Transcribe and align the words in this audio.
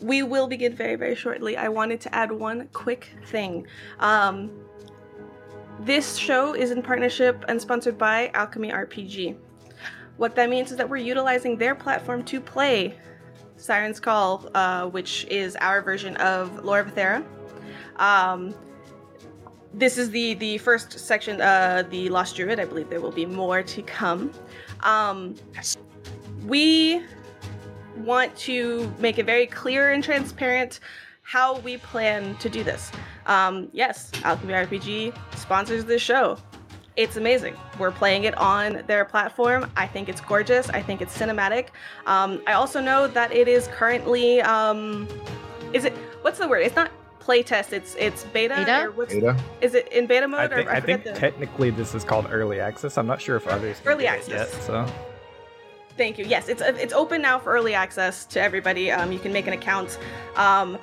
we 0.00 0.22
will 0.22 0.46
begin 0.46 0.74
very, 0.74 0.96
very 0.96 1.14
shortly. 1.14 1.56
I 1.56 1.68
wanted 1.68 2.00
to 2.02 2.14
add 2.14 2.30
one 2.30 2.68
quick 2.72 3.10
thing. 3.26 3.66
Um, 3.98 4.50
this 5.80 6.16
show 6.16 6.54
is 6.54 6.70
in 6.70 6.82
partnership 6.82 7.44
and 7.48 7.60
sponsored 7.60 7.98
by 7.98 8.30
Alchemy 8.34 8.70
RPG. 8.70 9.36
What 10.16 10.34
that 10.36 10.48
means 10.48 10.70
is 10.70 10.76
that 10.78 10.88
we're 10.88 10.96
utilizing 10.96 11.56
their 11.58 11.74
platform 11.74 12.22
to 12.24 12.40
play 12.40 12.94
Siren's 13.56 14.00
Call, 14.00 14.48
uh, 14.54 14.86
which 14.86 15.26
is 15.30 15.56
our 15.56 15.82
version 15.82 16.16
of 16.16 16.64
Lore 16.64 16.80
of 16.80 16.94
Aethera. 16.94 17.24
Um, 17.96 18.54
this 19.74 19.98
is 19.98 20.10
the 20.10 20.34
the 20.34 20.58
first 20.58 20.98
section, 20.98 21.40
uh, 21.40 21.84
the 21.90 22.08
Lost 22.08 22.36
Druid. 22.36 22.58
I 22.58 22.64
believe 22.64 22.88
there 22.88 23.00
will 23.00 23.12
be 23.12 23.26
more 23.26 23.62
to 23.62 23.82
come. 23.82 24.32
Um, 24.82 25.34
we 26.46 27.02
want 27.98 28.34
to 28.36 28.92
make 28.98 29.18
it 29.18 29.26
very 29.26 29.46
clear 29.46 29.92
and 29.92 30.02
transparent 30.02 30.80
how 31.22 31.58
we 31.60 31.76
plan 31.78 32.36
to 32.36 32.48
do 32.48 32.62
this. 32.62 32.92
Um, 33.26 33.68
yes, 33.72 34.10
Alchemy 34.22 34.52
RPG 34.54 35.16
sponsors 35.36 35.84
this 35.84 36.00
show. 36.02 36.38
It's 36.96 37.16
amazing. 37.16 37.56
We're 37.78 37.90
playing 37.90 38.24
it 38.24 38.36
on 38.38 38.82
their 38.86 39.04
platform. 39.04 39.70
I 39.76 39.86
think 39.86 40.08
it's 40.08 40.20
gorgeous. 40.20 40.70
I 40.70 40.80
think 40.80 41.02
it's 41.02 41.16
cinematic. 41.18 41.68
Um, 42.06 42.40
I 42.46 42.52
also 42.52 42.80
know 42.80 43.06
that 43.08 43.32
it 43.32 43.48
is 43.48 43.66
currently, 43.68 44.40
um, 44.40 45.06
is 45.74 45.84
it? 45.84 45.92
What's 46.22 46.38
the 46.38 46.48
word? 46.48 46.60
It's 46.60 46.76
not 46.76 46.90
playtest. 47.20 47.72
It's 47.74 47.96
it's 47.96 48.24
beta. 48.24 48.54
Beta? 48.56 48.84
Or 48.86 48.90
what's, 48.92 49.12
Beta? 49.12 49.36
Is 49.60 49.74
it 49.74 49.88
in 49.92 50.06
beta 50.06 50.26
mode? 50.26 50.40
I 50.40 50.48
think, 50.48 50.68
or 50.68 50.72
I, 50.72 50.76
I 50.76 50.80
think 50.80 51.04
the- 51.04 51.12
technically 51.12 51.70
this 51.70 51.94
is 51.94 52.02
called 52.04 52.28
early 52.30 52.60
access. 52.60 52.96
I'm 52.96 53.06
not 53.06 53.20
sure 53.20 53.36
if 53.36 53.46
others 53.48 53.78
can 53.80 53.88
Early 53.92 54.04
get 54.04 54.14
it 54.14 54.32
access. 54.32 54.52
yet. 54.54 54.62
So 54.62 54.86
Thank 55.96 56.18
you. 56.18 56.26
Yes, 56.26 56.48
it's 56.48 56.60
it's 56.62 56.92
open 56.92 57.22
now 57.22 57.38
for 57.38 57.52
early 57.52 57.74
access 57.74 58.26
to 58.26 58.40
everybody. 58.40 58.90
Um, 58.90 59.12
you 59.12 59.18
can 59.18 59.32
make 59.32 59.46
an 59.46 59.54
account. 59.54 59.98
Um, 60.36 60.78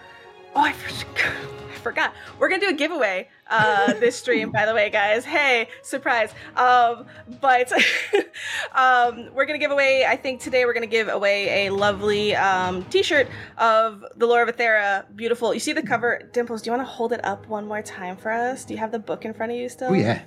oh, 0.56 0.62
I 0.62 0.74
forgot. 0.74 1.34
I 1.72 1.76
forgot. 1.84 2.14
We're 2.40 2.50
gonna 2.50 2.62
do 2.62 2.70
a 2.70 2.74
giveaway 2.74 3.30
uh, 3.48 3.94
this 4.00 4.16
stream, 4.16 4.50
by 4.52 4.66
the 4.66 4.74
way, 4.74 4.90
guys. 4.90 5.24
Hey, 5.24 5.68
surprise! 5.84 6.32
Um, 6.56 7.06
but 7.42 7.72
um, 8.74 9.30
we're 9.36 9.46
gonna 9.46 9.60
give 9.60 9.72
away. 9.72 10.06
I 10.06 10.16
think 10.16 10.42
today 10.42 10.66
we're 10.66 10.74
gonna 10.74 10.88
give 10.88 11.10
away 11.10 11.68
a 11.68 11.70
lovely 11.70 12.36
um, 12.36 12.84
T-shirt 12.86 13.28
of 13.60 14.04
the 14.16 14.26
Lore 14.26 14.42
of 14.42 14.56
Aethera. 14.56 15.06
Beautiful. 15.16 15.54
You 15.54 15.60
see 15.60 15.74
the 15.74 15.84
cover, 15.84 16.28
Dimples? 16.34 16.64
Do 16.64 16.72
you 16.72 16.76
want 16.76 16.88
to 16.88 16.92
hold 16.92 17.14
it 17.14 17.24
up 17.24 17.48
one 17.48 17.68
more 17.68 17.84
time 17.84 18.18
for 18.18 18.32
us? 18.32 18.66
Do 18.66 18.74
you 18.74 18.80
have 18.80 18.92
the 18.92 19.00
book 19.00 19.26
in 19.26 19.34
front 19.34 19.52
of 19.52 19.60
you 19.60 19.70
still? 19.70 19.92
Oh 19.92 19.94
yeah. 19.94 20.24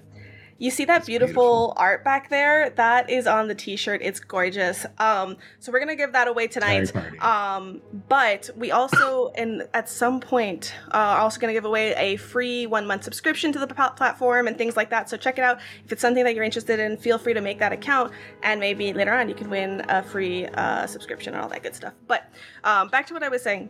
You 0.59 0.71
see 0.71 0.87
that 0.87 1.05
beautiful, 1.05 1.35
beautiful. 1.35 1.75
art 1.77 2.03
back 2.03 2.31
there? 2.31 2.71
That 2.71 3.11
is 3.11 3.27
on 3.27 3.47
the 3.49 3.55
t-shirt. 3.55 4.01
It's 4.03 4.21
gorgeous. 4.21 4.87
Um, 4.99 5.37
so 5.59 5.71
we're 5.71 5.81
gonna 5.81 5.97
give 5.97 6.13
that 6.13 6.29
away 6.29 6.47
tonight. 6.47 6.93
Um, 7.23 7.83
but 8.09 8.49
we 8.57 8.71
also, 8.71 9.33
and 9.37 9.69
at 9.75 9.89
some 9.89 10.19
point, 10.19 10.75
uh, 10.93 10.97
are 10.97 11.19
also 11.19 11.39
gonna 11.41 11.53
give 11.53 11.67
away 11.67 11.95
a 11.95 12.17
free 12.17 12.67
one 12.67 12.87
month 12.87 13.05
subscription 13.05 13.53
to 13.53 13.59
the 13.59 13.67
pl- 13.67 13.91
platform 13.91 14.47
and 14.47 14.57
things 14.57 14.77
like 14.77 14.89
that. 14.91 15.11
So 15.11 15.19
check 15.19 15.37
it 15.39 15.45
out. 15.45 15.61
If 15.85 15.93
it's 15.93 16.01
something 16.01 16.25
that 16.25 16.35
you're 16.35 16.45
interested 16.45 16.81
in, 16.81 16.97
feel 16.97 17.19
free 17.19 17.35
to 17.35 17.43
make 17.43 17.59
that 17.59 17.73
account, 17.73 18.13
and 18.43 18.59
maybe 18.59 18.95
later 18.95 19.13
on 19.13 19.29
you 19.29 19.35
can 19.35 19.51
win 19.51 19.85
a 19.89 20.03
free 20.03 20.47
uh, 20.47 20.87
subscription 20.87 21.35
and 21.35 21.43
all 21.43 21.51
that 21.51 21.63
good 21.63 21.75
stuff. 21.75 21.93
But 22.07 22.33
um, 22.65 22.89
back 22.89 23.07
to 23.09 23.15
what 23.15 23.23
I 23.23 23.29
was 23.29 23.43
saying. 23.43 23.69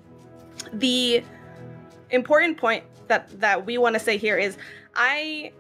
The 0.73 1.25
important 2.11 2.59
point 2.59 2.85
that 3.09 3.41
that 3.41 3.67
we 3.67 3.79
want 3.79 3.95
to 3.95 4.01
say 4.01 4.17
here 4.17 4.37
is, 4.37 4.57
I 4.95 5.53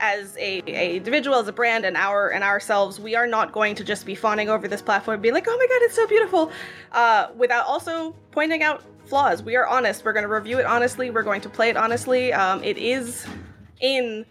as 0.00 0.36
a, 0.36 0.62
a 0.66 0.96
individual, 0.96 1.38
as 1.38 1.48
a 1.48 1.52
brand, 1.52 1.84
and 1.84 1.96
our 1.96 2.28
and 2.28 2.44
ourselves, 2.44 3.00
we 3.00 3.14
are 3.14 3.26
not 3.26 3.52
going 3.52 3.74
to 3.76 3.84
just 3.84 4.06
be 4.06 4.14
fawning 4.14 4.48
over 4.48 4.68
this 4.68 4.82
platform, 4.82 5.20
being 5.20 5.34
like, 5.34 5.46
"Oh 5.48 5.56
my 5.56 5.66
god, 5.66 5.82
it's 5.82 5.94
so 5.94 6.06
beautiful," 6.06 6.50
uh, 6.92 7.28
without 7.36 7.66
also 7.66 8.14
pointing 8.30 8.62
out 8.62 8.82
flaws. 9.06 9.42
We 9.42 9.56
are 9.56 9.66
honest. 9.66 10.04
We're 10.04 10.12
going 10.12 10.24
to 10.24 10.32
review 10.32 10.58
it 10.58 10.66
honestly. 10.66 11.10
We're 11.10 11.22
going 11.22 11.40
to 11.40 11.48
play 11.48 11.70
it 11.70 11.76
honestly. 11.76 12.32
Um, 12.32 12.62
it 12.62 12.76
is 12.76 13.26
in 13.80 14.24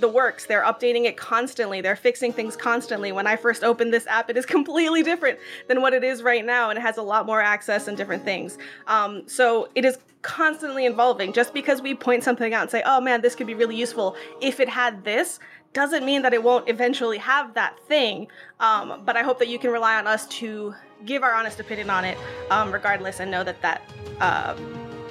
the 0.00 0.08
works. 0.08 0.46
They're 0.46 0.64
updating 0.64 1.04
it 1.04 1.16
constantly. 1.16 1.80
They're 1.80 1.96
fixing 1.96 2.32
things 2.32 2.56
constantly. 2.56 3.12
When 3.12 3.26
I 3.26 3.36
first 3.36 3.62
opened 3.62 3.92
this 3.92 4.06
app, 4.06 4.30
it 4.30 4.36
is 4.36 4.46
completely 4.56 5.02
different 5.02 5.38
than 5.66 5.82
what 5.82 5.94
it 5.94 6.04
is 6.04 6.22
right 6.22 6.44
now, 6.44 6.70
and 6.70 6.78
it 6.78 6.82
has 6.82 6.96
a 6.96 7.02
lot 7.02 7.26
more 7.26 7.40
access 7.40 7.88
and 7.88 7.96
different 7.96 8.24
things. 8.24 8.58
Um, 8.86 9.28
so 9.28 9.68
it 9.74 9.84
is 9.84 9.98
constantly 10.22 10.86
evolving. 10.86 11.32
Just 11.32 11.54
because 11.54 11.80
we 11.82 11.94
point 11.94 12.24
something 12.24 12.54
out 12.54 12.62
and 12.62 12.70
say, 12.70 12.82
"Oh 12.84 13.00
man, 13.00 13.20
this 13.20 13.34
could 13.34 13.46
be 13.46 13.54
really 13.54 13.76
useful," 13.76 14.16
if 14.40 14.60
it 14.60 14.68
had 14.68 15.04
this, 15.04 15.38
doesn't 15.72 16.04
mean 16.04 16.22
that 16.22 16.32
it 16.32 16.42
won't 16.42 16.68
eventually 16.68 17.18
have 17.18 17.54
that 17.54 17.78
thing. 17.86 18.28
Um, 18.60 19.02
but 19.04 19.16
I 19.16 19.22
hope 19.22 19.38
that 19.38 19.48
you 19.48 19.58
can 19.58 19.70
rely 19.70 19.96
on 19.96 20.06
us 20.06 20.26
to 20.28 20.74
give 21.04 21.22
our 21.22 21.34
honest 21.34 21.60
opinion 21.60 21.90
on 21.90 22.04
it, 22.04 22.18
um, 22.50 22.72
regardless, 22.72 23.20
and 23.20 23.30
know 23.30 23.44
that 23.44 23.60
that 23.62 23.82
um, 24.20 24.56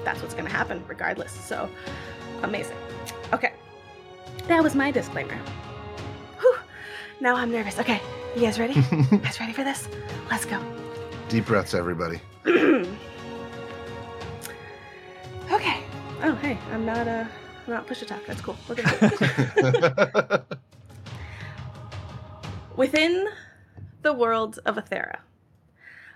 that's 0.03 0.21
what's 0.21 0.33
going 0.33 0.45
to 0.45 0.51
happen, 0.51 0.83
regardless. 0.87 1.31
So 1.31 1.69
amazing. 2.43 2.77
Okay. 3.33 3.53
That 4.47 4.63
was 4.63 4.75
my 4.75 4.91
disclaimer. 4.91 5.37
Whew. 6.39 6.55
Now 7.19 7.35
I'm 7.35 7.51
nervous. 7.51 7.77
Okay, 7.79 8.01
you 8.35 8.41
guys 8.41 8.59
ready? 8.59 8.73
you 8.91 9.17
guys 9.17 9.39
ready 9.39 9.51
for 9.51 9.63
this? 9.63 9.89
Let's 10.31 10.45
go. 10.45 10.61
Deep 11.27 11.45
breaths, 11.45 11.73
everybody. 11.73 12.21
Okay. 15.51 15.83
Oh, 16.23 16.35
hey, 16.35 16.57
I'm 16.71 16.85
not 16.85 17.07
uh, 17.07 17.25
I'm 17.67 17.73
not 17.73 17.87
push 17.87 18.01
attack. 18.01 18.25
That's 18.25 18.41
cool. 18.41 18.57
Look 18.67 18.79
at. 18.83 20.43
Within 22.75 23.27
the 24.01 24.13
world 24.13 24.59
of 24.65 24.75
Aethera, 24.75 25.19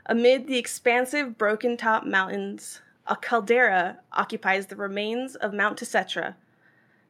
amid 0.05 0.47
the 0.47 0.57
expansive 0.57 1.37
broken 1.37 1.77
top 1.77 2.05
mountains, 2.05 2.81
a 3.07 3.15
caldera 3.15 3.97
occupies 4.11 4.67
the 4.67 4.75
remains 4.75 5.35
of 5.35 5.53
Mount 5.53 5.79
Tessetra. 5.79 6.35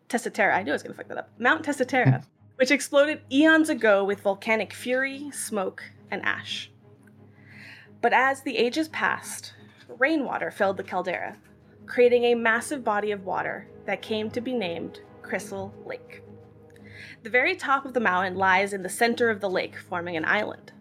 Tessitera, 0.10 0.54
I 0.56 0.64
knew 0.64 0.72
I 0.72 0.74
was 0.74 0.84
going 0.84 0.94
to 0.94 0.98
fuck 0.98 1.08
that 1.08 1.18
up. 1.18 1.30
Mount 1.40 1.64
Tessitera, 1.66 2.24
which 2.58 2.72
exploded 2.72 3.22
eons 3.32 3.70
ago 3.70 4.04
with 4.04 4.22
volcanic 4.22 4.74
fury, 4.74 5.32
smoke, 5.32 5.84
and 6.10 6.22
ash. 6.24 6.70
But 8.02 8.14
as 8.14 8.42
the 8.42 8.58
ages 8.58 8.88
passed, 8.90 9.54
rainwater 9.88 10.52
filled 10.52 10.78
the 10.78 10.84
caldera, 10.84 11.38
creating 11.92 12.24
a 12.24 12.36
massive 12.36 12.86
body 12.86 13.12
of 13.12 13.26
water 13.26 13.68
that 13.86 14.02
came 14.02 14.32
to 14.32 14.40
be 14.40 14.54
named 14.54 15.02
Crystal 15.22 15.74
Lake. 15.86 16.24
The 17.24 17.30
very 17.30 17.54
top 17.54 17.84
of 17.84 17.94
the 17.94 18.00
mountain 18.00 18.36
lies 18.36 18.72
in 18.72 18.82
the 18.82 18.88
center 18.88 19.30
of 19.30 19.42
the 19.42 19.50
lake, 19.50 19.76
forming 19.78 20.16
an 20.16 20.24
island. 20.24 20.72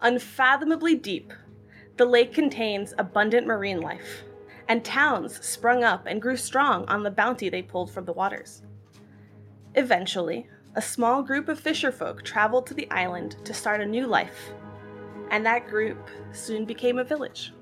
Unfathomably 0.00 0.94
deep, 0.94 1.32
the 1.96 2.04
lake 2.04 2.32
contains 2.32 2.94
abundant 2.98 3.48
marine 3.48 3.80
life, 3.80 4.22
and 4.68 4.84
towns 4.84 5.44
sprung 5.44 5.82
up 5.82 6.06
and 6.06 6.22
grew 6.22 6.36
strong 6.36 6.86
on 6.86 7.02
the 7.02 7.10
bounty 7.10 7.48
they 7.48 7.60
pulled 7.60 7.90
from 7.90 8.04
the 8.04 8.12
waters. 8.12 8.62
Eventually, 9.74 10.46
a 10.76 10.80
small 10.80 11.24
group 11.24 11.48
of 11.48 11.60
fisherfolk 11.60 12.22
traveled 12.22 12.68
to 12.68 12.74
the 12.74 12.88
island 12.92 13.44
to 13.44 13.52
start 13.52 13.80
a 13.80 13.86
new 13.86 14.06
life, 14.06 14.52
and 15.32 15.44
that 15.44 15.66
group 15.66 16.08
soon 16.30 16.64
became 16.64 17.00
a 17.00 17.04
village. 17.04 17.52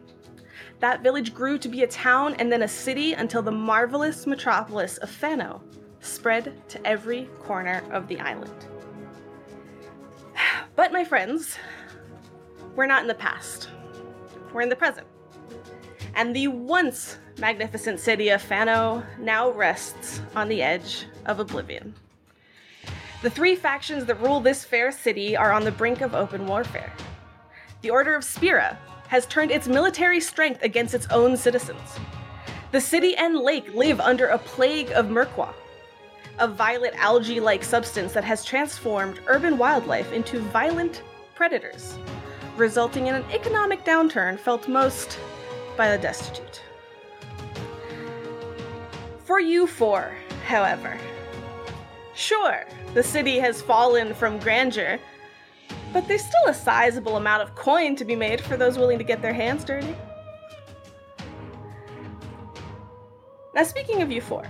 That 0.81 1.03
village 1.03 1.35
grew 1.35 1.59
to 1.59 1.69
be 1.69 1.83
a 1.83 1.87
town 1.87 2.35
and 2.35 2.53
then 2.53 2.63
a 2.63 2.69
city 2.69 3.15
until 3.15 3.43
the 3.43 3.51
marvelous 3.51 4.27
metropolis 4.27 4.99
of 4.99 5.11
Fano 5.11 5.63
spread 6.01 6.53
to 6.69 6.87
every 6.87 7.25
corner 7.41 7.83
of 7.91 8.09
the 8.09 8.21
island. 8.21 8.67
But, 10.77 10.93
my 10.93 11.05
friends, 11.05 11.57
we're 12.75 12.87
not 12.87 13.01
in 13.01 13.09
the 13.09 13.15
past, 13.15 13.71
we're 14.53 14.61
in 14.61 14.69
the 14.69 14.77
present. 14.77 15.07
And 16.15 16.37
the 16.37 16.49
once 16.49 17.19
magnificent 17.39 17.99
city 17.99 18.29
of 18.29 18.43
Fano 18.43 19.03
now 19.19 19.51
rests 19.51 20.21
on 20.35 20.49
the 20.49 20.63
edge 20.63 21.07
of 21.25 21.41
oblivion. 21.41 21.95
The 23.23 23.31
three 23.31 23.57
factions 23.57 24.05
that 24.05 24.21
rule 24.21 24.41
this 24.41 24.65
fair 24.65 24.93
city 24.93 25.37
are 25.37 25.53
on 25.53 25.65
the 25.65 25.73
brink 25.73 26.03
of 26.03 26.15
open 26.15 26.47
warfare. 26.47 26.93
The 27.81 27.91
Order 27.91 28.15
of 28.15 28.25
Spira 28.25 28.79
has 29.09 29.27
turned 29.27 29.51
its 29.51 29.69
military 29.69 30.21
strength 30.21 30.63
against 30.63 30.95
its 30.95 31.07
own 31.11 31.37
citizens. 31.37 31.99
The 32.73 32.81
city 32.81 33.17
and 33.17 33.37
lake 33.39 33.75
live 33.75 34.01
under 34.01 34.27
a 34.27 34.39
plague 34.39 34.91
of 34.91 35.07
Merqua, 35.07 35.55
a 36.39 36.49
violet 36.49 36.95
algae 36.97 37.41
like 37.41 37.65
substance 37.65 38.13
that 38.13 38.25
has 38.25 38.45
transformed 38.45 39.21
urban 39.27 39.57
wildlife 39.57 40.13
into 40.13 40.41
violent 40.41 41.03
predators, 41.35 41.99
resulting 42.57 43.07
in 43.07 43.15
an 43.15 43.25
economic 43.33 43.85
downturn 43.85 44.39
felt 44.39 44.69
most 44.69 45.19
by 45.77 45.91
the 45.91 46.03
destitute. 46.03 46.63
For 49.25 49.41
you 49.41 49.67
four, 49.67 50.15
however, 50.47 50.99
sure, 52.15 52.65
the 52.95 53.03
city 53.03 53.39
has 53.39 53.61
fallen 53.61 54.15
from 54.15 54.39
grandeur, 54.39 54.99
but 55.97 56.07
there's 56.09 56.27
still 56.27 56.49
a 56.49 56.53
sizable 56.53 57.17
amount 57.17 57.43
of 57.43 57.55
coin 57.55 57.97
to 57.97 58.05
be 58.05 58.15
made 58.15 58.39
for 58.39 58.59
those 58.59 58.77
willing 58.77 58.99
to 58.99 59.05
get 59.05 59.23
their 59.23 59.33
hands 59.33 59.65
dirty. 59.65 59.97
Now, 63.55 63.63
speaking 63.63 64.03
of 64.03 64.13
you 64.13 64.21
four, 64.21 64.47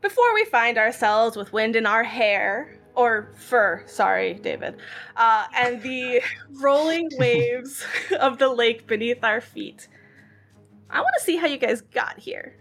before 0.00 0.34
we 0.34 0.44
find 0.46 0.76
ourselves 0.76 1.36
with 1.36 1.52
wind 1.52 1.76
in 1.76 1.86
our 1.86 2.02
hair, 2.02 2.80
or 2.96 3.30
fur, 3.36 3.84
sorry, 3.86 4.34
David, 4.34 4.74
uh, 5.16 5.46
and 5.54 5.80
the 5.82 6.20
rolling 6.60 7.08
waves 7.16 7.84
of 8.18 8.38
the 8.38 8.48
lake 8.48 8.88
beneath 8.88 9.22
our 9.22 9.40
feet. 9.40 9.86
I 10.90 10.98
want 10.98 11.14
to 11.16 11.24
see 11.24 11.36
how 11.36 11.46
you 11.46 11.58
guys 11.58 11.80
got 11.80 12.18
here. 12.18 12.56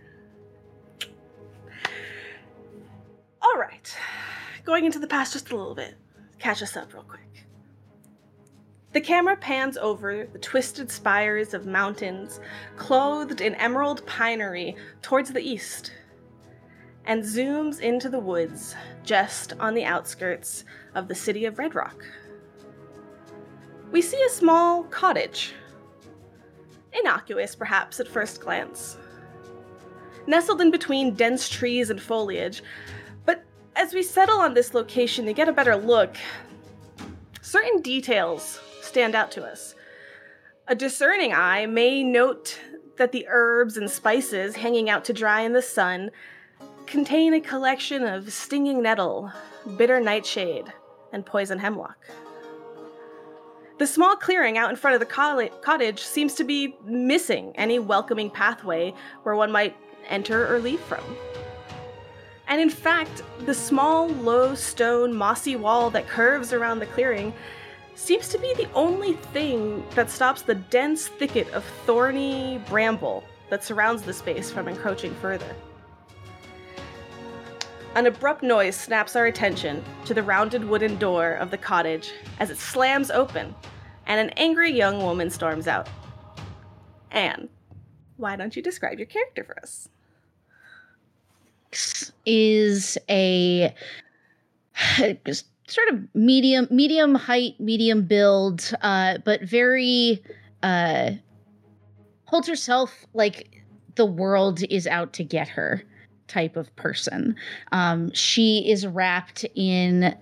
All 3.41 3.57
right, 3.57 3.97
going 4.63 4.85
into 4.85 4.99
the 4.99 5.07
past 5.07 5.33
just 5.33 5.49
a 5.49 5.55
little 5.55 5.73
bit. 5.73 5.95
Catch 6.39 6.63
us 6.63 6.75
up 6.77 6.93
real 6.93 7.03
quick. 7.03 7.45
The 8.91 9.01
camera 9.01 9.37
pans 9.37 9.77
over 9.77 10.25
the 10.25 10.39
twisted 10.39 10.89
spires 10.89 11.53
of 11.53 11.67
mountains 11.67 12.39
clothed 12.75 13.39
in 13.39 13.53
emerald 13.55 14.05
pinery 14.07 14.75
towards 15.01 15.31
the 15.31 15.41
east 15.41 15.91
and 17.05 17.23
zooms 17.23 17.79
into 17.79 18.09
the 18.09 18.19
woods 18.19 18.75
just 19.03 19.53
on 19.59 19.73
the 19.73 19.85
outskirts 19.85 20.65
of 20.95 21.07
the 21.07 21.15
city 21.15 21.45
of 21.45 21.59
Red 21.59 21.75
Rock. 21.75 22.03
We 23.91 24.01
see 24.01 24.21
a 24.23 24.29
small 24.29 24.83
cottage. 24.83 25.53
Innocuous, 26.93 27.55
perhaps, 27.55 27.99
at 27.99 28.07
first 28.07 28.41
glance. 28.41 28.97
Nestled 30.27 30.61
in 30.61 30.71
between 30.71 31.15
dense 31.15 31.49
trees 31.49 31.89
and 31.89 32.01
foliage, 32.01 32.63
as 33.79 33.93
we 33.93 34.03
settle 34.03 34.39
on 34.39 34.53
this 34.53 34.73
location 34.73 35.25
to 35.25 35.31
get 35.31 35.47
a 35.47 35.53
better 35.53 35.77
look, 35.77 36.17
certain 37.41 37.81
details 37.81 38.59
stand 38.81 39.15
out 39.15 39.31
to 39.31 39.43
us. 39.43 39.73
A 40.67 40.75
discerning 40.75 41.33
eye 41.33 41.65
may 41.65 42.03
note 42.03 42.59
that 42.97 43.13
the 43.13 43.25
herbs 43.29 43.77
and 43.77 43.89
spices 43.89 44.57
hanging 44.57 44.89
out 44.89 45.05
to 45.05 45.13
dry 45.13 45.41
in 45.41 45.53
the 45.53 45.61
sun 45.61 46.11
contain 46.87 47.33
a 47.33 47.39
collection 47.39 48.03
of 48.03 48.33
stinging 48.33 48.81
nettle, 48.81 49.31
bitter 49.77 50.01
nightshade, 50.01 50.65
and 51.13 51.25
poison 51.25 51.57
hemlock. 51.57 52.05
The 53.77 53.87
small 53.87 54.17
clearing 54.17 54.57
out 54.57 54.69
in 54.69 54.75
front 54.75 54.95
of 54.95 54.99
the 54.99 55.49
cottage 55.61 56.01
seems 56.01 56.33
to 56.35 56.43
be 56.43 56.75
missing 56.83 57.53
any 57.55 57.79
welcoming 57.79 58.29
pathway 58.29 58.93
where 59.23 59.35
one 59.35 59.53
might 59.53 59.77
enter 60.09 60.53
or 60.53 60.59
leave 60.59 60.81
from. 60.81 61.03
And 62.49 62.59
in 62.59 62.69
fact, 62.69 63.21
the 63.45 63.53
small, 63.53 64.09
low 64.09 64.55
stone, 64.55 65.15
mossy 65.15 65.55
wall 65.55 65.91
that 65.91 66.07
curves 66.07 66.51
around 66.51 66.79
the 66.79 66.87
clearing 66.87 67.31
seems 67.93 68.27
to 68.29 68.39
be 68.39 68.51
the 68.55 68.67
only 68.73 69.13
thing 69.13 69.85
that 69.93 70.09
stops 70.09 70.41
the 70.41 70.55
dense 70.55 71.07
thicket 71.07 71.47
of 71.53 71.63
thorny 71.85 72.59
bramble 72.67 73.23
that 73.49 73.63
surrounds 73.63 74.01
the 74.01 74.13
space 74.13 74.49
from 74.49 74.67
encroaching 74.67 75.13
further. 75.15 75.55
An 77.95 78.07
abrupt 78.07 78.41
noise 78.41 78.75
snaps 78.75 79.15
our 79.15 79.27
attention 79.27 79.83
to 80.05 80.13
the 80.13 80.23
rounded 80.23 80.63
wooden 80.63 80.97
door 80.97 81.33
of 81.33 81.51
the 81.51 81.57
cottage 81.57 82.13
as 82.39 82.49
it 82.49 82.57
slams 82.57 83.11
open, 83.11 83.53
and 84.07 84.19
an 84.19 84.29
angry 84.37 84.71
young 84.71 85.03
woman 85.03 85.29
storms 85.29 85.67
out. 85.67 85.87
Anne, 87.11 87.49
why 88.17 88.35
don't 88.35 88.55
you 88.55 88.61
describe 88.61 88.97
your 88.97 89.07
character 89.07 89.43
for 89.43 89.59
us? 89.59 89.89
Is 92.25 92.97
a 93.09 93.73
sort 95.67 95.89
of 95.91 96.15
medium 96.15 96.67
medium 96.69 97.15
height, 97.15 97.59
medium 97.59 98.03
build, 98.03 98.71
uh, 98.81 99.19
but 99.23 99.41
very 99.43 100.23
uh, 100.63 101.11
holds 102.25 102.47
herself 102.47 103.05
like 103.13 103.63
the 103.95 104.05
world 104.05 104.61
is 104.69 104.87
out 104.87 105.13
to 105.13 105.23
get 105.23 105.47
her 105.47 105.83
type 106.27 106.55
of 106.55 106.73
person. 106.75 107.35
Um, 107.71 108.11
she 108.13 108.69
is 108.69 108.87
wrapped 108.87 109.45
in 109.55 110.15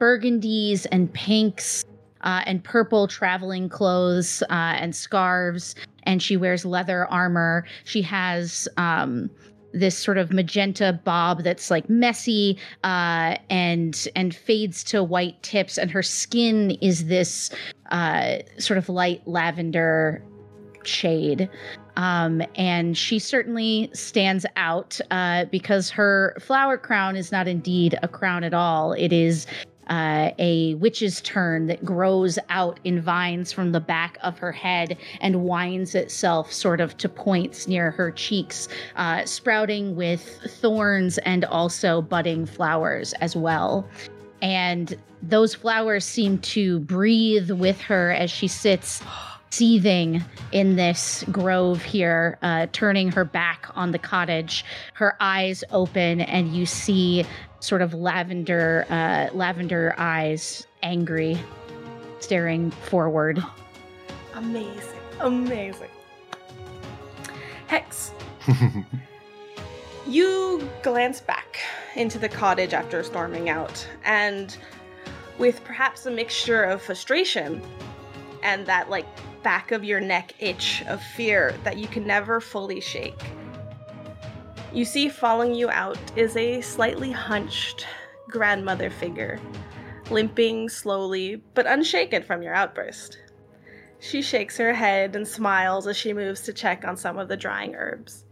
burgundies 0.00 0.86
and 0.90 1.12
pinks 1.12 1.84
uh, 2.22 2.42
and 2.46 2.62
purple 2.62 3.06
traveling 3.08 3.68
clothes 3.68 4.42
uh, 4.48 4.52
and 4.78 4.94
scarves, 4.94 5.74
and 6.04 6.22
she 6.22 6.36
wears 6.36 6.64
leather 6.64 7.06
armor. 7.06 7.66
She 7.84 8.02
has 8.02 8.68
um, 8.76 9.30
this 9.72 9.96
sort 9.96 10.18
of 10.18 10.32
magenta 10.32 10.98
bob 11.04 11.42
that's 11.42 11.70
like 11.70 11.88
messy 11.88 12.58
uh, 12.84 13.36
and 13.48 14.08
and 14.16 14.34
fades 14.34 14.82
to 14.84 15.02
white 15.02 15.42
tips, 15.42 15.78
and 15.78 15.90
her 15.90 16.02
skin 16.02 16.72
is 16.80 17.06
this 17.06 17.50
uh, 17.90 18.38
sort 18.58 18.78
of 18.78 18.88
light 18.88 19.26
lavender 19.26 20.22
shade. 20.84 21.48
Um, 21.96 22.42
and 22.54 22.96
she 22.96 23.18
certainly 23.18 23.90
stands 23.92 24.46
out 24.56 25.00
uh, 25.10 25.44
because 25.46 25.90
her 25.90 26.34
flower 26.40 26.78
crown 26.78 27.16
is 27.16 27.30
not 27.30 27.46
indeed 27.46 27.98
a 28.02 28.08
crown 28.08 28.44
at 28.44 28.54
all. 28.54 28.92
It 28.94 29.12
is 29.12 29.46
uh, 29.90 30.30
a 30.38 30.74
witch's 30.76 31.20
turn 31.20 31.66
that 31.66 31.84
grows 31.84 32.38
out 32.48 32.78
in 32.84 33.00
vines 33.00 33.52
from 33.52 33.72
the 33.72 33.80
back 33.80 34.16
of 34.22 34.38
her 34.38 34.52
head 34.52 34.96
and 35.20 35.44
winds 35.44 35.94
itself 35.94 36.52
sort 36.52 36.80
of 36.80 36.96
to 36.96 37.08
points 37.08 37.66
near 37.66 37.90
her 37.90 38.12
cheeks, 38.12 38.68
uh, 38.96 39.24
sprouting 39.24 39.96
with 39.96 40.22
thorns 40.60 41.18
and 41.18 41.44
also 41.44 42.00
budding 42.00 42.46
flowers 42.46 43.12
as 43.14 43.34
well. 43.34 43.86
And 44.40 44.96
those 45.22 45.54
flowers 45.54 46.04
seem 46.04 46.38
to 46.38 46.78
breathe 46.80 47.50
with 47.50 47.80
her 47.82 48.12
as 48.12 48.30
she 48.30 48.48
sits 48.48 49.02
seething 49.50 50.22
in 50.52 50.76
this 50.76 51.24
grove 51.32 51.82
here, 51.82 52.38
uh, 52.40 52.68
turning 52.70 53.10
her 53.10 53.24
back 53.24 53.66
on 53.74 53.90
the 53.90 53.98
cottage, 53.98 54.64
her 54.94 55.16
eyes 55.18 55.64
open, 55.72 56.20
and 56.20 56.54
you 56.54 56.64
see 56.64 57.26
sort 57.60 57.82
of 57.82 57.94
lavender, 57.94 58.86
uh, 58.90 59.28
lavender 59.34 59.94
eyes, 59.98 60.66
angry, 60.82 61.38
staring 62.18 62.70
forward. 62.70 63.42
Amazing, 64.34 65.00
amazing. 65.20 65.90
Hex. 67.66 68.12
you 70.06 70.66
glance 70.82 71.20
back 71.20 71.58
into 71.94 72.18
the 72.18 72.28
cottage 72.28 72.72
after 72.72 73.02
storming 73.02 73.50
out, 73.50 73.86
and 74.04 74.56
with 75.38 75.62
perhaps 75.64 76.06
a 76.06 76.10
mixture 76.10 76.62
of 76.62 76.80
frustration 76.80 77.62
and 78.42 78.66
that 78.66 78.88
like 78.90 79.06
back 79.42 79.72
of 79.72 79.84
your 79.84 80.00
neck 80.00 80.34
itch 80.38 80.82
of 80.86 81.02
fear 81.02 81.54
that 81.64 81.78
you 81.78 81.88
can 81.88 82.06
never 82.06 82.40
fully 82.40 82.80
shake. 82.80 83.22
You 84.72 84.84
see, 84.84 85.08
following 85.08 85.56
you 85.56 85.68
out 85.68 85.98
is 86.14 86.36
a 86.36 86.60
slightly 86.60 87.10
hunched 87.10 87.88
grandmother 88.28 88.88
figure, 88.88 89.40
limping 90.10 90.68
slowly 90.68 91.42
but 91.54 91.66
unshaken 91.66 92.22
from 92.22 92.40
your 92.40 92.54
outburst. 92.54 93.18
She 93.98 94.22
shakes 94.22 94.56
her 94.58 94.72
head 94.72 95.16
and 95.16 95.26
smiles 95.26 95.88
as 95.88 95.96
she 95.96 96.12
moves 96.12 96.42
to 96.42 96.52
check 96.52 96.84
on 96.84 96.96
some 96.96 97.18
of 97.18 97.26
the 97.26 97.36
drying 97.36 97.74
herbs. 97.74 98.24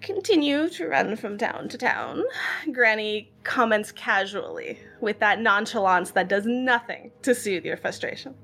Continue 0.00 0.68
to 0.70 0.88
run 0.88 1.14
from 1.14 1.38
town 1.38 1.68
to 1.68 1.78
town, 1.78 2.24
Granny 2.72 3.30
comments 3.44 3.92
casually, 3.92 4.80
with 5.00 5.20
that 5.20 5.40
nonchalance 5.40 6.10
that 6.10 6.26
does 6.26 6.44
nothing 6.44 7.12
to 7.22 7.36
soothe 7.36 7.64
your 7.64 7.76
frustration. 7.76 8.34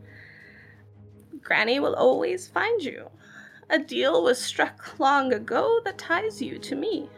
Granny 1.43 1.81
will 1.81 1.97
always 1.97 2.47
find 2.47 2.81
you. 2.81 3.11
A 3.71 3.79
deal 3.79 4.23
was 4.23 4.43
struck 4.43 4.99
long 4.99 5.33
ago 5.33 5.81
that 5.85 5.99
ties 5.99 6.41
you 6.41 6.59
to 6.59 6.75
me. 6.75 7.09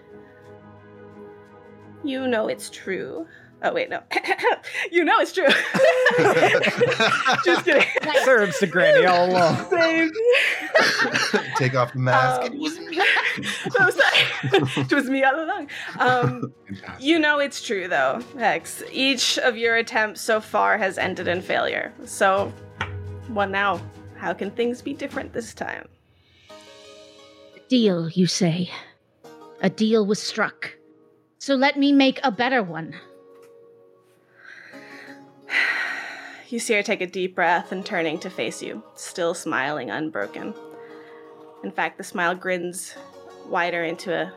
You 2.02 2.26
know 2.26 2.49
it's 2.49 2.71
true. 2.71 3.26
Oh 3.62 3.75
wait, 3.75 3.90
no. 3.90 4.02
you 4.90 5.04
know 5.04 5.21
it's 5.21 5.33
true. 5.33 5.47
Just 7.45 7.64
kidding. 7.64 7.87
Serves 8.25 8.59
to 8.59 8.66
Granny 8.66 9.04
all 9.04 9.30
along. 9.30 9.57
Same. 9.71 10.11
Take 11.57 11.75
off 11.75 11.92
the 11.92 11.99
mask. 11.99 12.42
Um, 12.42 12.54
it 12.54 12.59
was 12.59 12.78
me. 12.80 12.97
sorry. 13.75 14.76
it 14.76 14.92
was 14.92 15.11
me 15.11 15.23
all 15.23 15.45
along. 15.45 15.69
Um, 15.99 16.52
you 16.99 17.19
know 17.19 17.38
it's 17.38 17.62
true 17.62 17.87
though, 17.87 18.23
Hex. 18.38 18.83
Each 18.90 19.38
of 19.38 19.57
your 19.59 19.76
attempts 19.76 20.23
so 20.23 20.40
far 20.40 20.78
has 20.78 20.97
ended 20.97 21.28
in 21.28 21.42
failure. 21.42 21.92
So, 22.07 22.52
what 23.28 23.50
now? 23.50 23.80
How 24.16 24.33
can 24.33 24.50
things 24.50 24.83
be 24.83 24.95
different 24.95 25.33
this 25.33 25.54
time? 25.54 25.87
Deal, 27.70 28.08
you 28.08 28.26
say. 28.26 28.68
A 29.62 29.70
deal 29.70 30.04
was 30.04 30.20
struck. 30.20 30.76
So 31.38 31.54
let 31.54 31.78
me 31.78 31.92
make 31.92 32.18
a 32.24 32.32
better 32.32 32.64
one. 32.64 32.96
You 36.48 36.58
see 36.58 36.74
her 36.74 36.82
take 36.82 37.00
a 37.00 37.06
deep 37.06 37.36
breath 37.36 37.70
and 37.70 37.86
turning 37.86 38.18
to 38.18 38.28
face 38.28 38.60
you, 38.60 38.82
still 38.96 39.34
smiling 39.34 39.88
unbroken. 39.88 40.52
In 41.62 41.70
fact, 41.70 41.96
the 41.96 42.02
smile 42.02 42.34
grins 42.34 42.96
wider 43.46 43.84
into 43.84 44.12
a 44.12 44.32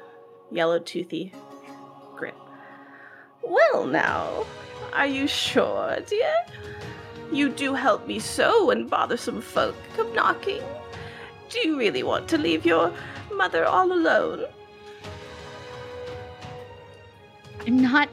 yellow 0.52 0.78
toothy 0.78 1.34
grin. 2.16 2.36
Well, 3.42 3.88
now, 3.88 4.46
are 4.94 5.08
you 5.08 5.26
sure, 5.26 5.98
dear? 6.06 6.36
You 7.32 7.50
do 7.50 7.74
help 7.74 8.06
me 8.06 8.20
so 8.20 8.68
when 8.68 8.86
bothersome 8.88 9.42
folk 9.42 9.76
come 9.96 10.14
knocking. 10.14 10.62
Do 11.50 11.68
you 11.68 11.80
really 11.80 12.04
want 12.04 12.28
to 12.28 12.38
leave 12.38 12.64
your 12.64 12.94
mother 13.34 13.66
all 13.66 13.92
alone? 13.92 14.46
I'm 17.66 17.82
not 17.82 18.10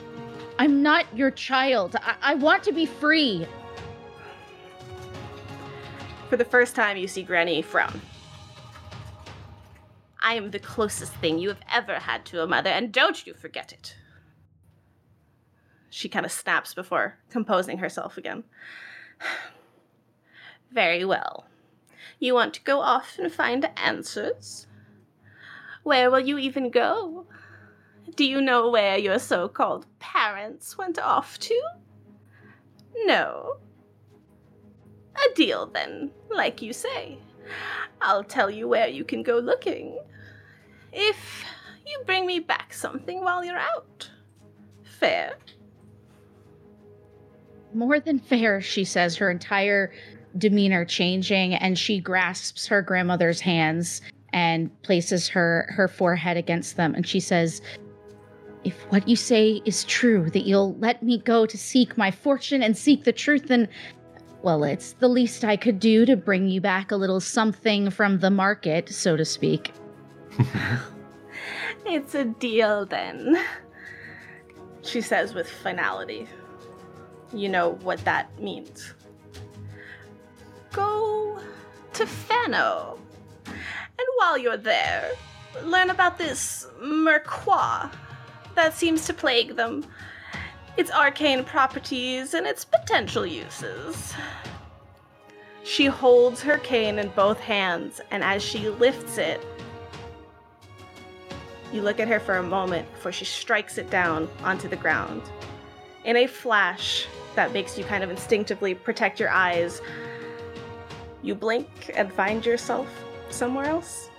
I'm 0.59 0.83
not 0.83 1.07
your 1.17 1.31
child. 1.31 1.97
I, 2.03 2.17
I 2.21 2.35
want 2.35 2.63
to 2.65 2.73
be 2.73 2.85
free. 2.85 3.47
For 6.29 6.37
the 6.37 6.45
first 6.45 6.77
time, 6.77 6.97
you 6.97 7.09
see 7.09 7.23
Granny 7.23 7.63
frown. 7.63 8.01
I 10.21 10.35
am 10.35 10.51
the 10.51 10.59
closest 10.59 11.15
thing 11.15 11.39
you 11.39 11.49
have 11.49 11.63
ever 11.73 11.95
had 11.95 12.27
to 12.27 12.43
a 12.43 12.47
mother, 12.47 12.69
and 12.69 12.93
don't 12.93 13.27
you 13.27 13.33
forget 13.33 13.73
it. 13.73 13.97
She 15.89 16.09
kind 16.09 16.27
of 16.27 16.31
snaps 16.31 16.75
before 16.75 17.17
composing 17.31 17.79
herself 17.79 18.17
again. 18.17 18.45
Very 20.71 21.05
well. 21.05 21.47
You 22.19 22.35
want 22.35 22.53
to 22.55 22.63
go 22.63 22.81
off 22.81 23.19
and 23.19 23.33
find 23.33 23.69
answers? 23.77 24.67
Where 25.83 26.11
will 26.11 26.21
you 26.21 26.39
even 26.39 26.71
go? 26.71 27.27
Do 28.17 28.25
you 28.25 28.41
know 28.41 28.71
where 28.71 28.99
your 28.99 29.19
so 29.19 29.49
called 29.49 29.87
parents 29.99 30.77
went 30.77 30.99
off 30.99 31.39
to? 31.41 31.61
No. 33.05 33.57
A 35.17 35.35
deal, 35.35 35.67
then, 35.67 36.11
like 36.31 36.61
you 36.63 36.73
say. 36.73 37.19
I'll 38.01 38.25
tell 38.25 38.51
you 38.51 38.69
where 38.69 38.89
you 38.89 39.05
can 39.05 39.23
go 39.23 39.39
looking. 39.39 39.99
If 40.93 41.45
you 41.87 42.03
bring 42.05 42.27
me 42.27 42.41
back 42.41 42.73
something 42.73 43.23
while 43.23 43.45
you're 43.45 43.59
out. 43.59 44.11
Fair? 44.83 45.37
More 47.73 48.01
than 48.01 48.19
fair, 48.19 48.61
she 48.61 48.85
says, 48.85 49.17
her 49.17 49.31
entire 49.31 49.93
demeanor 50.37 50.85
changing, 50.85 51.55
and 51.55 51.79
she 51.79 52.01
grasps 52.01 52.67
her 52.67 52.83
grandmother's 52.83 53.41
hands 53.41 54.03
and 54.33 54.71
places 54.83 55.29
her 55.29 55.67
her 55.71 55.89
forehead 55.89 56.37
against 56.37 56.77
them 56.77 56.95
and 56.95 57.07
she 57.07 57.21
says 57.21 57.61
if 58.63 58.75
what 58.91 59.09
you 59.09 59.17
say 59.17 59.63
is 59.65 59.85
true 59.85 60.29
that 60.31 60.45
you'll 60.45 60.75
let 60.77 61.03
me 61.03 61.19
go 61.19 61.47
to 61.47 61.57
seek 61.57 61.97
my 61.97 62.11
fortune 62.11 62.63
and 62.63 62.77
seek 62.77 63.05
the 63.05 63.13
truth 63.13 63.47
then 63.49 63.69
well 64.43 64.65
it's 64.65 64.93
the 64.95 65.09
least 65.09 65.45
i 65.45 65.57
could 65.57 65.81
do 65.81 66.05
to 66.05 66.17
bring 66.17 66.49
you 66.49 66.61
back 66.61 66.91
a 66.91 66.97
little 66.97 67.21
something 67.21 67.91
from 67.91 68.19
the 68.19 68.31
market 68.31 68.89
so 68.89 69.17
to 69.17 69.25
speak 69.25 69.73
It's 71.87 72.15
a 72.15 72.25
deal 72.25 72.87
then. 72.87 73.43
She 74.83 75.01
says 75.01 75.35
with 75.35 75.49
finality. 75.49 76.29
You 77.33 77.49
know 77.49 77.71
what 77.83 78.05
that 78.05 78.39
means. 78.41 78.95
Go 80.73 81.39
to 81.95 82.07
Fano. 82.07 82.99
And 84.01 84.09
while 84.17 84.39
you're 84.39 84.57
there, 84.57 85.11
learn 85.63 85.91
about 85.91 86.17
this 86.17 86.67
Merquois 86.81 87.91
that 88.55 88.73
seems 88.73 89.05
to 89.05 89.13
plague 89.13 89.57
them, 89.57 89.85
its 90.79 90.91
arcane 90.91 91.45
properties, 91.45 92.33
and 92.33 92.47
its 92.47 92.65
potential 92.65 93.27
uses. 93.27 94.15
She 95.65 95.85
holds 95.85 96.41
her 96.41 96.57
cane 96.57 96.99
in 96.99 97.11
both 97.11 97.41
hands, 97.41 98.01
and 98.11 98.25
as 98.25 98.43
she 98.43 98.71
lifts 98.71 99.19
it, 99.19 99.45
you 101.71 101.83
look 101.83 102.01
at 102.01 102.09
her 102.09 102.21
for 102.21 102.39
a 102.39 102.43
moment 102.43 102.91
before 102.95 103.13
she 103.13 103.27
strikes 103.27 103.77
it 103.77 103.91
down 103.91 104.31
onto 104.43 104.67
the 104.67 104.77
ground. 104.77 105.21
In 106.07 106.17
a 106.17 106.27
flash 106.27 107.07
that 107.35 107.53
makes 107.53 107.77
you 107.77 107.85
kind 107.85 108.03
of 108.03 108.09
instinctively 108.09 108.75
protect 108.75 109.21
your 109.21 109.29
eyes, 109.29 109.83
you 111.23 111.35
blink 111.35 111.91
and 111.95 112.11
find 112.11 112.47
yourself 112.47 112.89
somewhere 113.33 113.67
else. 113.67 114.11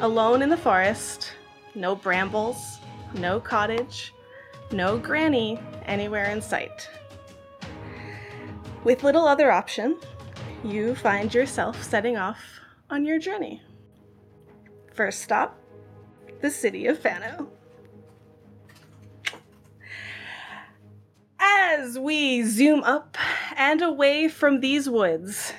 Alone 0.00 0.42
in 0.42 0.48
the 0.48 0.56
forest, 0.56 1.32
no 1.74 1.94
brambles, 1.94 2.78
no 3.14 3.40
cottage, 3.40 4.12
no 4.72 4.98
granny 4.98 5.58
anywhere 5.84 6.26
in 6.26 6.42
sight. 6.42 6.88
With 8.84 9.04
little 9.04 9.26
other 9.26 9.50
option, 9.50 9.98
you 10.62 10.94
find 10.94 11.32
yourself 11.32 11.82
setting 11.82 12.16
off 12.16 12.38
on 12.90 13.04
your 13.04 13.18
journey. 13.18 13.62
First 14.94 15.22
stop, 15.22 15.58
the 16.40 16.50
city 16.50 16.86
of 16.86 16.98
Fano. 16.98 17.48
As 21.38 21.98
we 21.98 22.42
zoom 22.42 22.82
up 22.84 23.16
and 23.56 23.82
away 23.82 24.28
from 24.28 24.60
these 24.60 24.88
woods, 24.88 25.52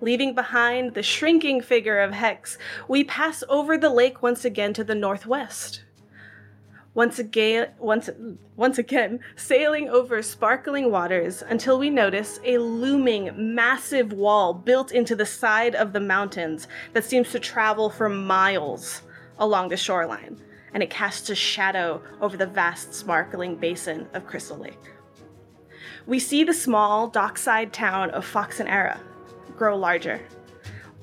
leaving 0.00 0.34
behind 0.34 0.94
the 0.94 1.02
shrinking 1.02 1.60
figure 1.60 2.00
of 2.00 2.12
Hex, 2.12 2.58
we 2.88 3.04
pass 3.04 3.42
over 3.48 3.76
the 3.76 3.90
lake 3.90 4.22
once 4.22 4.44
again 4.44 4.72
to 4.74 4.84
the 4.84 4.94
northwest. 4.94 5.82
Once 6.92 7.20
again, 7.20 7.68
once, 7.78 8.10
once 8.56 8.76
again, 8.76 9.20
sailing 9.36 9.88
over 9.88 10.20
sparkling 10.22 10.90
waters 10.90 11.42
until 11.48 11.78
we 11.78 11.88
notice 11.88 12.40
a 12.44 12.58
looming, 12.58 13.30
massive 13.36 14.12
wall 14.12 14.52
built 14.52 14.90
into 14.90 15.14
the 15.14 15.26
side 15.26 15.76
of 15.76 15.92
the 15.92 16.00
mountains 16.00 16.66
that 16.92 17.04
seems 17.04 17.30
to 17.30 17.38
travel 17.38 17.88
for 17.90 18.08
miles 18.08 19.02
along 19.38 19.68
the 19.68 19.76
shoreline, 19.76 20.36
and 20.74 20.82
it 20.82 20.90
casts 20.90 21.30
a 21.30 21.34
shadow 21.34 22.02
over 22.20 22.36
the 22.36 22.46
vast, 22.46 22.92
sparkling 22.92 23.54
basin 23.54 24.08
of 24.12 24.26
Crystal 24.26 24.58
Lake. 24.58 24.92
We 26.06 26.18
see 26.18 26.42
the 26.42 26.52
small 26.52 27.06
dockside 27.06 27.72
town 27.72 28.10
of 28.10 28.24
Fox 28.24 28.58
and 28.58 28.68
Era 28.68 29.00
grow 29.60 29.76
larger, 29.76 30.18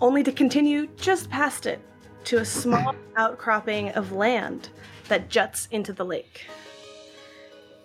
only 0.02 0.24
to 0.24 0.32
continue 0.32 0.88
just 0.98 1.30
past 1.30 1.68
it 1.68 1.80
to 2.24 2.40
a 2.40 2.44
small 2.44 2.96
outcropping 3.16 3.90
of 3.90 4.14
land 4.14 4.70
that 5.10 5.30
juts 5.30 5.68
into 5.70 5.94
the 5.94 6.04
lake. 6.04 6.48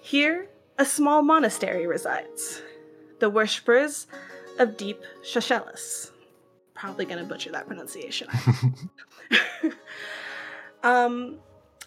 Here, 0.00 0.48
a 0.78 0.86
small 0.86 1.20
monastery 1.20 1.86
resides, 1.86 2.62
the 3.18 3.28
worshippers 3.28 4.06
of 4.58 4.78
Deep 4.78 5.02
Shashelis. 5.22 6.10
Probably 6.72 7.04
gonna 7.04 7.24
butcher 7.24 7.52
that 7.52 7.66
pronunciation. 7.66 8.28
um, 10.82 11.36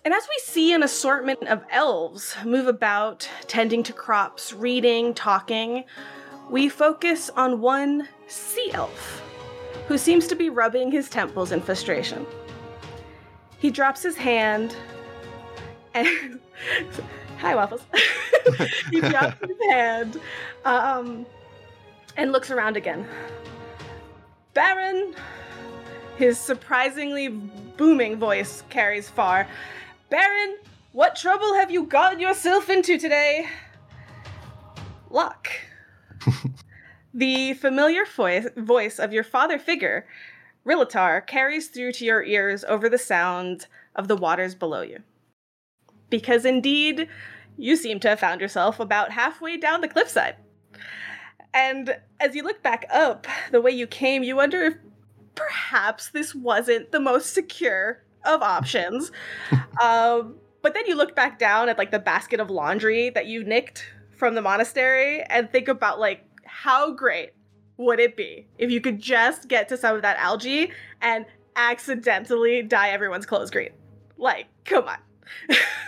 and 0.04 0.14
as 0.14 0.28
we 0.30 0.40
see 0.44 0.74
an 0.74 0.84
assortment 0.84 1.42
of 1.48 1.64
elves 1.72 2.36
move 2.46 2.68
about, 2.68 3.28
tending 3.48 3.82
to 3.82 3.94
crops, 3.94 4.54
reading, 4.54 5.16
talking, 5.16 5.86
we 6.50 6.70
focus 6.70 7.30
on 7.36 7.62
one 7.62 8.08
sea 8.28 8.72
elf 8.74 9.22
who 9.88 9.98
seems 9.98 10.28
to 10.28 10.36
be 10.36 10.50
rubbing 10.50 10.92
his 10.92 11.10
temples 11.10 11.52
in 11.52 11.62
frustration. 11.62 12.26
He 13.58 13.72
drops 13.72 14.04
his 14.04 14.16
hand 14.16 14.76
and. 15.94 16.40
Hi, 17.40 17.54
Waffles. 17.54 17.82
he 18.92 19.02
drops 19.02 19.38
his 19.46 19.58
hand 19.70 20.20
um, 20.64 21.26
and 22.16 22.32
looks 22.32 22.50
around 22.50 22.78
again. 22.78 23.06
Baron, 24.54 25.14
his 26.18 26.40
surprisingly 26.40 27.28
booming 27.28 28.18
voice 28.18 28.64
carries 28.70 29.10
far. 29.10 29.48
Baron, 30.10 30.58
what 30.94 31.16
trouble 31.16 31.54
have 31.56 31.70
you 31.70 31.84
gotten 31.84 32.20
yourself 32.20 32.70
into 32.70 32.98
today? 32.98 33.48
Locke. 35.10 35.50
The 37.14 37.54
familiar 37.54 38.06
voice, 38.06 38.48
voice 38.58 39.00
of 39.00 39.14
your 39.14 39.24
father 39.24 39.58
figure, 39.58 40.06
Rilatar, 40.66 41.26
carries 41.26 41.68
through 41.68 41.94
to 41.94 42.06
your 42.06 42.24
ears 42.24 42.64
over 42.66 42.90
the 42.90 42.98
sound 42.98 43.68
of 43.96 44.08
the 44.08 44.16
waters 44.16 44.56
below 44.56 44.82
you. 44.82 45.00
Because 46.10 46.46
indeed, 46.46 47.08
you 47.58 47.76
seem 47.76 48.00
to 48.02 48.10
have 48.10 48.20
found 48.20 48.42
yourself 48.42 48.80
about 48.80 49.12
halfway 49.12 49.58
down 49.58 49.82
the 49.82 49.88
cliffside. 49.88 50.36
And 51.54 51.98
as 52.20 52.36
you 52.36 52.44
look 52.44 52.62
back 52.62 52.86
up, 52.92 53.28
the 53.52 53.62
way 53.62 53.72
you 53.72 53.88
came, 53.88 54.24
you 54.24 54.36
wonder 54.36 54.62
if 54.64 54.76
perhaps 55.36 56.10
this 56.10 56.36
wasn't 56.36 56.92
the 56.92 57.00
most 57.00 57.34
secure 57.34 58.04
of 58.26 58.42
options. 58.42 59.12
um, 59.82 60.36
but 60.62 60.74
then 60.74 60.86
you 60.88 60.96
look 60.96 61.16
back 61.16 61.40
down 61.40 61.70
at 61.70 61.78
like 61.78 61.92
the 61.92 62.00
basket 62.00 62.40
of 62.40 62.50
laundry 62.50 63.10
that 63.12 63.28
you 63.28 63.44
nicked 63.44 63.86
from 64.16 64.36
the 64.36 64.42
monastery 64.42 65.22
and 65.24 65.52
think 65.52 65.68
about 65.68 66.00
like 66.00 66.24
how 66.46 66.92
great 66.92 67.32
would 67.78 68.00
it 68.00 68.16
be 68.16 68.48
if 68.58 68.72
you 68.72 68.80
could 68.80 69.00
just 69.00 69.48
get 69.48 69.68
to 69.70 69.78
some 69.78 69.96
of 69.96 70.02
that 70.02 70.18
algae 70.18 70.72
and 71.02 71.26
accidentally 71.56 72.62
dye 72.62 72.90
everyone's 72.90 73.26
clothes 73.26 73.52
green? 73.52 73.72
Like, 74.18 74.48
come 74.64 74.86
on. 74.88 74.98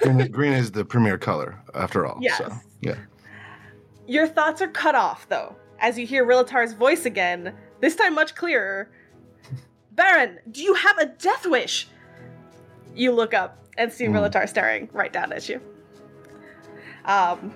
green, 0.01 0.27
green 0.31 0.53
is 0.53 0.71
the 0.71 0.83
premier 0.83 1.17
color, 1.17 1.61
after 1.73 2.05
all. 2.05 2.17
Yes. 2.21 2.37
So, 2.37 2.51
yeah. 2.81 2.95
Your 4.05 4.27
thoughts 4.27 4.61
are 4.61 4.67
cut 4.67 4.95
off, 4.95 5.27
though, 5.29 5.55
as 5.79 5.97
you 5.97 6.05
hear 6.05 6.25
Rilatar's 6.25 6.73
voice 6.73 7.05
again, 7.05 7.53
this 7.79 7.95
time 7.95 8.15
much 8.15 8.35
clearer. 8.35 8.89
Baron, 9.93 10.39
do 10.51 10.61
you 10.61 10.73
have 10.73 10.97
a 10.97 11.05
death 11.05 11.45
wish? 11.45 11.87
You 12.95 13.11
look 13.11 13.33
up 13.33 13.65
and 13.77 13.91
see 13.91 14.05
Hmm. 14.05 14.15
Rilatar 14.15 14.49
staring 14.49 14.89
right 14.91 15.13
down 15.13 15.31
at 15.31 15.47
you. 15.47 15.61
Um, 17.05 17.53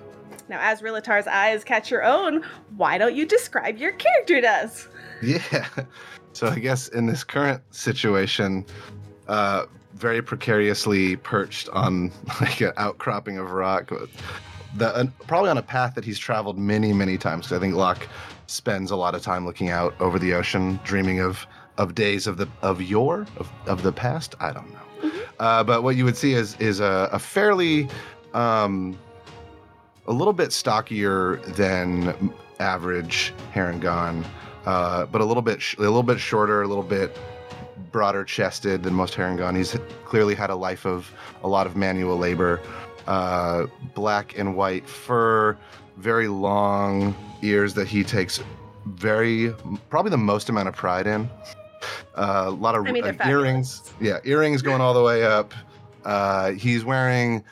now, 0.48 0.58
as 0.60 0.82
Rilatar's 0.82 1.26
eyes 1.26 1.64
catch 1.64 1.90
your 1.90 2.04
own, 2.04 2.44
why 2.76 2.98
don't 2.98 3.14
you 3.14 3.26
describe 3.26 3.78
your 3.78 3.92
character 3.92 4.40
to 4.40 4.48
us? 4.48 4.88
Yeah. 5.22 5.68
So 6.34 6.46
I 6.48 6.58
guess 6.60 6.88
in 6.88 7.04
this 7.04 7.24
current 7.24 7.62
situation, 7.74 8.64
uh, 9.28 9.66
very 9.92 10.22
precariously 10.22 11.16
perched 11.16 11.68
on 11.68 12.10
like 12.40 12.62
an 12.62 12.72
outcropping 12.78 13.36
of 13.36 13.50
rock, 13.50 13.92
the 14.78 14.96
uh, 14.96 15.04
probably 15.26 15.50
on 15.50 15.58
a 15.58 15.62
path 15.62 15.94
that 15.94 16.06
he's 16.06 16.18
traveled 16.18 16.58
many 16.58 16.94
many 16.94 17.18
times. 17.18 17.48
'cause 17.48 17.58
I 17.58 17.60
think 17.60 17.74
Locke 17.74 18.08
spends 18.46 18.90
a 18.90 18.96
lot 18.96 19.14
of 19.14 19.20
time 19.22 19.44
looking 19.44 19.68
out 19.68 19.94
over 20.00 20.18
the 20.18 20.32
ocean, 20.32 20.80
dreaming 20.84 21.20
of 21.20 21.46
of 21.76 21.94
days 21.94 22.26
of 22.26 22.38
the 22.38 22.48
of 22.62 22.80
yore 22.80 23.26
of, 23.36 23.52
of 23.66 23.82
the 23.82 23.92
past. 23.92 24.34
I 24.40 24.52
don't 24.54 24.72
know, 24.72 25.10
uh, 25.38 25.62
but 25.62 25.82
what 25.82 25.96
you 25.96 26.06
would 26.06 26.16
see 26.16 26.32
is 26.32 26.56
is 26.60 26.80
a, 26.80 27.10
a 27.12 27.18
fairly 27.18 27.88
um, 28.32 28.98
a 30.06 30.12
little 30.12 30.32
bit 30.32 30.52
stockier 30.52 31.36
than 31.48 32.32
average 32.58 33.32
Harengon, 33.54 34.24
uh, 34.66 35.06
but 35.06 35.20
a 35.20 35.24
little 35.24 35.42
bit 35.42 35.60
sh- 35.60 35.76
a 35.78 35.82
little 35.82 36.02
bit 36.02 36.18
shorter, 36.18 36.62
a 36.62 36.68
little 36.68 36.82
bit 36.82 37.16
broader 37.90 38.24
chested 38.24 38.82
than 38.82 38.94
most 38.94 39.14
Harengon. 39.14 39.56
He's 39.56 39.76
clearly 40.04 40.34
had 40.34 40.50
a 40.50 40.54
life 40.54 40.86
of 40.86 41.12
a 41.42 41.48
lot 41.48 41.66
of 41.66 41.76
manual 41.76 42.16
labor. 42.16 42.60
Uh, 43.06 43.66
black 43.94 44.38
and 44.38 44.56
white 44.56 44.88
fur, 44.88 45.56
very 45.96 46.28
long 46.28 47.14
ears 47.42 47.74
that 47.74 47.88
he 47.88 48.04
takes 48.04 48.40
very 48.86 49.52
probably 49.90 50.10
the 50.10 50.16
most 50.18 50.48
amount 50.48 50.68
of 50.68 50.74
pride 50.74 51.06
in. 51.06 51.28
Uh, 52.14 52.44
a 52.46 52.50
lot 52.50 52.74
of 52.74 52.86
I 52.86 52.92
mean, 52.92 53.04
uh, 53.04 53.14
earrings, 53.26 53.92
yeah, 54.00 54.18
earrings 54.24 54.62
going 54.62 54.80
all 54.80 54.94
the 54.94 55.02
way 55.02 55.24
up. 55.24 55.52
Uh, 56.04 56.52
he's 56.52 56.84
wearing 56.84 57.42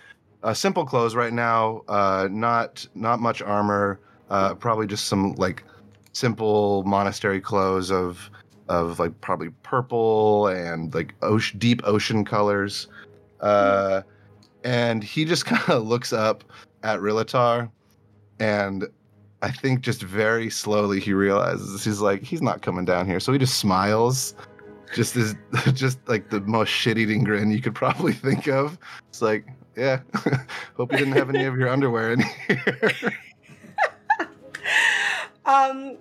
uh, 0.43 0.55
simple 0.55 0.85
clothes 0.85 1.15
right 1.15 1.33
now, 1.33 1.83
uh, 1.89 2.29
not 2.31 2.87
not 2.95 3.21
much 3.21 3.43
armor, 3.43 4.01
uh, 4.31 4.55
probably 4.55 4.87
just 4.87 5.07
some 5.07 5.35
like 5.35 5.65
simple 6.13 6.83
monastery 6.85 7.41
clothes 7.41 7.91
of 7.91 8.31
of 8.69 8.99
like 8.99 9.21
probably 9.21 9.51
purple 9.63 10.47
and 10.47 10.95
like 10.95 11.15
ocean, 11.23 11.59
deep 11.59 11.83
ocean 11.85 12.25
colors. 12.25 12.89
Uh, 13.41 14.03
and 14.65 15.03
he 15.03 15.25
just 15.25 15.45
kind 15.47 15.69
of 15.69 15.87
looks 15.87 16.13
up 16.13 16.45
at 16.83 17.01
Rilatar, 17.01 17.71
and 18.39 18.87
I 19.43 19.51
think 19.51 19.81
just 19.81 20.03
very 20.03 20.51
slowly 20.51 21.01
he 21.01 21.13
realizes 21.13 21.85
he's 21.85 22.01
like 22.01 22.23
he's 22.23 22.43
not 22.43 22.63
coming 22.63 22.85
down 22.85 23.07
here, 23.07 23.21
so 23.21 23.33
he 23.33 23.39
just 23.39 23.59
smiles. 23.59 24.35
Just 24.95 25.15
as, 25.15 25.37
just 25.73 26.01
like 26.09 26.31
the 26.31 26.41
most 26.41 26.69
shit-eating 26.69 27.23
grin 27.23 27.53
you 27.53 27.61
could 27.61 27.77
probably 27.77 28.13
think 28.27 28.49
of. 28.49 28.77
It's 29.09 29.23
like, 29.23 29.47
yeah, 29.77 30.01
hope 30.77 30.93
you 30.93 30.99
didn't 30.99 31.15
have 31.15 31.29
any 31.31 31.45
of 31.45 31.57
your 31.57 31.69
underwear 31.69 32.13
in 32.13 32.21
here. 32.49 33.13
Um, 35.47 35.97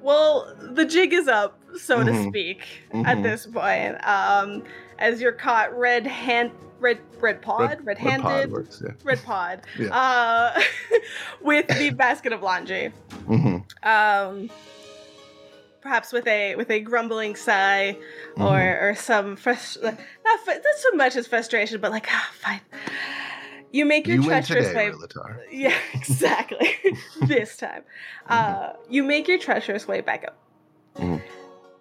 well, 0.00 0.54
the 0.58 0.84
jig 0.84 1.12
is 1.12 1.28
up, 1.28 1.58
so 1.78 2.02
to 2.02 2.10
Mhm. 2.12 2.28
speak, 2.28 2.62
at 3.04 3.18
Mhm. 3.18 3.22
this 3.22 3.46
point. 3.46 3.96
Um, 4.06 4.62
as 4.98 5.20
you're 5.20 5.32
caught 5.32 5.76
red 5.76 6.06
hand, 6.06 6.52
red 6.80 6.98
red 7.20 7.42
pod, 7.42 7.70
red, 7.70 7.86
Red 7.86 7.98
handed, 7.98 8.22
pod 8.22 8.50
works, 8.50 8.82
yeah. 8.84 8.92
red 9.04 9.22
pod, 9.22 9.62
Yeah. 9.78 9.88
uh, 9.88 10.60
with 11.42 11.66
the 11.78 11.90
basket 11.90 12.32
of 12.32 12.42
laundry. 12.42 12.92
Mm-hmm. 13.28 13.56
Um, 13.86 14.50
perhaps 15.86 16.12
with 16.12 16.26
a 16.26 16.56
with 16.56 16.70
a 16.70 16.80
grumbling 16.80 17.36
sigh, 17.36 17.96
Mm-hmm. 18.36 18.42
or 18.42 18.90
or 18.90 18.94
some 18.96 19.36
frust- 19.36 19.80
not 19.82 20.40
fr- 20.44 20.50
not 20.50 20.76
so 20.78 20.90
much 20.96 21.14
as 21.16 21.26
frustration, 21.26 21.80
but 21.80 21.90
like 21.92 22.06
ah, 22.10 22.30
fine. 22.40 22.60
You 23.72 23.84
make 23.84 24.06
your 24.06 24.16
You 24.16 24.24
treacherous 24.24 24.68
today, 24.68 24.90
way 24.90 24.94
Rilatar. 24.96 25.38
yeah, 25.50 25.74
exactly. 25.94 26.74
this 27.22 27.56
time. 27.56 27.82
Uh, 28.28 28.72
you 28.90 29.04
make 29.04 29.28
your 29.28 29.38
treacherous 29.38 29.86
way 29.86 30.00
back 30.00 30.24
up. 30.26 30.36
Mhm. 30.96 31.22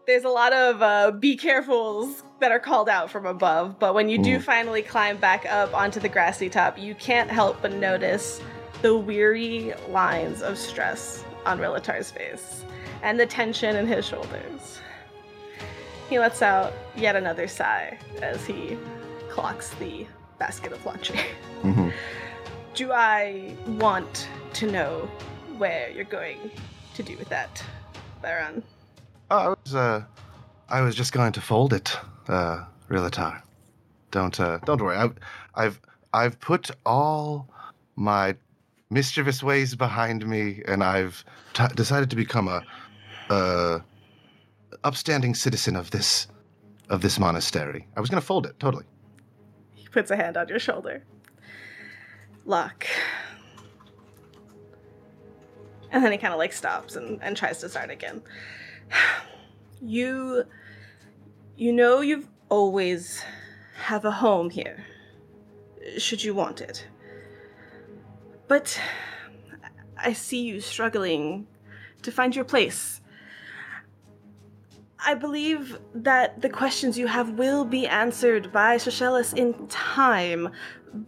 There's 0.05 0.23
a 0.23 0.29
lot 0.29 0.53
of 0.53 0.81
uh, 0.83 1.09
be 1.11 1.35
carefuls 1.35 2.21
that 2.39 2.51
are 2.51 2.59
called 2.59 2.87
out 2.87 3.09
from 3.09 3.25
above, 3.25 3.79
but 3.79 3.95
when 3.95 4.07
you 4.09 4.19
do 4.19 4.37
Mhm. 4.37 4.43
finally 4.43 4.83
climb 4.83 5.17
back 5.17 5.47
up 5.47 5.73
onto 5.73 5.99
the 5.99 6.09
grassy 6.09 6.49
top, 6.49 6.77
you 6.77 6.93
can't 6.93 7.31
help 7.31 7.59
but 7.63 7.71
notice 7.71 8.39
the 8.83 8.95
weary 8.95 9.73
lines 9.89 10.43
of 10.43 10.55
stress 10.59 11.23
on 11.47 11.57
Rilatar's 11.59 12.11
face 12.11 12.63
and 13.05 13.19
the 13.19 13.25
tension 13.25 13.75
in 13.75 13.85
his 13.85 14.03
shoulders. 14.03 14.79
He 16.09 16.17
lets 16.17 16.41
out 16.41 16.73
yet 16.97 17.15
another 17.15 17.47
sigh 17.47 17.99
as 18.21 18.45
he 18.47 18.77
clocks 19.29 19.69
the 19.75 20.07
basket 20.39 20.73
of 20.73 20.83
laundry. 20.85 21.19
hmm 21.61 21.89
Do 22.73 22.91
I 22.91 23.55
want 23.67 24.27
to 24.53 24.69
know 24.69 25.09
where 25.57 25.89
you're 25.91 26.03
going 26.03 26.51
to 26.95 27.03
do 27.03 27.15
with 27.15 27.29
that, 27.29 27.63
Baron? 28.21 28.63
Oh, 29.31 29.37
I 29.37 29.47
was 29.49 29.75
uh, 29.75 30.03
I 30.67 30.81
was 30.81 30.93
just 30.93 31.13
going 31.13 31.31
to 31.33 31.41
fold 31.41 31.71
it, 31.73 31.97
uh, 32.27 32.65
Rilatar. 32.89 33.41
Don't 34.11 34.37
uh, 34.39 34.57
don't 34.65 34.81
worry. 34.81 34.97
I've 34.97 35.15
I've 35.55 35.79
I've 36.13 36.39
put 36.41 36.69
all 36.85 37.47
my 37.95 38.35
mischievous 38.89 39.41
ways 39.41 39.73
behind 39.75 40.27
me, 40.27 40.61
and 40.67 40.83
I've 40.83 41.23
t- 41.53 41.63
decided 41.75 42.09
to 42.09 42.15
become 42.15 42.47
a, 42.49 42.61
a 43.29 43.81
upstanding 44.83 45.35
citizen 45.35 45.75
of 45.75 45.91
this 45.91 46.27
of 46.89 47.01
this 47.01 47.19
monastery. 47.19 47.87
I 47.95 48.01
was 48.01 48.09
going 48.09 48.21
to 48.21 48.25
fold 48.25 48.45
it 48.45 48.59
totally. 48.59 48.85
He 49.73 49.87
puts 49.87 50.11
a 50.11 50.15
hand 50.15 50.37
on 50.37 50.47
your 50.47 50.59
shoulder. 50.59 51.03
Locke. 52.45 52.85
And 55.91 56.03
then 56.03 56.11
he 56.11 56.17
kind 56.17 56.33
of 56.33 56.37
like 56.37 56.53
stops 56.53 56.95
and, 56.95 57.19
and 57.23 57.35
tries 57.35 57.59
to 57.59 57.69
start 57.69 57.89
again. 57.89 58.21
You. 59.81 60.45
You 61.57 61.73
know 61.73 61.99
you've 61.99 62.27
always 62.49 63.21
have 63.75 64.05
a 64.05 64.11
home 64.11 64.49
here, 64.49 64.85
should 65.97 66.23
you 66.23 66.33
want 66.33 66.61
it. 66.61 66.87
But 68.47 68.79
I 69.97 70.13
see 70.13 70.41
you 70.41 70.61
struggling 70.61 71.47
to 72.01 72.11
find 72.11 72.35
your 72.35 72.45
place. 72.45 73.01
I 75.05 75.13
believe 75.13 75.77
that 75.93 76.41
the 76.41 76.49
questions 76.49 76.97
you 76.97 77.05
have 77.05 77.31
will 77.31 77.63
be 77.63 77.85
answered 77.85 78.51
by 78.51 78.77
Shoshelis 78.77 79.37
in 79.37 79.67
time, 79.67 80.49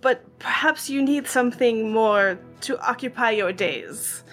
but 0.01 0.23
perhaps 0.39 0.89
you 0.89 1.01
need 1.01 1.27
something 1.27 1.91
more 1.91 2.39
to 2.61 2.79
occupy 2.79 3.31
your 3.31 3.51
days. 3.51 4.23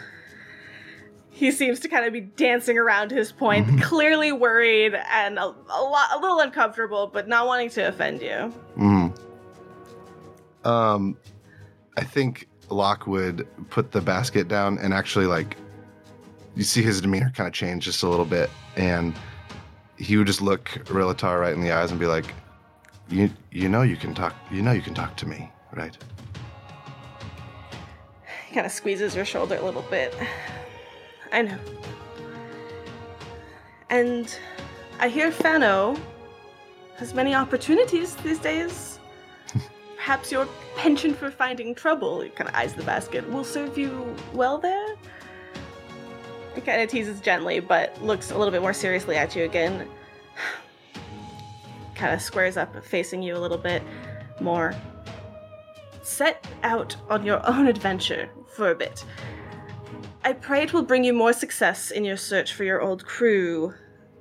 He 1.31 1.51
seems 1.51 1.81
to 1.81 1.89
kind 1.89 2.05
of 2.05 2.13
be 2.13 2.21
dancing 2.21 2.79
around 2.79 3.11
his 3.11 3.33
point, 3.33 3.83
clearly 3.83 4.33
worried 4.33 4.95
and 5.11 5.39
a, 5.39 5.47
a 5.47 5.83
lot, 5.83 6.11
a 6.13 6.19
little 6.21 6.41
uncomfortable, 6.41 7.07
but 7.07 7.27
not 7.27 7.47
wanting 7.47 7.71
to 7.71 7.89
offend 7.89 8.21
you. 8.21 8.53
Mm. 8.77 9.19
Um, 10.65 11.17
I 11.97 12.05
think 12.05 12.49
Locke 12.69 13.07
would 13.07 13.49
put 13.71 13.93
the 13.93 14.01
basket 14.01 14.47
down 14.47 14.79
and 14.79 14.95
actually 14.95 15.27
like 15.27 15.57
you 16.55 16.63
see 16.63 16.83
his 16.83 17.01
demeanor 17.01 17.33
kind 17.35 17.47
of 17.47 17.53
change 17.53 17.85
just 17.85 18.03
a 18.03 18.09
little 18.09 18.25
bit, 18.25 18.49
and 18.77 19.15
he 19.97 20.17
would 20.17 20.27
just 20.27 20.43
look 20.43 20.65
Rilatar 20.87 21.41
right 21.41 21.55
in 21.55 21.61
the 21.61 21.73
eyes 21.73 21.91
and 21.91 22.01
be 22.01 22.07
like, 22.07 22.27
"You 23.09 23.31
you 23.51 23.69
know 23.69 23.83
you 23.83 23.97
can 23.97 24.15
talk 24.15 24.35
you 24.51 24.63
know 24.63 24.73
you 24.73 24.83
can 24.83 24.95
talk 24.95 25.17
to 25.19 25.27
me, 25.27 25.51
right?" 25.73 25.97
He 28.49 28.55
kind 28.55 28.67
of 28.67 28.73
squeezes 28.73 29.15
your 29.15 29.25
shoulder 29.25 29.57
a 29.57 29.63
little 29.63 29.83
bit. 29.83 30.15
I 31.33 31.43
know. 31.43 31.59
And 33.91 34.37
I 35.01 35.09
hear 35.09 35.31
Fano 35.33 35.97
has 36.97 37.15
many 37.15 37.35
opportunities 37.35 38.15
these 38.17 38.39
days. 38.39 38.99
Perhaps 39.97 40.31
your 40.31 40.47
penchant 40.77 41.17
for 41.17 41.31
finding 41.31 41.75
trouble, 41.75 42.29
kind 42.37 42.49
of 42.49 42.55
eyes 42.55 42.75
the 42.75 42.85
basket, 42.85 43.29
will 43.31 43.45
serve 43.45 43.77
you 43.77 44.15
well 44.33 44.59
there? 44.59 44.95
Kind 46.63 46.81
of 46.81 46.89
teases 46.89 47.21
gently, 47.21 47.61
but 47.61 48.03
looks 48.03 48.31
a 48.31 48.39
little 48.39 48.51
bit 48.51 48.63
more 48.63 48.73
seriously 48.73 49.17
at 49.17 49.37
you 49.37 49.45
again. 49.45 49.89
kind 51.95 52.15
of 52.15 52.23
squares 52.23 52.57
up, 52.57 52.83
facing 52.85 53.23
you 53.23 53.37
a 53.37 53.39
little 53.39 53.59
bit 53.59 53.83
more. 54.41 54.75
Set 56.03 56.47
out 56.63 56.97
on 57.11 57.25
your 57.25 57.47
own 57.47 57.67
adventure 57.67 58.31
for 58.55 58.71
a 58.71 58.75
bit. 58.75 59.05
I 60.23 60.33
pray 60.33 60.63
it 60.63 60.73
will 60.73 60.83
bring 60.83 61.05
you 61.05 61.13
more 61.13 61.33
success 61.33 61.91
in 61.91 62.05
your 62.05 62.17
search 62.17 62.55
for 62.55 62.65
your 62.65 62.81
old 62.81 63.05
crew 63.05 63.75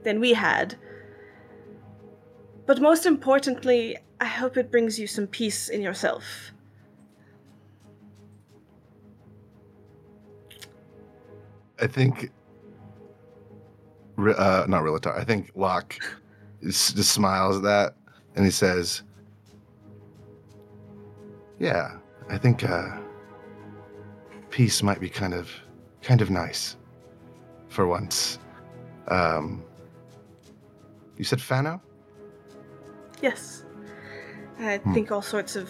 than 0.04 0.20
we 0.20 0.34
had. 0.34 0.76
But 2.66 2.82
most 2.82 3.06
importantly, 3.06 3.98
I 4.20 4.26
hope 4.26 4.58
it 4.58 4.72
brings 4.72 4.98
you 4.98 5.08
some 5.08 5.28
peace 5.28 5.70
in 5.70 5.82
yourself. 5.82 6.53
I 11.84 11.88
think, 11.88 12.32
uh, 14.18 14.66
not 14.70 14.84
Rilatar. 14.84 15.20
I 15.20 15.26
think 15.26 15.52
Locke 15.54 15.98
just 16.64 17.12
smiles 17.12 17.58
at 17.58 17.64
that 17.64 17.96
and 18.36 18.46
he 18.46 18.52
says, 18.52 19.04
"Yeah, 21.60 21.98
I 22.30 22.38
think 22.38 22.64
uh, 22.64 22.98
peace 24.50 24.82
might 24.82 25.02
be 25.02 25.10
kind 25.10 25.34
of, 25.34 25.52
kind 26.02 26.22
of 26.22 26.30
nice, 26.30 26.78
for 27.68 27.86
once." 27.86 28.40
Um, 29.10 29.66
you 31.18 31.26
said 31.26 31.42
Fano? 31.42 31.82
Yes. 33.22 33.66
I 34.58 34.78
Hmm. 34.78 34.94
think 34.94 35.12
all 35.12 35.22
sorts 35.22 35.58
of 35.58 35.70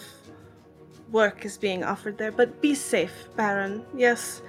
work 1.10 1.44
is 1.44 1.58
being 1.58 1.82
offered 1.82 2.18
there, 2.18 2.30
but 2.30 2.60
be 2.62 2.74
safe, 2.76 3.28
Baron. 3.34 3.84
Yes. 3.96 4.42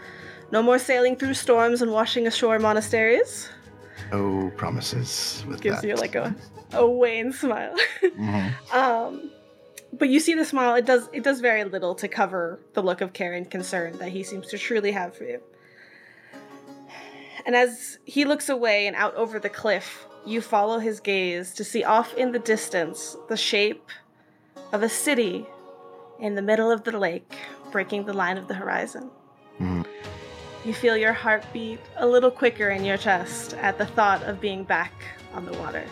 No 0.52 0.62
more 0.62 0.80
sailing 0.80 1.16
through 1.16 1.34
storms 1.34 1.82
and 1.82 1.92
washing 1.92 2.28
ashore 2.28 2.60
monasteries. 2.60 3.50
No 4.12 4.52
promises 4.58 5.44
with 5.48 5.62
Gives 5.62 5.82
that. 5.82 5.88
you 5.88 5.96
like 5.96 6.16
a, 6.16 6.36
a 6.74 6.86
wan 6.88 7.32
smile. 7.34 7.76
Mhm. 8.04 8.54
um, 8.74 9.32
but 9.94 10.10
you 10.10 10.20
see 10.20 10.34
the 10.36 10.46
smile. 10.46 10.76
It 10.76 10.86
does 10.86 11.10
it 11.14 11.24
does 11.24 11.40
very 11.40 11.64
little 11.64 11.96
to 11.96 12.08
cover 12.08 12.60
the 12.74 12.82
look 12.84 13.02
of 13.02 13.14
care 13.14 13.34
and 13.34 13.50
concern 13.50 13.98
that 14.00 14.10
he 14.10 14.24
seems 14.24 14.48
to 14.48 14.58
truly 14.58 14.92
have 14.92 15.16
for 15.16 15.24
you. 15.24 15.42
And 17.46 17.56
as 17.56 18.00
he 18.06 18.26
looks 18.26 18.50
away 18.50 18.88
and 18.88 18.96
out 18.96 19.16
over 19.16 19.40
the 19.40 19.50
cliff, 19.50 20.06
you 20.26 20.42
follow 20.42 20.80
his 20.80 21.00
gaze 21.00 21.54
to 21.54 21.64
see 21.64 21.84
off 21.84 22.14
in 22.16 22.32
the 22.32 22.40
distance 22.40 23.16
the 23.30 23.38
shape 23.38 23.88
of 24.74 24.82
a 24.84 24.90
city 24.90 25.46
in 26.20 26.36
the 26.36 26.42
middle 26.42 26.72
of 26.72 26.84
the 26.84 26.98
lake, 26.98 27.36
breaking 27.72 28.06
the 28.06 28.14
line 28.14 28.38
of 28.38 28.48
the 28.48 28.56
horizon. 28.56 29.12
Mhm. 29.60 29.86
You 30.66 30.74
feel 30.74 30.98
your 30.98 31.14
heartbeat 31.14 31.80
a 31.98 32.08
little 32.08 32.32
quicker 32.32 32.72
in 32.72 32.84
your 32.84 32.98
chest 32.98 33.54
at 33.54 33.78
the 33.78 33.86
thought 33.86 34.24
of 34.24 34.42
being 34.42 34.64
back 34.64 34.92
on 35.32 35.46
the 35.46 35.54
water, 35.60 35.84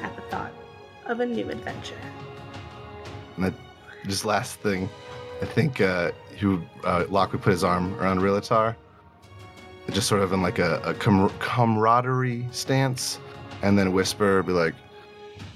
at 0.00 0.14
the 0.14 0.22
thought 0.22 0.52
of 1.06 1.18
a 1.18 1.26
new 1.26 1.50
adventure. 1.50 1.98
And 3.34 3.46
that, 3.46 3.54
just 4.06 4.24
last 4.24 4.60
thing, 4.60 4.88
I 5.42 5.44
think 5.44 5.80
uh, 5.80 6.12
he 6.36 6.46
would, 6.46 6.68
uh, 6.84 7.06
Locke 7.08 7.32
would 7.32 7.42
put 7.42 7.50
his 7.50 7.64
arm 7.64 7.98
around 7.98 8.20
Rilatar, 8.20 8.76
just 9.90 10.06
sort 10.06 10.22
of 10.22 10.32
in 10.32 10.40
like 10.40 10.60
a, 10.60 10.80
a 10.84 10.94
com- 10.94 11.32
camaraderie 11.40 12.46
stance, 12.52 13.18
and 13.62 13.76
then 13.76 13.92
whisper, 13.92 14.40
be 14.44 14.52
like, 14.52 14.74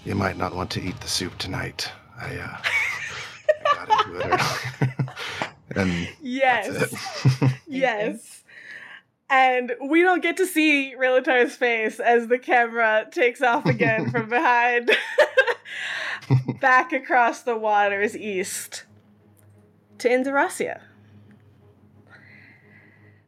"You 0.05 0.17
might 0.17 0.37
not 0.37 0.57
want 0.57 0.71
to 0.73 0.83
eat 0.83 1.01
the 1.01 1.09
soup 1.09 1.39
tonight. 1.39 1.89
I, 2.21 2.37
uh, 2.37 2.57
I 3.71 3.87
got 3.87 4.07
into 4.07 4.19
it 4.19 4.27
earlier." 4.27 5.07
and 5.77 6.09
Yes. 6.21 7.33
yes. 7.69 8.40
And 9.31 9.73
we 9.81 10.03
don't 10.03 10.23
get 10.23 10.37
to 10.39 10.47
see 10.47 10.95
Rilatar's 10.99 11.55
face 11.55 12.01
as 12.01 12.27
the 12.27 12.39
camera 12.39 13.07
takes 13.13 13.41
off 13.41 13.65
again 13.65 14.11
from 14.11 14.29
behind, 14.29 14.91
back 16.61 16.93
across 16.93 17.43
the 17.43 17.57
waters 17.57 18.17
east 18.17 18.85
to 19.99 20.09
Indiracia. 20.09 20.81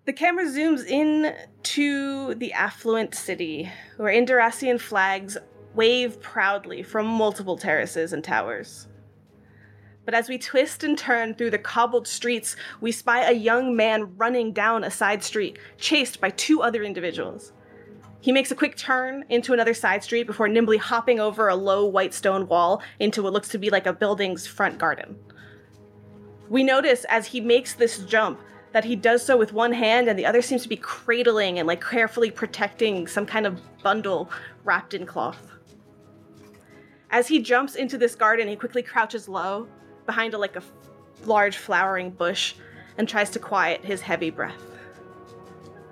The 0.05 0.13
camera 0.13 0.47
zooms 0.47 0.85
in 0.85 1.33
to 1.63 2.35
the 2.35 2.53
affluent 2.53 3.15
city, 3.15 3.71
where 3.97 4.13
Indiracian 4.13 4.81
flags 4.81 5.39
wave 5.75 6.21
proudly 6.21 6.83
from 6.83 7.07
multiple 7.07 7.57
terraces 7.57 8.13
and 8.13 8.25
towers. 8.25 8.89
But 10.05 10.15
as 10.15 10.29
we 10.29 10.37
twist 10.37 10.83
and 10.83 10.99
turn 10.99 11.35
through 11.35 11.51
the 11.51 11.59
cobbled 11.59 12.09
streets, 12.09 12.57
we 12.81 12.91
spy 12.91 13.23
a 13.23 13.33
young 13.33 13.77
man 13.77 14.17
running 14.17 14.53
down 14.53 14.83
a 14.83 14.91
side 14.91 15.23
street, 15.23 15.59
chased 15.79 16.21
by 16.21 16.31
two 16.31 16.61
other 16.63 16.83
individuals. 16.83 17.53
He 18.21 18.33
makes 18.33 18.51
a 18.51 18.57
quick 18.57 18.77
turn 18.77 19.25
into 19.29 19.53
another 19.53 19.75
side 19.75 20.03
street 20.03 20.27
before 20.27 20.49
nimbly 20.49 20.79
hopping 20.79 21.21
over 21.21 21.49
a 21.49 21.57
low 21.57 21.87
white 21.87 22.15
stone 22.15 22.49
wall 22.49 22.83
into 22.99 23.23
what 23.23 23.33
looks 23.33 23.49
to 23.51 23.59
be 23.59 23.71
like 23.71 23.87
a 23.87 23.93
building's 23.93 24.47
front 24.47 24.79
garden. 24.79 25.17
We 26.49 26.63
notice 26.63 27.05
as 27.05 27.27
he 27.27 27.41
makes 27.41 27.75
this 27.75 27.99
jump 28.01 28.41
that 28.73 28.85
he 28.85 28.97
does 28.97 29.25
so 29.25 29.37
with 29.37 29.53
one 29.53 29.73
hand 29.73 30.09
and 30.09 30.19
the 30.19 30.27
other 30.27 30.43
seems 30.43 30.63
to 30.63 30.69
be 30.69 30.77
cradling 30.77 31.59
and 31.59 31.69
like 31.69 31.83
carefully 31.83 32.31
protecting 32.31 33.07
some 33.07 33.27
kind 33.27 33.47
of 33.47 33.61
bundle 33.83 34.31
wrapped 34.65 34.95
in 34.95 35.07
cloth. 35.07 35.47
As 37.11 37.29
he 37.29 37.41
jumps 37.41 37.75
into 37.75 37.99
this 37.99 38.15
garden, 38.15 38.49
he 38.49 38.57
quickly 38.57 38.83
crouches 38.83 39.29
low 39.29 39.69
behind 40.07 40.35
a 40.35 40.39
like 40.39 40.57
a 40.57 40.63
large 41.25 41.57
flowering 41.57 42.11
bush 42.11 42.55
and 42.99 43.09
tries 43.09 43.31
to 43.31 43.39
quiet 43.39 43.85
his 43.85 44.01
heavy 44.01 44.31
breath. 44.31 44.61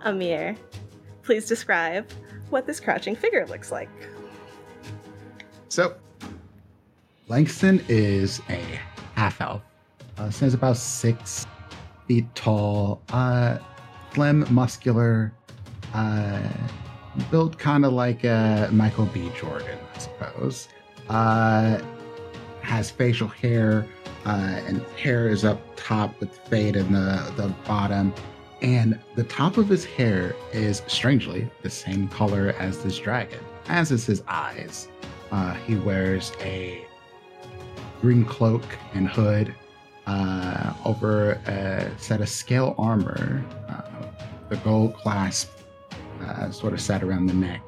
Amir, 0.03 0.57
please 1.23 1.47
describe 1.47 2.11
what 2.51 2.67
this 2.67 2.81
crouching 2.81 3.17
figure 3.17 3.47
looks 3.47 3.71
like. 3.71 3.89
So, 5.69 5.95
Langston 7.29 7.85
is 7.89 8.41
a 8.49 8.61
half 9.15 9.41
elf. 9.41 9.63
Uh, 10.19 10.31
stands 10.31 10.55
about 10.55 10.77
six 10.77 11.47
feet 12.07 12.27
tall, 12.35 13.01
uh, 13.11 13.59
slim, 14.13 14.45
muscular, 14.51 15.33
uh, 15.95 16.43
built 17.31 17.59
kind 17.59 17.85
of 17.85 17.93
like 17.93 18.25
uh, 18.25 18.69
Michael 18.73 19.07
B. 19.07 19.31
Jordan, 19.39 19.79
I 19.95 19.99
suppose. 19.99 20.69
Uh, 21.09 21.81
has 22.63 22.91
facial 22.91 23.29
hair, 23.29 23.87
uh, 24.27 24.61
and 24.67 24.83
hair 24.97 25.29
is 25.29 25.45
up 25.45 25.61
top 25.77 26.19
with 26.21 26.37
fade 26.49 26.77
in 26.77 26.93
the, 26.93 27.33
the 27.37 27.55
bottom. 27.67 28.13
And 28.63 29.01
the 29.17 29.25
top 29.25 29.57
of 29.57 29.69
his 29.69 29.85
hair 29.85 30.35
is 30.53 30.83
strangely 30.87 31.51
the 31.63 31.71
same 31.71 32.09
color 32.09 32.55
as 32.59 32.83
this 32.83 32.99
dragon, 32.99 33.41
as 33.69 33.91
is 33.91 34.05
his 34.05 34.23
eyes. 34.29 34.89
Uh, 35.33 35.55
he 35.55 35.77
wears 35.77 36.33
a 36.41 36.85
green 38.01 38.25
cloak 38.25 38.65
and 38.95 39.09
hood 39.09 39.55
uh, 40.07 40.75
over 40.85 41.33
a 41.47 41.91
set 41.99 42.21
of 42.21 42.29
scale 42.29 42.75
armor, 42.79 43.45
uh, 43.69 43.83
the 44.49 44.57
gold 44.59 44.95
clasp 44.95 45.51
uh, 46.23 46.51
sort 46.51 46.73
of 46.73 46.81
set 46.81 47.03
around 47.03 47.27
the 47.27 47.35
neck. 47.35 47.63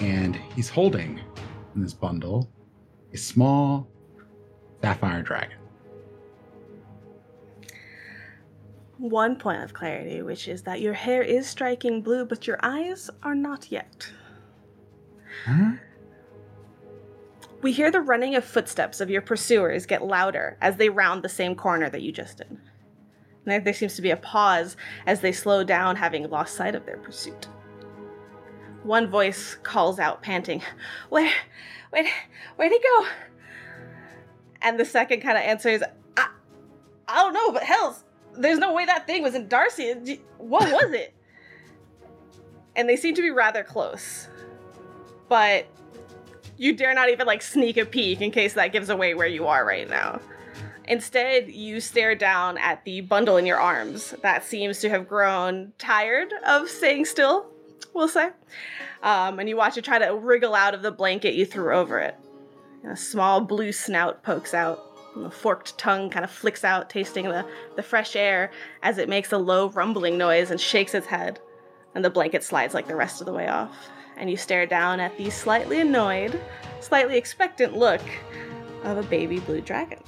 And 0.00 0.36
he's 0.56 0.68
holding 0.68 1.20
in 1.74 1.82
this 1.82 1.92
bundle 1.92 2.50
a 3.14 3.16
small 3.16 3.86
sapphire 4.82 5.22
dragon. 5.22 5.56
One 8.98 9.36
point 9.36 9.62
of 9.62 9.72
clarity, 9.72 10.20
which 10.22 10.48
is 10.48 10.62
that 10.62 10.80
your 10.80 10.94
hair 10.94 11.22
is 11.22 11.46
striking 11.46 12.02
blue, 12.02 12.24
but 12.24 12.46
your 12.46 12.58
eyes 12.62 13.10
are 13.22 13.34
not 13.34 13.70
yet. 13.70 14.10
Huh? 15.46 15.72
We 17.62 17.72
hear 17.72 17.90
the 17.90 18.00
running 18.00 18.34
of 18.34 18.44
footsteps 18.44 19.00
of 19.00 19.10
your 19.10 19.22
pursuers 19.22 19.86
get 19.86 20.04
louder 20.04 20.58
as 20.60 20.76
they 20.76 20.88
round 20.88 21.22
the 21.22 21.28
same 21.28 21.54
corner 21.54 21.88
that 21.90 22.02
you 22.02 22.12
just 22.12 22.38
did. 22.38 22.58
There- 23.44 23.60
there 23.60 23.74
seems 23.74 23.96
to 23.96 24.02
be 24.02 24.10
a 24.10 24.16
pause 24.16 24.76
as 25.06 25.20
they 25.20 25.32
slow 25.32 25.64
down, 25.64 25.96
having 25.96 26.28
lost 26.30 26.54
sight 26.54 26.74
of 26.74 26.84
their 26.86 26.96
pursuit. 26.98 27.48
One 28.82 29.06
voice 29.08 29.54
calls 29.62 29.98
out, 29.98 30.22
panting, 30.22 30.62
Where, 31.08 31.30
where, 31.94 32.12
where'd 32.56 32.72
he 32.72 32.80
go? 32.80 33.06
And 34.62 34.78
the 34.80 34.84
second 34.84 35.20
kind 35.20 35.38
of 35.38 35.44
answers, 35.44 35.82
I, 36.16 36.28
I 37.06 37.14
don't 37.16 37.32
know, 37.32 37.52
but 37.52 37.62
hells, 37.62 38.02
there's 38.36 38.58
no 38.58 38.72
way 38.72 38.84
that 38.86 39.06
thing 39.06 39.22
was 39.22 39.34
in 39.34 39.46
Darcy. 39.46 40.20
What 40.38 40.70
was 40.70 40.92
it? 40.92 41.14
and 42.76 42.88
they 42.88 42.96
seem 42.96 43.14
to 43.14 43.22
be 43.22 43.30
rather 43.30 43.62
close. 43.62 44.28
But 45.28 45.66
you 46.56 46.74
dare 46.74 46.94
not 46.94 47.10
even 47.10 47.26
like 47.26 47.42
sneak 47.42 47.76
a 47.76 47.84
peek 47.84 48.20
in 48.20 48.30
case 48.30 48.54
that 48.54 48.72
gives 48.72 48.90
away 48.90 49.14
where 49.14 49.28
you 49.28 49.46
are 49.46 49.64
right 49.64 49.88
now. 49.88 50.20
Instead, 50.86 51.48
you 51.48 51.80
stare 51.80 52.14
down 52.14 52.58
at 52.58 52.84
the 52.84 53.00
bundle 53.02 53.36
in 53.36 53.46
your 53.46 53.58
arms 53.58 54.14
that 54.22 54.44
seems 54.44 54.80
to 54.80 54.90
have 54.90 55.08
grown 55.08 55.72
tired 55.78 56.32
of 56.46 56.68
staying 56.68 57.06
still, 57.06 57.46
we'll 57.94 58.08
say. 58.08 58.30
Um, 59.02 59.38
and 59.38 59.48
you 59.48 59.56
watch 59.56 59.76
it 59.78 59.84
try 59.84 59.98
to 59.98 60.14
wriggle 60.14 60.54
out 60.54 60.74
of 60.74 60.82
the 60.82 60.90
blanket 60.90 61.34
you 61.34 61.46
threw 61.46 61.74
over 61.74 61.98
it. 61.98 62.16
A 62.88 62.96
small 62.96 63.40
blue 63.40 63.72
snout 63.72 64.22
pokes 64.22 64.52
out. 64.52 64.80
and 65.14 65.24
The 65.24 65.30
forked 65.30 65.78
tongue 65.78 66.10
kind 66.10 66.24
of 66.24 66.30
flicks 66.30 66.64
out, 66.64 66.90
tasting 66.90 67.24
the, 67.24 67.46
the 67.76 67.82
fresh 67.82 68.14
air 68.14 68.50
as 68.82 68.98
it 68.98 69.08
makes 69.08 69.32
a 69.32 69.38
low 69.38 69.68
rumbling 69.70 70.18
noise 70.18 70.50
and 70.50 70.60
shakes 70.60 70.94
its 70.94 71.06
head. 71.06 71.40
And 71.94 72.04
the 72.04 72.10
blanket 72.10 72.42
slides 72.42 72.74
like 72.74 72.88
the 72.88 72.96
rest 72.96 73.20
of 73.20 73.26
the 73.26 73.32
way 73.32 73.48
off. 73.48 73.88
And 74.16 74.30
you 74.30 74.36
stare 74.36 74.66
down 74.66 75.00
at 75.00 75.16
the 75.16 75.30
slightly 75.30 75.80
annoyed, 75.80 76.40
slightly 76.80 77.16
expectant 77.16 77.76
look 77.76 78.02
of 78.82 78.98
a 78.98 79.02
baby 79.04 79.40
blue 79.40 79.60
dragon. 79.60 79.98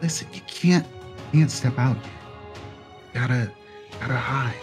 Listen, 0.00 0.28
you 0.32 0.40
can't 0.46 0.86
can't 1.32 1.50
step 1.50 1.78
out. 1.78 1.96
You 1.96 3.20
gotta 3.20 3.50
gotta 4.00 4.14
hide. 4.14 4.54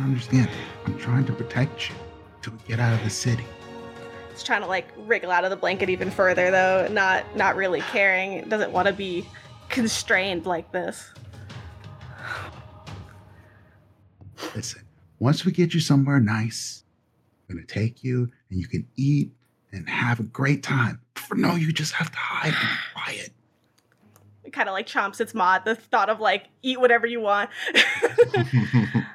I 0.00 0.04
understand. 0.04 0.48
I'm 0.86 0.98
trying 0.98 1.26
to 1.26 1.32
protect 1.34 1.90
you 1.90 1.94
till 2.40 2.54
we 2.54 2.58
get 2.66 2.80
out 2.80 2.94
of 2.94 3.04
the 3.04 3.10
city. 3.10 3.44
It's 4.30 4.42
trying 4.42 4.62
to 4.62 4.66
like 4.66 4.88
wriggle 4.96 5.30
out 5.30 5.44
of 5.44 5.50
the 5.50 5.56
blanket 5.56 5.90
even 5.90 6.10
further 6.10 6.50
though, 6.50 6.88
not 6.90 7.36
not 7.36 7.54
really 7.54 7.82
caring. 7.82 8.32
It 8.32 8.48
doesn't 8.48 8.72
want 8.72 8.88
to 8.88 8.94
be 8.94 9.26
constrained 9.68 10.46
like 10.46 10.72
this. 10.72 11.12
Listen, 14.54 14.82
once 15.18 15.44
we 15.44 15.52
get 15.52 15.74
you 15.74 15.80
somewhere 15.80 16.18
nice, 16.18 16.82
I'm 17.50 17.56
gonna 17.56 17.66
take 17.66 18.02
you 18.02 18.30
and 18.48 18.58
you 18.58 18.68
can 18.68 18.86
eat 18.96 19.30
and 19.70 19.86
have 19.86 20.18
a 20.18 20.24
great 20.24 20.62
time. 20.62 20.98
For 21.14 21.34
no, 21.34 21.56
you 21.56 21.72
just 21.72 21.92
have 21.92 22.10
to 22.10 22.16
hide 22.16 22.54
and 22.54 22.54
be 22.54 23.02
quiet. 23.02 23.32
It 24.44 24.54
kind 24.54 24.70
of 24.70 24.72
like 24.72 24.86
chomps 24.86 25.20
its 25.20 25.34
maw 25.34 25.56
at 25.56 25.66
the 25.66 25.74
thought 25.74 26.08
of 26.08 26.20
like 26.20 26.46
eat 26.62 26.80
whatever 26.80 27.06
you 27.06 27.20
want. 27.20 27.50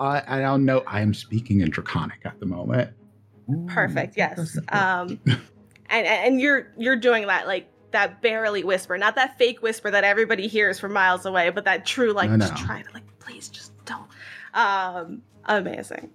I, 0.00 0.22
I 0.26 0.40
don't 0.40 0.64
know. 0.64 0.82
I 0.86 1.00
am 1.00 1.14
speaking 1.14 1.60
in 1.60 1.70
Draconic 1.70 2.20
at 2.24 2.38
the 2.40 2.46
moment. 2.46 2.90
Perfect. 3.68 4.16
Yes. 4.16 4.58
Um, 4.68 5.20
and 5.26 6.06
and 6.06 6.40
you're 6.40 6.72
you're 6.76 6.96
doing 6.96 7.26
that 7.26 7.46
like 7.46 7.68
that 7.92 8.20
barely 8.20 8.64
whisper, 8.64 8.98
not 8.98 9.14
that 9.14 9.38
fake 9.38 9.62
whisper 9.62 9.90
that 9.90 10.04
everybody 10.04 10.48
hears 10.48 10.78
from 10.78 10.92
miles 10.92 11.24
away, 11.24 11.50
but 11.50 11.64
that 11.64 11.86
true 11.86 12.12
like 12.12 12.28
No, 12.30 12.36
no. 12.36 12.46
just 12.46 12.56
try 12.64 12.82
to 12.82 12.90
like 12.92 13.04
please 13.20 13.48
just 13.48 13.72
don't. 13.84 14.08
Um, 14.54 15.22
amazing. 15.44 16.10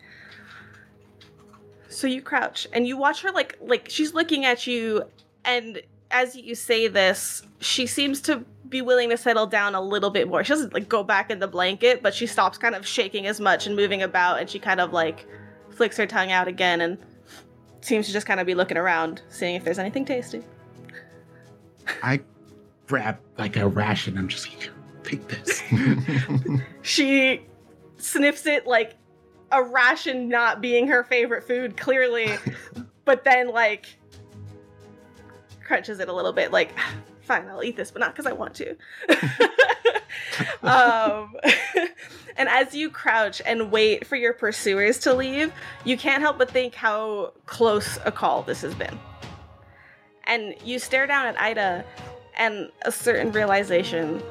So 1.89 2.07
you 2.07 2.21
crouch 2.21 2.67
and 2.73 2.87
you 2.87 2.97
watch 2.97 3.21
her 3.21 3.31
like 3.31 3.57
like 3.61 3.87
she's 3.89 4.13
looking 4.13 4.45
at 4.45 4.67
you 4.67 5.03
and 5.45 5.81
as 6.11 6.35
you 6.35 6.55
say 6.55 6.87
this, 6.87 7.43
she 7.59 7.85
seems 7.87 8.21
to 8.21 8.45
be 8.69 8.81
willing 8.81 9.09
to 9.09 9.17
settle 9.17 9.47
down 9.47 9.75
a 9.75 9.81
little 9.81 10.09
bit 10.09 10.27
more. 10.27 10.43
She 10.43 10.49
doesn't 10.49 10.73
like 10.73 10.87
go 10.87 11.03
back 11.03 11.29
in 11.29 11.39
the 11.39 11.47
blanket, 11.47 12.01
but 12.01 12.13
she 12.13 12.25
stops 12.25 12.57
kind 12.57 12.75
of 12.75 12.87
shaking 12.87 13.27
as 13.27 13.39
much 13.39 13.67
and 13.67 13.75
moving 13.75 14.01
about 14.01 14.39
and 14.39 14.49
she 14.49 14.59
kind 14.59 14.79
of 14.79 14.93
like 14.93 15.27
flicks 15.69 15.97
her 15.97 16.05
tongue 16.05 16.31
out 16.31 16.47
again 16.47 16.81
and 16.81 16.97
seems 17.81 18.07
to 18.07 18.13
just 18.13 18.25
kind 18.25 18.39
of 18.39 18.45
be 18.45 18.55
looking 18.55 18.77
around, 18.77 19.21
seeing 19.29 19.55
if 19.55 19.63
there's 19.63 19.79
anything 19.79 20.05
tasty. 20.05 20.43
I 22.01 22.21
grab 22.87 23.19
like 23.37 23.57
a 23.57 23.67
ration. 23.67 24.17
I'm 24.17 24.27
just 24.27 24.47
like, 24.49 24.69
take 25.03 25.27
this. 25.27 25.61
She 26.83 27.41
sniffs 27.97 28.47
it 28.47 28.65
like 28.65 28.95
a 29.51 29.61
ration 29.61 30.27
not 30.27 30.61
being 30.61 30.87
her 30.87 31.03
favorite 31.03 31.43
food, 31.43 31.77
clearly, 31.77 32.31
but 33.05 33.23
then 33.23 33.49
like 33.49 33.97
crunches 35.71 36.01
it 36.01 36.09
a 36.09 36.13
little 36.13 36.33
bit, 36.33 36.51
like, 36.51 36.73
fine, 37.21 37.47
I'll 37.47 37.63
eat 37.63 37.77
this, 37.77 37.91
but 37.91 38.01
not 38.01 38.11
because 38.11 38.25
I 38.25 38.33
want 38.33 38.53
to. 38.55 38.71
um, 40.63 41.33
and 42.35 42.49
as 42.49 42.75
you 42.75 42.89
crouch 42.89 43.41
and 43.45 43.71
wait 43.71 44.05
for 44.05 44.17
your 44.17 44.33
pursuers 44.33 44.99
to 44.99 45.13
leave, 45.13 45.53
you 45.85 45.97
can't 45.97 46.21
help 46.21 46.37
but 46.37 46.51
think 46.51 46.75
how 46.75 47.31
close 47.45 47.97
a 48.03 48.11
call 48.11 48.43
this 48.43 48.61
has 48.63 48.75
been. 48.75 48.99
And 50.25 50.55
you 50.61 50.77
stare 50.77 51.07
down 51.07 51.25
at 51.25 51.39
Ida, 51.39 51.85
and 52.37 52.69
a 52.81 52.91
certain 52.91 53.31
realization 53.31 54.21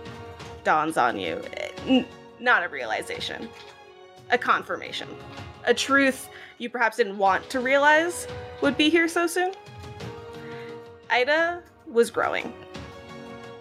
dawns 0.63 0.99
on 0.99 1.19
you. 1.19 1.43
N- 1.87 2.05
not 2.39 2.63
a 2.63 2.69
realization, 2.69 3.49
a 4.31 4.37
confirmation. 4.37 5.09
A 5.65 5.73
truth 5.73 6.29
you 6.59 6.69
perhaps 6.69 6.99
didn't 6.99 7.17
want 7.17 7.49
to 7.49 7.61
realize 7.61 8.27
would 8.61 8.77
be 8.77 8.91
here 8.91 9.09
so 9.09 9.27
soon. 9.27 9.53
Ida 11.11 11.63
was 11.87 12.11
growing. 12.11 12.53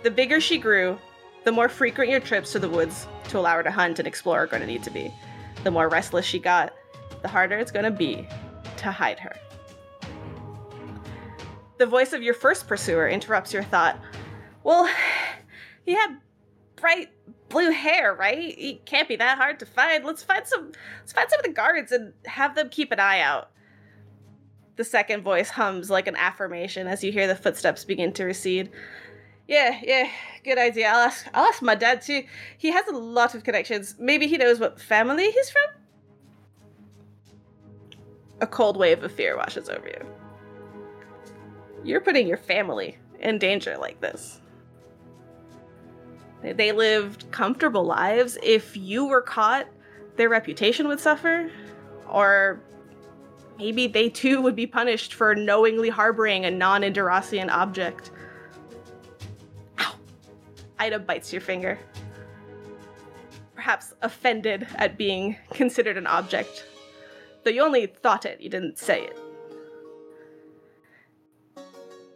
The 0.03 0.11
bigger 0.11 0.39
she 0.39 0.57
grew, 0.57 0.97
the 1.43 1.51
more 1.51 1.67
frequent 1.67 2.11
your 2.11 2.19
trips 2.19 2.51
to 2.51 2.59
the 2.59 2.69
woods 2.69 3.07
to 3.29 3.39
allow 3.39 3.55
her 3.55 3.63
to 3.63 3.71
hunt 3.71 3.99
and 3.99 4.07
explore 4.07 4.39
are 4.39 4.47
going 4.47 4.61
to 4.61 4.67
need 4.67 4.83
to 4.83 4.91
be. 4.91 5.13
The 5.63 5.71
more 5.71 5.89
restless 5.89 6.25
she 6.25 6.39
got, 6.39 6.73
the 7.21 7.27
harder 7.27 7.57
it's 7.57 7.71
going 7.71 7.85
to 7.85 7.91
be 7.91 8.27
to 8.77 8.91
hide 8.91 9.19
her. 9.19 9.35
The 11.77 11.85
voice 11.85 12.13
of 12.13 12.21
your 12.21 12.33
first 12.33 12.67
pursuer 12.67 13.07
interrupts 13.07 13.53
your 13.53 13.63
thought. 13.63 13.99
Well, 14.63 14.89
he 15.85 15.93
had 15.93 16.17
bright 16.75 17.09
blue 17.49 17.71
hair, 17.71 18.13
right? 18.13 18.37
He 18.37 18.81
can't 18.85 19.07
be 19.07 19.15
that 19.15 19.37
hard 19.37 19.59
to 19.59 19.65
find. 19.65 20.05
Let's 20.05 20.23
find 20.23 20.45
some 20.45 20.71
let's 20.99 21.13
find 21.13 21.29
some 21.29 21.39
of 21.39 21.45
the 21.45 21.51
guards 21.51 21.91
and 21.91 22.13
have 22.25 22.55
them 22.55 22.69
keep 22.69 22.91
an 22.91 22.99
eye 22.99 23.21
out. 23.21 23.51
The 24.79 24.85
second 24.85 25.23
voice 25.23 25.49
hums 25.49 25.89
like 25.89 26.07
an 26.07 26.15
affirmation 26.15 26.87
as 26.87 27.03
you 27.03 27.11
hear 27.11 27.27
the 27.27 27.35
footsteps 27.35 27.83
begin 27.83 28.13
to 28.13 28.23
recede. 28.23 28.71
Yeah, 29.45 29.77
yeah, 29.83 30.09
good 30.45 30.57
idea. 30.57 30.87
I'll 30.87 31.01
ask 31.01 31.27
I'll 31.33 31.47
ask 31.47 31.61
my 31.61 31.75
dad 31.75 32.01
too. 32.01 32.23
He 32.57 32.71
has 32.71 32.87
a 32.87 32.95
lot 32.95 33.35
of 33.35 33.43
connections. 33.43 33.95
Maybe 33.99 34.25
he 34.25 34.37
knows 34.37 34.57
what 34.57 34.79
family 34.79 35.31
he's 35.31 35.49
from? 35.49 35.63
A 38.39 38.47
cold 38.47 38.77
wave 38.77 39.03
of 39.03 39.11
fear 39.11 39.35
washes 39.35 39.67
over 39.67 39.85
you. 39.85 40.05
You're 41.83 41.99
putting 41.99 42.25
your 42.25 42.37
family 42.37 42.97
in 43.19 43.37
danger 43.37 43.75
like 43.77 43.99
this. 43.99 44.39
They- 46.41 46.71
lived 46.71 47.29
comfortable 47.31 47.83
lives. 47.83 48.37
If 48.41 48.77
you 48.77 49.07
were 49.07 49.23
caught, 49.23 49.67
their 50.15 50.29
reputation 50.29 50.87
would 50.87 51.01
suffer. 51.01 51.51
Or 52.07 52.61
maybe 53.59 53.87
they 53.87 54.09
too 54.09 54.41
would 54.41 54.55
be 54.55 54.65
punished 54.65 55.13
for 55.13 55.35
knowingly 55.35 55.89
harboring 55.89 56.45
a 56.45 56.51
non 56.51 56.83
Indorasian 56.83 57.49
object. 57.49 58.09
Ow! 59.79 59.93
Ida 60.79 60.99
bites 60.99 61.31
your 61.31 61.41
finger. 61.41 61.77
Perhaps 63.53 63.93
offended 64.01 64.65
at 64.75 64.97
being 64.97 65.35
considered 65.51 65.97
an 65.97 66.07
object. 66.07 66.65
Though 67.43 67.51
you 67.51 67.61
only 67.61 67.85
thought 67.87 68.25
it, 68.25 68.39
you 68.41 68.49
didn't 68.49 68.79
say 68.79 69.03
it. 69.03 69.19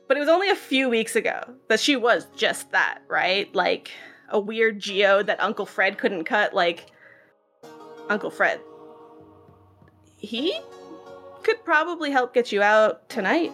But 0.08 0.17
it 0.17 0.19
was 0.19 0.29
only 0.29 0.49
a 0.49 0.56
few 0.56 0.89
weeks 0.89 1.15
ago 1.15 1.41
that 1.67 1.79
she 1.79 1.95
was 1.95 2.27
just 2.36 2.71
that, 2.71 2.99
right? 3.08 3.53
Like 3.53 3.91
a 4.29 4.39
weird 4.39 4.79
geo 4.79 5.23
that 5.23 5.41
Uncle 5.41 5.65
Fred 5.65 5.97
couldn't 5.97 6.25
cut. 6.25 6.53
Like, 6.53 6.88
Uncle 8.10 8.29
Fred. 8.29 8.60
He 10.17 10.58
could 11.43 11.63
probably 11.63 12.12
help 12.12 12.34
get 12.34 12.51
you 12.51 12.62
out 12.62 13.08
tonight. 13.10 13.51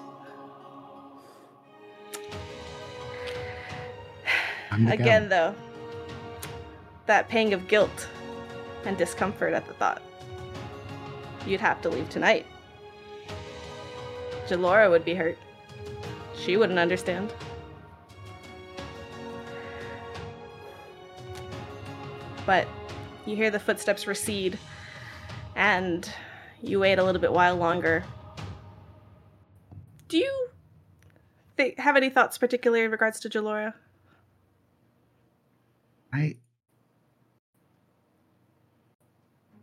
Again, 4.72 5.24
guy. 5.24 5.28
though, 5.28 5.56
that 7.08 7.28
pang 7.28 7.54
of 7.54 7.68
guilt 7.68 8.08
and 8.86 8.98
discomfort 8.98 9.54
at 9.54 9.68
the 9.68 9.74
thought. 9.74 10.02
You'd 11.46 11.60
have 11.60 11.82
to 11.82 11.90
leave 11.90 12.08
tonight. 12.10 12.46
Jalora 14.48 14.90
would 14.90 15.04
be 15.04 15.16
hurt. 15.16 15.38
She 16.38 16.56
wouldn't 16.56 16.80
understand. 16.80 17.34
But 22.46 22.68
you 23.26 23.36
hear 23.36 23.52
the 23.52 23.60
footsteps 23.60 24.08
recede, 24.08 24.58
and 25.56 26.10
you 26.62 26.80
wait 26.80 27.00
a 27.00 27.04
little 27.04 27.22
bit 27.22 27.32
while 27.32 27.56
longer. 27.56 28.04
Do 30.08 30.18
you 30.18 30.48
th- 31.58 31.76
have 31.78 31.96
any 31.96 32.10
thoughts, 32.10 32.38
particularly 32.38 32.84
in 32.84 32.92
regards 32.92 33.20
to 33.22 33.30
Jalora? 33.30 33.74
I 36.12 36.38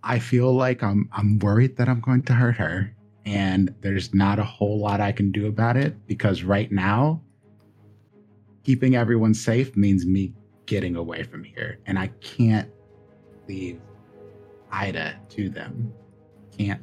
I 0.02 0.20
feel 0.20 0.52
like 0.52 0.84
I'm 0.84 1.08
I'm 1.12 1.40
worried 1.40 1.76
that 1.78 1.88
I'm 1.88 2.00
going 2.00 2.22
to 2.22 2.32
hurt 2.32 2.56
her 2.56 2.94
and 3.24 3.74
there's 3.80 4.14
not 4.14 4.38
a 4.38 4.44
whole 4.44 4.78
lot 4.78 5.00
I 5.00 5.10
can 5.10 5.32
do 5.32 5.48
about 5.48 5.76
it 5.76 6.06
because 6.06 6.44
right 6.44 6.70
now 6.70 7.20
keeping 8.62 8.94
everyone 8.94 9.34
safe 9.34 9.76
means 9.76 10.06
me 10.06 10.32
getting 10.66 10.94
away 10.94 11.24
from 11.24 11.42
here 11.42 11.80
and 11.86 11.98
I 11.98 12.06
can't 12.20 12.70
leave 13.48 13.80
Ida 14.70 15.16
to 15.30 15.48
them. 15.48 15.92
Can't. 16.58 16.82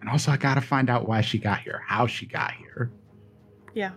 And 0.00 0.10
also 0.10 0.32
I 0.32 0.36
got 0.36 0.54
to 0.54 0.60
find 0.60 0.90
out 0.90 1.06
why 1.06 1.20
she 1.20 1.38
got 1.38 1.60
here, 1.60 1.82
how 1.86 2.06
she 2.06 2.26
got 2.26 2.52
here. 2.52 2.90
Yeah. 3.74 3.92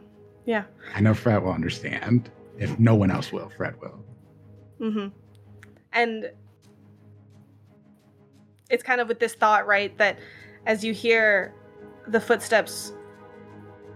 Yeah. 0.45 0.65
I 0.93 1.01
know 1.01 1.13
Fred 1.13 1.43
will 1.43 1.51
understand. 1.51 2.30
If 2.58 2.78
no 2.80 2.95
one 2.95 3.12
else 3.12 3.32
will, 3.32 3.49
Fred 3.49 3.80
will. 3.82 4.06
Mm-hmm. 4.80 5.08
And 5.93 6.32
it's 8.69 8.84
kind 8.84 9.01
of 9.01 9.08
with 9.08 9.19
this 9.19 9.34
thought, 9.34 9.65
right, 9.65 9.97
that 9.97 10.19
as 10.65 10.84
you 10.84 10.93
hear 10.93 11.54
the 12.08 12.19
footsteps 12.19 12.93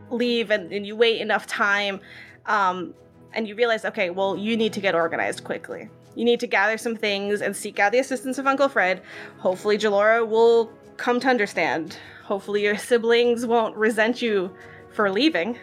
leave 0.10 0.50
and, 0.50 0.72
and 0.74 0.86
you 0.86 0.96
wait 0.96 1.22
enough 1.22 1.46
time, 1.46 2.00
um, 2.48 2.94
and 3.34 3.48
you 3.48 3.56
realize, 3.56 3.86
okay, 3.86 4.10
well, 4.10 4.36
you 4.36 4.58
need 4.58 4.74
to 4.74 4.80
get 4.80 4.96
organized 4.96 5.44
quickly. 5.44 5.90
You 6.20 6.26
need 6.26 6.42
to 6.42 6.48
gather 6.48 6.78
some 6.78 6.98
things 6.98 7.42
and 7.42 7.56
seek 7.56 7.80
out 7.80 7.94
the 7.94 8.00
assistance 8.00 8.38
of 8.38 8.46
Uncle 8.46 8.68
Fred. 8.68 9.02
Hopefully, 9.38 9.78
Jalora 9.78 10.28
will 10.28 10.70
come 10.98 11.18
to 11.22 11.30
understand. 11.30 11.96
Hopefully, 12.26 12.62
your 12.62 12.76
siblings 12.76 13.46
won't 13.46 13.74
resent 13.78 14.22
you 14.22 14.54
for 14.92 15.10
leaving. 15.10 15.58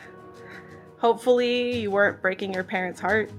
Hopefully, 0.96 1.78
you 1.78 1.90
weren't 1.90 2.22
breaking 2.22 2.54
your 2.54 2.64
parents' 2.64 2.98
heart. 2.98 3.30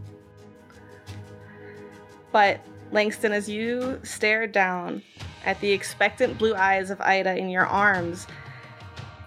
But 2.32 2.60
Langston, 2.92 3.32
as 3.32 3.50
you 3.50 4.00
stare 4.04 4.46
down 4.46 5.02
at 5.44 5.60
the 5.60 5.72
expectant 5.72 6.38
blue 6.38 6.54
eyes 6.54 6.92
of 6.92 7.02
Ida 7.02 7.36
in 7.36 7.50
your 7.50 7.66
arms, 7.66 8.28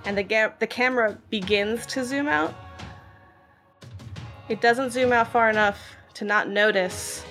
and 0.04 0.16
the 0.16 0.22
ga- 0.22 0.54
the 0.60 0.66
camera 0.68 1.18
begins 1.28 1.86
to 1.86 2.04
zoom 2.04 2.28
out, 2.28 2.54
it 4.48 4.60
doesn't 4.60 4.90
zoom 4.90 5.12
out 5.12 5.32
far 5.32 5.50
enough 5.50 5.96
to 6.14 6.24
not 6.24 6.48
notice 6.48 7.24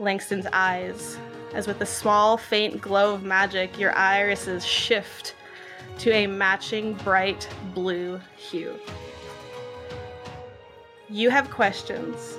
Langston's 0.00 0.46
eyes, 0.54 1.18
as 1.52 1.66
with 1.66 1.80
a 1.82 1.86
small, 1.86 2.38
faint 2.38 2.80
glow 2.80 3.14
of 3.14 3.22
magic, 3.22 3.78
your 3.78 3.94
irises 3.94 4.64
shift 4.64 5.34
to 5.98 6.10
a 6.10 6.26
matching 6.26 6.94
bright 6.94 7.46
blue 7.74 8.18
hue. 8.34 8.74
You 11.10 11.28
have 11.28 11.50
questions, 11.50 12.38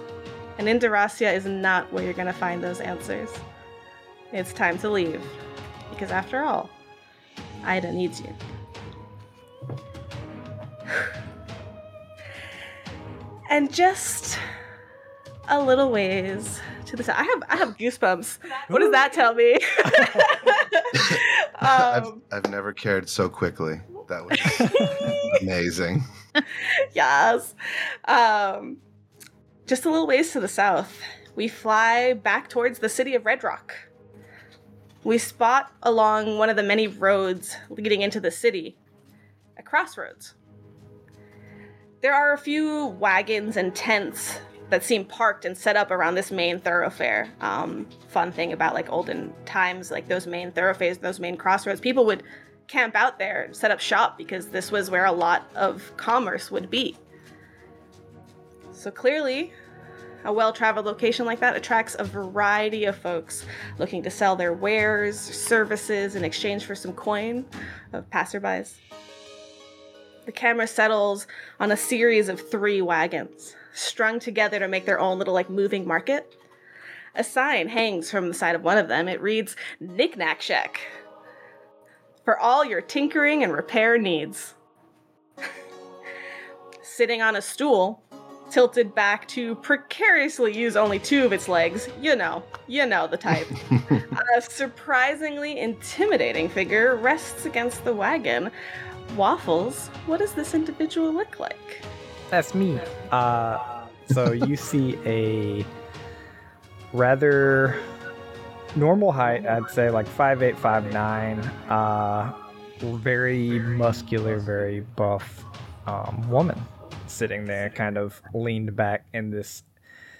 and 0.58 0.68
Indiracia 0.68 1.32
is 1.34 1.46
not 1.46 1.92
where 1.94 2.04
you're 2.04 2.14
going 2.14 2.26
to 2.26 2.34
find 2.34 2.64
those 2.64 2.80
answers. 2.80 3.30
It's 4.34 4.54
time 4.54 4.80
to 4.80 4.90
leave, 4.90 5.22
because 5.92 6.10
after 6.10 6.44
all, 6.44 6.68
Ida 7.64 7.92
needs 7.94 8.22
you. 8.22 8.34
And 13.50 13.74
just 13.74 14.40
a 15.50 15.62
little 15.62 15.92
ways 15.92 16.62
to 16.92 16.98
the 16.98 17.04
side. 17.04 17.16
I 17.18 17.24
have 17.24 17.44
I 17.50 17.56
have 17.58 17.78
goosebumps. 17.78 18.38
What 18.68 18.80
does 18.80 18.92
that 18.92 19.14
tell 19.14 19.34
me? 19.34 19.58
I've, 21.60 22.06
um, 22.06 22.22
I've 22.32 22.50
never 22.50 22.74
cared 22.74 23.10
so 23.10 23.30
quickly. 23.30 23.82
That 24.10 24.26
was 24.26 24.38
amazing. 25.42 26.04
yes. 26.94 27.56
Um, 28.06 28.78
just 29.68 29.86
a 29.86 29.90
little 29.90 30.08
ways 30.08 30.32
to 30.34 30.40
the 30.40 30.48
south, 30.48 31.02
we 31.36 31.48
fly 31.48 32.14
back 32.14 32.50
towards 32.50 32.80
the 32.80 32.90
city 32.90 33.16
of 33.16 33.26
Red 33.26 33.44
Rock. 33.44 33.74
We 35.04 35.18
spot 35.18 35.72
along 35.82 36.38
one 36.38 36.50
of 36.50 36.58
the 36.58 36.64
many 36.64 36.88
roads 36.88 37.56
leading 37.70 38.02
into 38.02 38.20
the 38.20 38.32
city 38.32 38.78
a 39.58 39.64
crossroads. 39.64 40.36
There 42.02 42.14
are 42.14 42.34
a 42.34 42.38
few 42.38 42.88
wagons 42.88 43.56
and 43.58 43.74
tents 43.74 44.40
that 44.72 44.86
seem 44.86 45.04
parked 45.04 45.44
and 45.44 45.56
set 45.56 45.76
up 45.76 45.92
around 45.92 46.16
this 46.16 46.32
main 46.32 46.58
thoroughfare. 46.58 47.30
Um, 47.42 47.88
fun 48.08 48.32
thing 48.32 48.54
about 48.54 48.74
like 48.74 48.90
olden 48.90 49.34
times, 49.46 49.92
like 49.92 50.08
those 50.08 50.26
main 50.26 50.52
thoroughfares, 50.54 50.98
those 50.98 51.20
main 51.20 51.36
crossroads, 51.36 51.82
people 51.82 52.06
would 52.06 52.24
camp 52.68 52.96
out 52.96 53.20
there 53.20 53.44
and 53.44 53.56
set 53.56 53.70
up 53.70 53.82
shop 53.82 54.18
because 54.18 54.48
this 54.48 54.72
was 54.72 54.90
where 54.90 55.06
a 55.06 55.12
lot 55.12 55.52
of 55.56 55.92
commerce 55.98 56.50
would 56.50 56.70
be. 56.70 56.98
So 58.72 58.90
clearly, 58.90 59.52
a 60.24 60.32
well 60.32 60.54
traveled 60.54 60.86
location 60.86 61.26
like 61.26 61.42
that 61.42 61.58
attracts 61.58 61.98
a 62.00 62.06
variety 62.06 62.86
of 62.86 62.96
folks 62.96 63.46
looking 63.78 64.02
to 64.04 64.10
sell 64.10 64.38
their 64.38 64.54
wares, 64.54 65.20
services 65.20 66.16
in 66.16 66.24
exchange 66.24 66.64
for 66.64 66.76
some 66.76 66.94
coin 66.94 67.46
of 67.92 68.10
passerbys. 68.10 68.76
The 70.26 70.32
camera 70.32 70.68
settles 70.68 71.28
on 71.60 71.74
a 71.74 71.78
series 71.78 72.30
of 72.30 72.50
three 72.50 72.82
wagons, 72.82 73.56
strung 73.74 74.20
together 74.20 74.60
to 74.60 74.68
make 74.68 74.86
their 74.86 75.00
own 75.00 75.18
little 75.18 75.34
like 75.34 75.50
moving 75.50 75.88
market. 75.88 76.36
A 77.16 77.24
sign 77.24 77.68
hangs 77.68 78.10
from 78.10 78.28
the 78.28 78.34
side 78.34 78.56
of 78.56 78.64
one 78.64 78.78
of 78.78 78.88
them. 78.88 79.08
It 79.08 79.22
reads 79.22 79.56
Knickknack 79.80 80.42
Shack 80.42 80.80
for 82.24 82.40
all 82.40 82.64
your 82.64 82.82
tinkering 82.82 83.44
and 83.44 83.52
repair 83.52 83.98
needs. 83.98 84.54
Sitting 86.82 87.22
on 87.22 87.36
a 87.36 87.42
stool, 87.42 88.02
tilted 88.52 88.94
back 88.94 89.28
to 89.30 89.56
precariously 89.56 90.56
use 90.56 90.76
only 90.76 91.00
two 91.00 91.26
of 91.26 91.34
its 91.34 91.48
legs, 91.48 91.88
you 92.00 92.16
know, 92.16 92.44
you 92.68 92.86
know 92.86 93.08
the 93.08 93.18
type. 93.18 93.48
a 94.38 94.42
surprisingly 94.42 95.60
intimidating 95.60 96.50
figure 96.50 96.96
rests 96.98 97.46
against 97.46 97.84
the 97.84 97.94
wagon. 97.94 98.52
Waffles, 99.16 99.88
what 100.06 100.20
does 100.20 100.34
this 100.34 100.54
individual 100.54 101.12
look 101.12 101.40
like? 101.40 101.84
That's 102.32 102.56
me. 102.56 102.80
Uh, 103.12 103.84
so 104.08 104.32
you 104.32 104.56
see 104.56 104.98
a 105.06 105.66
rather 106.94 107.78
normal 108.76 109.12
height, 109.12 109.46
I'd 109.46 109.70
say 109.70 109.90
like 109.90 110.08
five 110.08 110.42
eight, 110.42 110.58
five 110.58 110.92
nine. 110.94 111.40
Uh, 111.70 112.34
very 112.80 113.60
muscular, 113.60 114.40
very 114.40 114.80
buff 114.80 115.46
um, 115.86 116.28
woman 116.30 116.60
sitting 117.06 117.46
there, 117.46 117.70
kind 117.70 117.98
of 117.98 118.22
leaned 118.34 118.76
back 118.76 119.06
in 119.14 119.30
this 119.30 119.64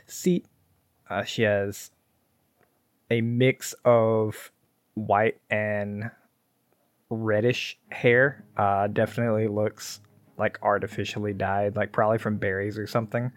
seat. 0.06 0.46
Uh, 1.10 1.24
she 1.24 1.44
has 1.44 1.92
a 3.10 3.22
mix 3.22 3.74
of 3.86 4.52
white 4.96 5.40
and 5.50 6.12
reddish 7.10 7.80
hair. 7.90 8.44
Uh, 8.58 8.88
definitely 8.88 9.48
looks 9.48 10.02
like 10.38 10.60
artificially 10.62 11.34
died, 11.34 11.76
like 11.76 11.92
probably 11.92 12.18
from 12.18 12.38
berries 12.38 12.78
or 12.78 12.88
something. 12.88 13.32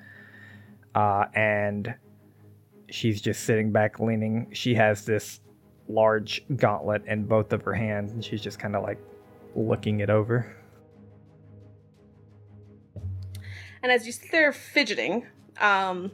Uh, 0.94 1.26
and 1.34 1.94
she's 2.88 3.20
just 3.20 3.44
sitting 3.44 3.72
back 3.72 4.00
leaning. 4.00 4.48
She 4.52 4.74
has 4.74 5.04
this 5.04 5.40
large 5.88 6.42
gauntlet 6.56 7.04
in 7.06 7.26
both 7.26 7.52
of 7.52 7.62
her 7.62 7.74
hands, 7.74 8.12
and 8.12 8.24
she's 8.24 8.40
just 8.40 8.58
kind 8.58 8.76
of 8.76 8.82
like 8.82 8.98
looking 9.54 10.00
it 10.00 10.10
over. 10.10 10.56
And 13.82 13.92
as 13.92 14.06
you 14.06 14.12
sit 14.12 14.30
there 14.30 14.52
fidgeting 14.52 15.26
um, 15.60 16.10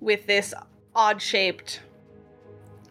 with 0.00 0.26
this 0.26 0.54
odd 0.94 1.20
shaped 1.20 1.80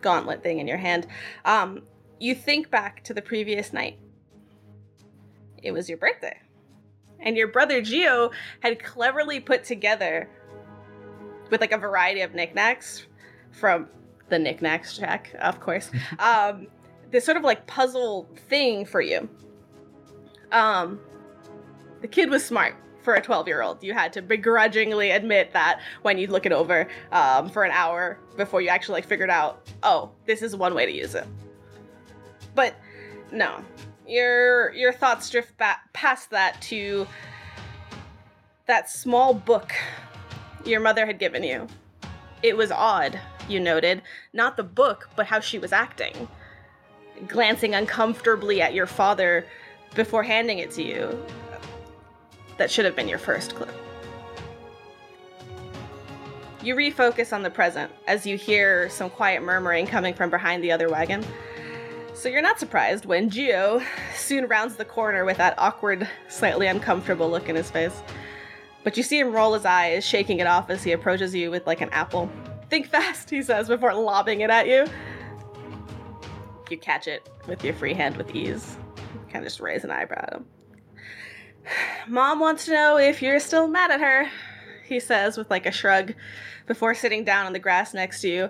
gauntlet 0.02 0.44
thing 0.44 0.60
in 0.60 0.68
your 0.68 0.78
hand, 0.78 1.08
um, 1.46 1.84
you 2.20 2.36
think 2.36 2.70
back 2.70 3.04
to 3.06 3.14
the 3.14 3.22
previous 3.22 3.72
night. 3.72 3.98
It 5.62 5.72
was 5.72 5.88
your 5.88 5.98
birthday. 5.98 6.38
And 7.22 7.36
your 7.36 7.48
brother 7.48 7.82
Geo 7.82 8.32
had 8.62 8.84
cleverly 8.84 9.40
put 9.40 9.64
together 9.64 10.30
with 11.50 11.62
like 11.62 11.72
a 11.72 11.78
variety 11.78 12.22
of 12.22 12.34
knickknacks 12.34 13.08
from 13.52 13.88
the 14.30 14.40
knickknacks 14.40 14.94
shack, 14.94 15.34
of 15.40 15.60
course. 15.60 15.92
um, 16.20 16.68
this 17.12 17.26
sort 17.26 17.38
of 17.38 17.44
like 17.44 17.66
puzzle 17.68 18.28
thing 18.48 18.86
for 18.86 19.02
you. 19.02 19.28
Um, 20.52 21.00
the 22.02 22.08
kid 22.08 22.30
was 22.30 22.46
smart 22.46 22.76
for 23.02 23.16
a 23.16 23.22
12 23.22 23.48
year 23.48 23.62
old. 23.62 23.84
You 23.84 23.94
had 23.94 24.14
to 24.14 24.22
begrudgingly 24.22 25.12
admit 25.12 25.54
that 25.54 25.82
when 26.02 26.18
you 26.18 26.28
look 26.28 26.46
it 26.46 26.52
over 26.52 26.88
um, 27.12 27.50
for 27.50 27.64
an 27.64 27.72
hour 27.72 28.20
before 28.38 28.62
you 28.62 28.70
actually 28.70 28.94
like 28.94 29.06
figured 29.06 29.30
out, 29.30 29.70
oh, 29.84 30.12
this 30.26 30.42
is 30.42 30.56
one 30.56 30.74
way 30.74 30.86
to 30.86 30.92
use 30.92 31.16
it. 31.16 31.26
But 32.56 32.76
no, 33.32 33.64
your 34.10 34.74
your 34.74 34.92
thoughts 34.92 35.30
drift 35.30 35.58
back 35.58 35.92
past 35.94 36.32
that 36.32 36.62
to 36.64 37.08
that 38.66 38.90
small 38.90 39.34
book 39.34 39.74
your 40.66 40.80
mother 40.80 41.06
had 41.06 41.20
given 41.20 41.44
you. 41.44 41.68
It 42.44 42.56
was 42.56 42.72
odd, 42.72 43.20
you 43.48 43.60
noted, 43.60 44.02
not 44.34 44.58
the 44.58 44.64
book, 44.64 45.10
but 45.16 45.26
how 45.26 45.40
she 45.40 45.60
was 45.60 45.72
acting. 45.72 46.28
Glancing 47.28 47.76
uncomfortably 47.76 48.62
at 48.62 48.74
your 48.74 48.86
father 48.86 49.46
before 49.96 50.24
handing 50.24 50.60
it 50.60 50.72
to 50.72 50.84
you. 50.84 51.26
That 52.58 52.70
should 52.70 52.86
have 52.86 52.96
been 52.96 53.08
your 53.08 53.20
first 53.20 53.56
clue. 53.56 53.68
You 56.62 56.76
refocus 56.76 57.32
on 57.34 57.42
the 57.42 57.50
present 57.50 57.92
as 58.08 58.26
you 58.26 58.38
hear 58.38 58.90
some 58.90 59.10
quiet 59.10 59.42
murmuring 59.42 59.88
coming 59.88 60.14
from 60.14 60.30
behind 60.30 60.64
the 60.64 60.72
other 60.72 60.90
wagon. 60.90 61.26
So 62.20 62.28
you're 62.28 62.42
not 62.42 62.60
surprised 62.60 63.06
when 63.06 63.30
Geo 63.30 63.82
soon 64.14 64.48
rounds 64.48 64.76
the 64.76 64.84
corner 64.84 65.24
with 65.24 65.38
that 65.38 65.54
awkward, 65.58 66.06
slightly 66.28 66.68
uncomfortable 66.68 67.30
look 67.32 67.48
in 67.48 67.56
his 67.56 67.72
face. 67.72 68.04
But 68.84 68.98
you 68.98 69.04
see 69.04 69.20
him 69.20 69.32
roll 69.32 69.54
his 69.54 69.64
eyes, 69.64 70.06
shaking 70.06 70.40
it 70.40 70.46
off 70.46 70.70
as 70.70 70.84
he 70.84 70.92
approaches 70.92 71.34
you 71.34 71.50
with 71.50 71.66
like 71.66 71.80
an 71.80 71.88
apple. 71.92 72.30
Think 72.70 72.88
fast, 72.92 73.30
he 73.30 73.42
says 73.42 73.70
before 73.70 73.94
lobbing 73.94 74.42
it 74.42 74.50
at 74.50 74.68
you. 74.68 74.86
You 76.70 76.78
catch 76.78 77.08
it 77.08 77.30
with 77.48 77.64
your 77.64 77.74
free 77.74 77.94
hand 77.94 78.18
with 78.18 78.36
ease. 78.36 78.76
Kind 79.32 79.38
of 79.38 79.44
just 79.46 79.62
raise 79.62 79.86
an 79.86 79.92
eyebrow 79.92 80.22
at 80.22 80.34
him. 80.34 80.46
Mom 82.10 82.42
wants 82.42 82.66
to 82.66 82.74
know 82.74 82.98
if 82.98 83.22
you're 83.22 83.40
still 83.40 83.70
mad 83.70 83.92
at 83.92 84.02
her, 84.02 84.30
he 84.86 85.00
says 85.00 85.38
with 85.38 85.50
like 85.50 85.66
a 85.66 85.72
shrug 85.72 86.14
before 86.68 86.94
sitting 86.94 87.24
down 87.24 87.46
on 87.46 87.54
the 87.54 87.60
grass 87.60 87.94
next 87.94 88.20
to 88.22 88.28
you. 88.28 88.50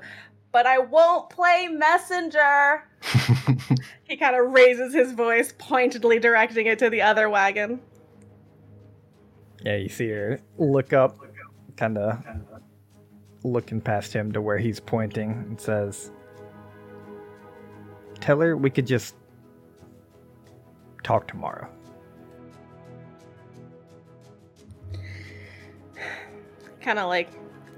But 0.52 0.66
I 0.66 0.80
won't 0.80 1.30
play 1.30 1.68
messenger. 1.68 2.84
he 4.04 4.18
kind 4.18 4.36
of 4.36 4.52
raises 4.52 4.94
his 4.94 5.12
voice, 5.12 5.54
pointedly 5.58 6.20
directing 6.20 6.66
it 6.66 6.80
to 6.80 6.90
the 6.90 7.02
other 7.02 7.30
wagon. 7.30 7.80
Yeah, 9.64 9.76
you 9.76 9.90
see 9.90 10.10
her 10.10 10.42
look 10.58 10.94
up, 10.94 11.18
kind 11.78 11.98
of 11.98 12.24
looking 13.44 13.82
past 13.82 14.14
him 14.14 14.32
to 14.32 14.42
where 14.42 14.58
he's 14.58 14.80
pointing 14.80 15.32
and 15.32 15.60
says, 15.60 16.12
Tell 18.20 18.40
her 18.42 18.58
we 18.58 18.70
could 18.70 18.88
just 18.88 19.16
talk 21.04 21.28
tomorrow. 21.28 21.70
Kind 26.82 27.00
of 27.00 27.08
like 27.08 27.30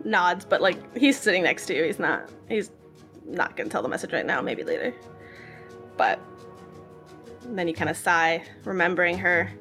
nods, 0.06 0.45
but 0.45 0.62
like 0.62 0.97
he's 0.97 1.20
sitting 1.20 1.43
next 1.43 1.66
to 1.68 1.76
you. 1.76 1.84
He's 1.84 1.99
not. 1.99 2.30
He's 2.47 2.72
not 3.26 3.56
gonna 3.56 3.70
tell 3.70 3.82
the 3.82 3.89
message 3.89 4.14
right 4.14 4.26
now. 4.26 4.41
Maybe 4.41 4.64
later. 4.64 4.93
But 5.97 6.20
then 7.45 7.68
you 7.68 7.74
kind 7.74 7.89
of 7.89 7.97
sigh, 7.97 8.43
remembering 8.64 9.18
her 9.18 9.52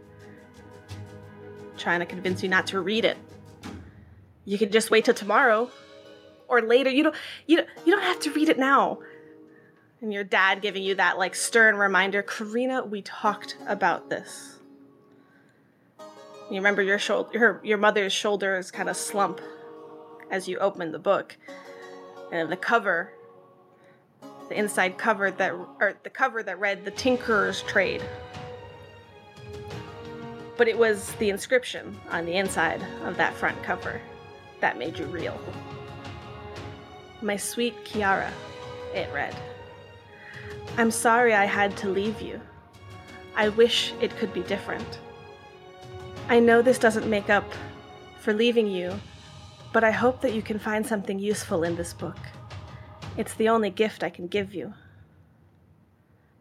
trying 1.76 2.00
to 2.00 2.06
convince 2.06 2.42
you 2.42 2.48
not 2.48 2.66
to 2.68 2.80
read 2.80 3.04
it. 3.04 3.16
You 4.44 4.58
could 4.58 4.72
just 4.72 4.90
wait 4.90 5.06
till 5.06 5.14
tomorrow 5.14 5.70
or 6.48 6.60
later. 6.60 6.90
You 6.90 7.04
don't 7.04 7.16
you 7.46 7.58
don't, 7.58 7.68
you 7.84 7.92
don't 7.94 8.04
have 8.04 8.20
to 8.20 8.32
read 8.32 8.48
it 8.48 8.58
now. 8.58 8.98
And 10.00 10.12
your 10.12 10.24
dad 10.24 10.62
giving 10.62 10.82
you 10.82 10.94
that 10.96 11.18
like 11.18 11.34
stern 11.34 11.76
reminder, 11.76 12.22
Karina, 12.22 12.84
we 12.84 13.02
talked 13.02 13.56
about 13.66 14.08
this. 14.08 14.58
You 15.98 16.56
remember 16.56 16.82
your 16.82 16.98
shoulder 16.98 17.38
her 17.38 17.60
your 17.62 17.78
mother's 17.78 18.12
shoulders 18.12 18.70
kind 18.70 18.88
of 18.88 18.96
slump 18.96 19.40
as 20.30 20.48
you 20.48 20.58
open 20.58 20.92
the 20.92 20.98
book. 20.98 21.36
And 22.32 22.50
the 22.50 22.56
cover 22.56 23.12
the 24.48 24.58
inside 24.58 24.98
cover 24.98 25.30
that 25.30 25.52
or 25.52 25.94
the 26.02 26.10
cover 26.10 26.42
that 26.42 26.58
read 26.58 26.84
the 26.84 26.90
Tinkerer's 26.90 27.62
Trade 27.62 28.02
but 30.60 30.68
it 30.68 30.76
was 30.76 31.12
the 31.12 31.30
inscription 31.30 31.98
on 32.10 32.26
the 32.26 32.34
inside 32.34 32.84
of 33.04 33.16
that 33.16 33.32
front 33.32 33.62
cover 33.62 33.98
that 34.60 34.76
made 34.76 34.98
you 34.98 35.06
reel. 35.06 35.40
My 37.22 37.38
sweet 37.38 37.82
Kiara, 37.82 38.30
it 38.94 39.10
read. 39.10 39.34
I'm 40.76 40.90
sorry 40.90 41.32
I 41.32 41.46
had 41.46 41.78
to 41.78 41.88
leave 41.88 42.20
you. 42.20 42.38
I 43.36 43.48
wish 43.48 43.94
it 44.02 44.14
could 44.18 44.34
be 44.34 44.42
different. 44.42 44.98
I 46.28 46.40
know 46.40 46.60
this 46.60 46.78
doesn't 46.78 47.08
make 47.08 47.30
up 47.30 47.50
for 48.18 48.34
leaving 48.34 48.66
you, 48.66 48.92
but 49.72 49.84
I 49.84 49.90
hope 49.90 50.20
that 50.20 50.34
you 50.34 50.42
can 50.42 50.58
find 50.58 50.86
something 50.86 51.18
useful 51.18 51.62
in 51.62 51.76
this 51.76 51.92
book. 51.92 52.18
It's 53.16 53.34
the 53.34 53.48
only 53.48 53.70
gift 53.70 54.02
I 54.02 54.10
can 54.10 54.26
give 54.26 54.54
you. 54.54 54.74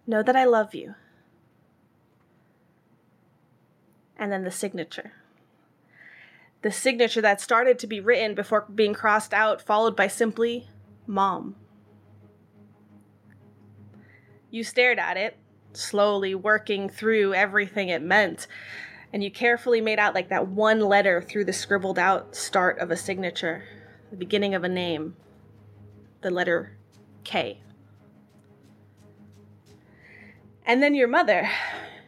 Know 0.07 0.23
that 0.23 0.35
I 0.35 0.45
love 0.45 0.73
you. 0.73 0.95
And 4.17 4.31
then 4.31 4.43
the 4.43 4.51
signature. 4.51 5.13
The 6.61 6.71
signature 6.71 7.21
that 7.21 7.39
started 7.39 7.79
to 7.79 7.87
be 7.87 7.99
written 7.99 8.35
before 8.35 8.65
being 8.73 8.93
crossed 8.93 9.33
out, 9.33 9.61
followed 9.61 9.95
by 9.95 10.07
simply 10.07 10.67
Mom. 11.07 11.55
You 14.51 14.63
stared 14.63 14.99
at 14.99 15.15
it, 15.15 15.37
slowly 15.73 16.33
working 16.33 16.89
through 16.89 17.33
everything 17.33 17.89
it 17.89 18.01
meant, 18.01 18.47
and 19.11 19.23
you 19.23 19.31
carefully 19.31 19.81
made 19.81 19.99
out 19.99 20.13
like 20.13 20.29
that 20.29 20.47
one 20.47 20.79
letter 20.79 21.21
through 21.21 21.45
the 21.45 21.53
scribbled 21.53 21.97
out 21.97 22.35
start 22.35 22.77
of 22.79 22.91
a 22.91 22.97
signature, 22.97 23.63
the 24.11 24.17
beginning 24.17 24.53
of 24.53 24.63
a 24.63 24.69
name, 24.69 25.15
the 26.21 26.29
letter 26.29 26.77
K. 27.23 27.61
And 30.65 30.83
then 30.83 30.93
your 30.93 31.07
mother, 31.07 31.49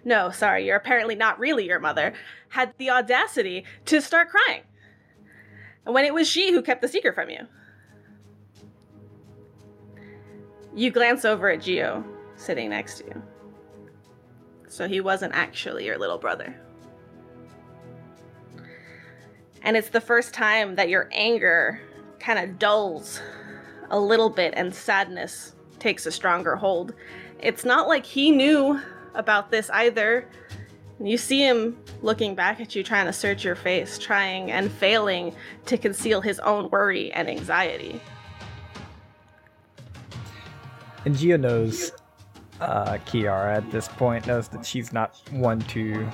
no, 0.03 0.29
sorry, 0.29 0.65
you're 0.65 0.77
apparently 0.77 1.15
not 1.15 1.39
really 1.39 1.65
your 1.65 1.79
mother, 1.79 2.13
had 2.49 2.73
the 2.77 2.91
audacity 2.91 3.65
to 3.85 4.01
start 4.01 4.29
crying. 4.29 4.61
And 5.85 5.95
when 5.95 6.05
it 6.05 6.13
was 6.13 6.27
she 6.27 6.51
who 6.51 6.61
kept 6.61 6.81
the 6.81 6.87
secret 6.87 7.15
from 7.15 7.29
you. 7.29 7.47
You 10.75 10.91
glance 10.91 11.25
over 11.25 11.49
at 11.49 11.61
Geo, 11.61 12.05
sitting 12.35 12.69
next 12.69 12.99
to 12.99 13.05
you. 13.05 13.23
So 14.67 14.87
he 14.87 15.01
wasn't 15.01 15.33
actually 15.33 15.85
your 15.85 15.97
little 15.97 16.17
brother. 16.17 16.55
And 19.63 19.77
it's 19.77 19.89
the 19.89 20.01
first 20.01 20.33
time 20.33 20.75
that 20.75 20.89
your 20.89 21.07
anger 21.11 21.79
kind 22.19 22.39
of 22.39 22.57
dulls 22.57 23.21
a 23.89 23.99
little 23.99 24.29
bit 24.29 24.53
and 24.55 24.73
sadness 24.73 25.53
takes 25.79 26.05
a 26.05 26.11
stronger 26.11 26.55
hold. 26.55 26.93
It's 27.39 27.65
not 27.65 27.87
like 27.87 28.05
he 28.05 28.31
knew 28.31 28.79
about 29.13 29.51
this 29.51 29.69
either. 29.71 30.27
You 30.99 31.17
see 31.17 31.41
him 31.41 31.77
looking 32.01 32.35
back 32.35 32.61
at 32.61 32.75
you, 32.75 32.83
trying 32.83 33.07
to 33.07 33.13
search 33.13 33.43
your 33.43 33.55
face, 33.55 33.97
trying 33.97 34.51
and 34.51 34.71
failing 34.71 35.35
to 35.65 35.77
conceal 35.77 36.21
his 36.21 36.39
own 36.39 36.69
worry 36.69 37.11
and 37.13 37.27
anxiety. 37.27 37.99
And 41.05 41.17
Geo 41.17 41.37
knows 41.37 41.91
uh, 42.59 42.99
Kiara 43.07 43.57
at 43.57 43.71
this 43.71 43.87
point, 43.87 44.27
knows 44.27 44.47
that 44.49 44.63
she's 44.63 44.93
not 44.93 45.19
one 45.31 45.59
to 45.61 46.07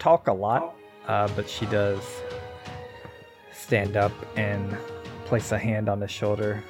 talk 0.00 0.26
a 0.26 0.32
lot, 0.32 0.74
uh, 1.06 1.28
but 1.36 1.48
she 1.48 1.64
does 1.66 2.02
stand 3.64 3.96
up 3.96 4.12
and 4.36 4.76
place 5.24 5.50
a 5.50 5.58
hand 5.58 5.88
on 5.88 5.98
his 5.98 6.10
shoulder, 6.10 6.62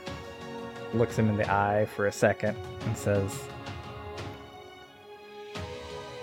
looks 0.93 1.19
him 1.19 1.29
in 1.29 1.37
the 1.37 1.53
eye 1.53 1.89
for 1.97 2.07
a 2.07 2.13
second, 2.13 2.57
and 2.87 2.97
says, 2.97 3.49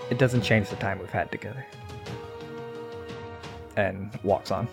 It 0.10 0.18
doesn't 0.18 0.42
change 0.42 0.70
the 0.70 0.78
time 0.78 1.00
we've 1.00 1.10
had 1.10 1.30
together. 1.30 1.66
And 3.76 4.18
walks 4.24 4.50
on. 4.50 4.68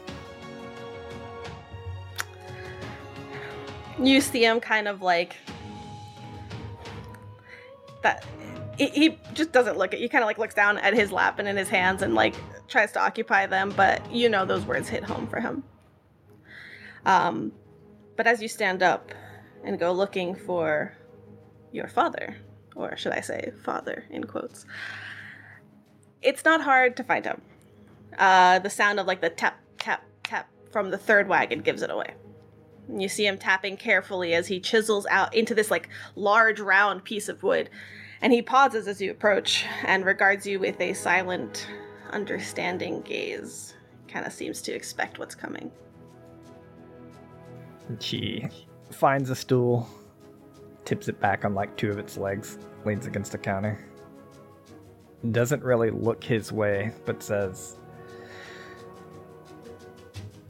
You 4.01 4.21
see 4.21 4.45
him 4.45 4.61
kind 4.61 4.87
of 4.87 5.03
like 5.03 5.37
that 8.03 8.25
he, 8.79 9.19
just 9.35 9.51
doesn't 9.51 9.77
look 9.77 9.93
at 9.93 10.01
you 10.01 10.09
kind 10.09 10.23
of 10.23 10.29
like 10.29 10.39
looks 10.39 10.55
down 10.55 10.79
at 10.79 10.95
his 10.95 11.11
lap 11.11 11.41
and 11.41 11.49
in 11.49 11.57
his 11.57 11.69
hands 11.69 12.03
and 12.03 12.15
like 12.15 12.37
tries 12.69 12.93
to 12.93 13.01
occupy 13.01 13.45
them 13.45 13.73
but 13.77 14.09
you 14.13 14.29
know 14.29 14.45
those 14.45 14.65
words 14.65 14.89
hit 14.89 15.03
home 15.03 15.27
for 15.27 15.41
him 15.41 15.65
um 17.09 17.53
but 18.17 18.27
as 18.27 18.43
you 18.43 18.49
stand 18.49 18.83
up 18.83 19.13
and 19.65 19.79
go 19.79 19.93
looking 19.93 20.35
for 20.35 20.97
your 21.73 21.89
father 21.89 22.37
or 22.77 22.97
should 22.97 23.13
i 23.13 23.21
say 23.21 23.53
father 23.65 24.05
in 24.11 24.25
quotes 24.25 24.67
it's 26.23 26.45
not 26.45 26.61
hard 26.61 26.97
to 26.97 27.05
find 27.05 27.25
him 27.25 27.41
uh 28.19 28.59
the 28.59 28.71
sound 28.71 29.01
of 29.01 29.07
like 29.07 29.21
the 29.21 29.31
tap 29.31 29.59
tap 29.79 30.05
tap 30.23 30.49
from 30.73 30.91
the 30.91 30.99
third 30.99 31.29
wagon 31.29 31.61
gives 31.61 31.83
it 31.83 31.91
away 31.91 32.15
and 32.89 33.03
you 33.03 33.09
see 33.09 33.27
him 33.27 33.39
tapping 33.39 33.77
carefully 33.77 34.35
as 34.35 34.49
he 34.49 34.61
chisels 34.61 35.07
out 35.11 35.35
into 35.35 35.55
this 35.55 35.71
like 35.71 35.89
large 36.17 36.59
round 36.59 37.05
piece 37.05 37.29
of 37.29 37.43
wood. 37.43 37.71
And 38.21 38.33
he 38.33 38.43
pauses 38.43 38.89
as 38.89 39.01
you 39.01 39.11
approach 39.11 39.65
and 39.85 40.05
regards 40.05 40.47
you 40.47 40.59
with 40.59 40.81
a 40.81 40.95
silent, 40.95 41.69
understanding 42.11 43.03
gaze. 43.03 43.75
Kind 44.09 44.27
of 44.27 44.33
seems 44.33 44.61
to 44.63 44.73
expect 44.73 45.19
what's 45.19 45.35
coming. 45.37 45.71
And 47.89 48.03
she 48.03 48.47
finds 48.91 49.31
a 49.31 49.35
stool, 49.35 49.89
tips 50.85 51.09
it 51.09 51.21
back 51.21 51.45
on 51.45 51.55
like 51.55 51.77
two 51.77 51.91
of 51.91 51.99
its 51.99 52.17
legs, 52.17 52.59
leans 52.85 53.07
against 53.07 53.33
the 53.33 53.39
counter. 53.39 53.79
Doesn't 55.33 55.63
really 55.63 55.91
look 55.91 56.23
his 56.23 56.53
way, 56.53 56.93
but 57.05 57.23
says, 57.23 57.77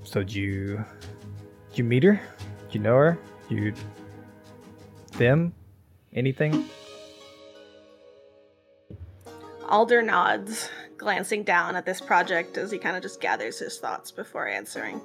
So 0.02 0.22
do 0.22 0.40
you 0.40 0.84
did 1.70 1.78
you 1.78 1.84
meet 1.84 2.02
her? 2.02 2.14
Do 2.40 2.78
you 2.78 2.80
know 2.80 2.96
her? 2.96 3.18
Do 3.48 3.54
You 3.54 3.74
them? 5.12 5.52
Anything? 6.14 6.68
Alder 9.68 10.00
nods, 10.00 10.70
glancing 10.96 11.42
down 11.42 11.76
at 11.76 11.84
this 11.84 12.00
project 12.00 12.56
as 12.56 12.70
he 12.70 12.78
kind 12.78 12.96
of 12.96 13.02
just 13.02 13.20
gathers 13.20 13.58
his 13.58 13.78
thoughts 13.78 14.10
before 14.10 14.48
answering. 14.48 15.00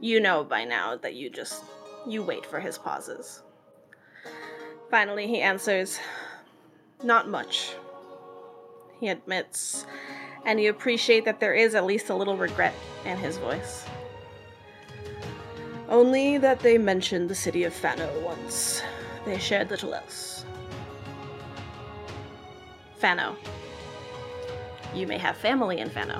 You 0.00 0.18
know 0.18 0.44
by 0.44 0.64
now 0.64 0.96
that 0.96 1.14
you 1.14 1.28
just 1.28 1.62
you 2.06 2.22
wait 2.22 2.46
for 2.46 2.58
his 2.58 2.78
pauses. 2.78 3.42
Finally, 4.90 5.26
he 5.26 5.42
answers, 5.42 6.00
"Not 7.02 7.28
much." 7.28 7.74
He 8.98 9.08
admits, 9.08 9.86
and 10.44 10.60
you 10.60 10.70
appreciate 10.70 11.24
that 11.26 11.38
there 11.38 11.54
is 11.54 11.74
at 11.74 11.84
least 11.84 12.08
a 12.08 12.14
little 12.14 12.36
regret 12.36 12.74
in 13.04 13.18
his 13.18 13.36
voice. 13.36 13.84
Only 15.88 16.38
that 16.38 16.60
they 16.60 16.78
mentioned 16.78 17.28
the 17.28 17.34
city 17.34 17.64
of 17.64 17.74
Fano 17.74 18.08
once. 18.20 18.82
They 19.26 19.38
shared 19.38 19.70
little 19.70 19.94
else. 19.94 20.44
Fano. 22.96 23.36
You 24.94 25.06
may 25.06 25.18
have 25.18 25.36
family 25.36 25.78
in 25.78 25.90
Fano. 25.90 26.18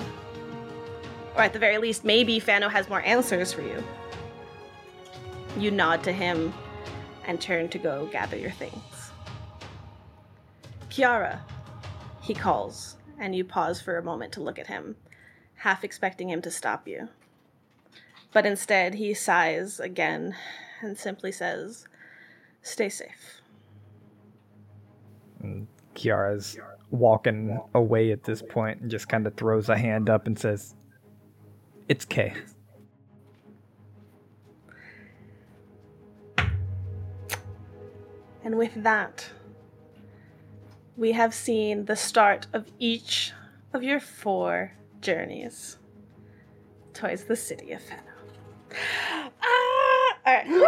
Or 1.35 1.41
at 1.41 1.53
the 1.53 1.59
very 1.59 1.77
least, 1.77 2.03
maybe 2.03 2.39
Fano 2.39 2.69
has 2.69 2.89
more 2.89 3.01
answers 3.01 3.53
for 3.53 3.61
you. 3.61 3.83
You 5.57 5.71
nod 5.71 6.03
to 6.03 6.11
him 6.11 6.53
and 7.25 7.39
turn 7.39 7.69
to 7.69 7.77
go 7.77 8.07
gather 8.07 8.37
your 8.37 8.51
things. 8.51 9.11
Kiara, 10.89 11.39
he 12.21 12.33
calls, 12.33 12.97
and 13.17 13.35
you 13.35 13.43
pause 13.45 13.81
for 13.81 13.97
a 13.97 14.03
moment 14.03 14.33
to 14.33 14.41
look 14.41 14.59
at 14.59 14.67
him, 14.67 14.95
half 15.55 15.83
expecting 15.83 16.29
him 16.29 16.41
to 16.41 16.51
stop 16.51 16.87
you. 16.87 17.09
But 18.33 18.45
instead, 18.45 18.95
he 18.95 19.13
sighs 19.13 19.79
again 19.79 20.35
and 20.81 20.97
simply 20.97 21.31
says, 21.31 21.87
Stay 22.61 22.89
safe. 22.89 23.41
And 25.41 25.67
Kiara's 25.95 26.57
walking 26.91 27.59
away 27.73 28.11
at 28.11 28.23
this 28.23 28.41
point 28.41 28.81
and 28.81 28.91
just 28.91 29.09
kind 29.09 29.25
of 29.25 29.35
throws 29.35 29.69
a 29.69 29.77
hand 29.77 30.09
up 30.09 30.27
and 30.27 30.37
says, 30.37 30.75
It's 31.91 32.05
K. 32.05 32.33
And 38.45 38.57
with 38.57 38.81
that, 38.81 39.29
we 40.95 41.11
have 41.11 41.33
seen 41.33 41.83
the 41.83 41.97
start 41.97 42.47
of 42.53 42.71
each 42.79 43.33
of 43.73 43.83
your 43.83 43.99
four 43.99 44.71
journeys 45.01 45.79
towards 46.93 47.25
the 47.25 47.35
city 47.35 47.73
of 47.73 47.81
Fano. 47.83 48.01
Ah! 48.71 49.29
All 50.25 50.33
right. 50.33 50.47
Woo! 50.47 50.65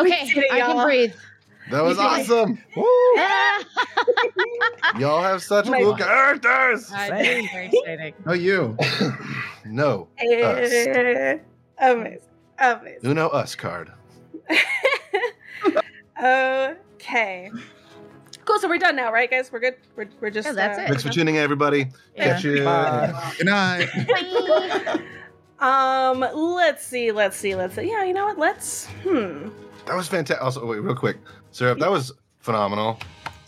Okay, 0.00 0.18
it, 0.20 0.52
I 0.52 0.60
can 0.60 0.84
breathe. 0.84 1.14
That 1.70 1.82
was 1.82 1.96
We 1.96 2.04
did 2.04 2.10
it. 2.10 2.20
awesome. 2.20 2.62
Woo! 2.76 3.16
Y'all 5.00 5.22
have 5.22 5.42
such 5.42 5.64
cool 5.64 5.96
characters. 5.96 6.90
I 6.92 7.08
know, 7.08 7.16
it's 7.16 7.50
very 7.50 7.66
exciting. 7.68 8.14
Oh, 8.26 8.34
you. 8.34 8.76
no, 9.64 10.08
Eh, 10.18 11.38
Amazing. 11.78 12.20
Amazing. 12.58 12.98
Uno 13.10 13.28
us 13.28 13.54
card. 13.54 13.90
okay. 16.22 17.50
Cool, 18.44 18.58
so 18.58 18.68
we're 18.68 18.78
done 18.78 18.96
now, 18.96 19.12
right, 19.12 19.30
guys? 19.30 19.52
We're 19.52 19.60
good? 19.60 19.76
We're, 19.96 20.08
we're 20.20 20.30
just. 20.30 20.46
Yeah, 20.46 20.52
that's 20.52 20.78
uh, 20.78 20.82
it. 20.82 20.88
Thanks 20.88 21.02
for 21.02 21.10
tuning 21.10 21.36
in, 21.36 21.42
everybody. 21.42 21.86
Yeah. 22.16 22.24
Catch 22.34 22.44
you. 22.44 22.64
Bye. 22.64 23.32
Good 23.38 23.46
night. 23.46 23.88
Bye. 24.08 25.02
Um, 25.60 26.18
let's 26.34 26.84
see, 26.84 27.12
let's 27.12 27.36
see, 27.36 27.54
let's 27.54 27.76
see. 27.76 27.88
Yeah, 27.88 28.02
you 28.02 28.12
know 28.12 28.24
what? 28.24 28.36
Let's. 28.36 28.86
Hmm. 29.04 29.48
That 29.86 29.94
was 29.94 30.08
fantastic. 30.08 30.42
Also, 30.44 30.66
wait, 30.66 30.80
real 30.80 30.96
quick, 30.96 31.18
Syrup, 31.52 31.78
that 31.78 31.88
was 31.88 32.10
phenomenal. 32.40 32.98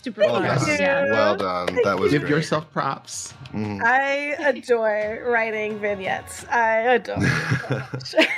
Super 0.01 0.21
Well 0.21 0.35
fun. 0.41 0.45
done. 0.45 0.77
Yeah. 0.79 1.11
Well 1.11 1.37
done. 1.37 1.77
That 1.83 1.99
was 1.99 2.13
Give 2.13 2.21
great. 2.23 2.31
yourself 2.31 2.71
props. 2.73 3.35
Mhm. 3.55 3.81
I 3.85 4.35
adore 4.49 5.23
writing 5.27 5.79
vignettes. 5.79 6.45
I 6.51 6.79
adore. 6.97 7.21
so. 8.05 8.19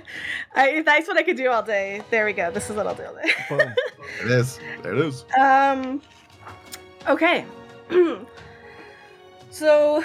I, 0.54 0.82
that's 0.82 1.06
what 1.06 1.18
I 1.18 1.22
could 1.22 1.36
do 1.36 1.50
all 1.50 1.62
day. 1.62 2.02
There 2.10 2.24
we 2.24 2.32
go. 2.32 2.50
This 2.50 2.70
is 2.70 2.76
what 2.76 2.86
I'll 2.86 2.94
do 2.94 3.04
all 3.04 3.14
day. 3.14 3.32
Boom. 3.48 3.74
It 4.24 4.30
is. 4.30 4.58
There 4.82 4.94
it 4.94 5.00
is. 5.04 5.24
Um. 5.38 6.00
Okay. 7.06 7.44
so, 9.50 10.02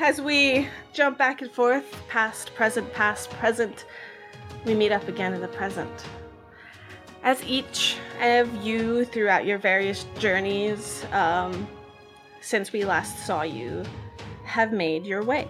as 0.00 0.20
we 0.20 0.66
jump 0.92 1.18
back 1.18 1.42
and 1.42 1.50
forth, 1.50 1.84
past, 2.08 2.54
present, 2.54 2.90
past, 2.94 3.28
present, 3.30 3.84
we 4.64 4.74
meet 4.74 4.92
up 4.92 5.06
again 5.08 5.34
in 5.34 5.40
the 5.40 5.48
present. 5.48 5.90
As 7.22 7.42
each 7.44 7.96
of 8.22 8.64
you, 8.64 9.04
throughout 9.04 9.44
your 9.44 9.58
various 9.58 10.06
journeys, 10.18 11.04
um, 11.12 11.68
since 12.40 12.72
we 12.72 12.84
last 12.84 13.26
saw 13.26 13.42
you, 13.42 13.84
have 14.44 14.72
made 14.72 15.06
your 15.06 15.22
way. 15.22 15.48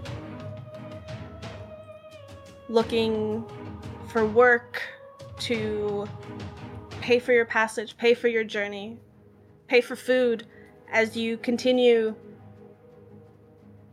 Looking 2.68 3.44
for 4.08 4.26
work 4.26 4.82
to 5.40 6.06
pay 7.00 7.18
for 7.18 7.32
your 7.32 7.46
passage, 7.46 7.96
pay 7.96 8.14
for 8.14 8.28
your 8.28 8.44
journey, 8.44 8.98
pay 9.68 9.80
for 9.80 9.96
food 9.96 10.46
as 10.92 11.16
you 11.16 11.36
continue 11.38 12.14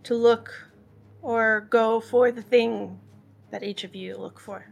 to 0.04 0.16
look 0.16 0.52
or 1.22 1.68
go 1.70 2.00
for 2.00 2.32
the 2.32 2.42
thing 2.42 3.00
that 3.52 3.64
each 3.64 3.84
of 3.84 3.96
you 3.96 4.18
look 4.18 4.40
for. 4.40 4.66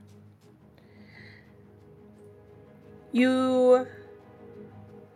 You 3.11 3.87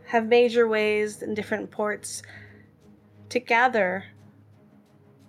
have 0.05 0.27
made 0.27 0.53
your 0.53 0.67
ways 0.67 1.21
in 1.21 1.33
different 1.33 1.69
ports 1.69 2.21
to 3.29 3.39
gather 3.39 4.05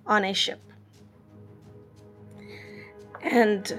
on 0.07 0.24
a 0.24 0.32
ship. 0.34 0.61
And 3.22 3.78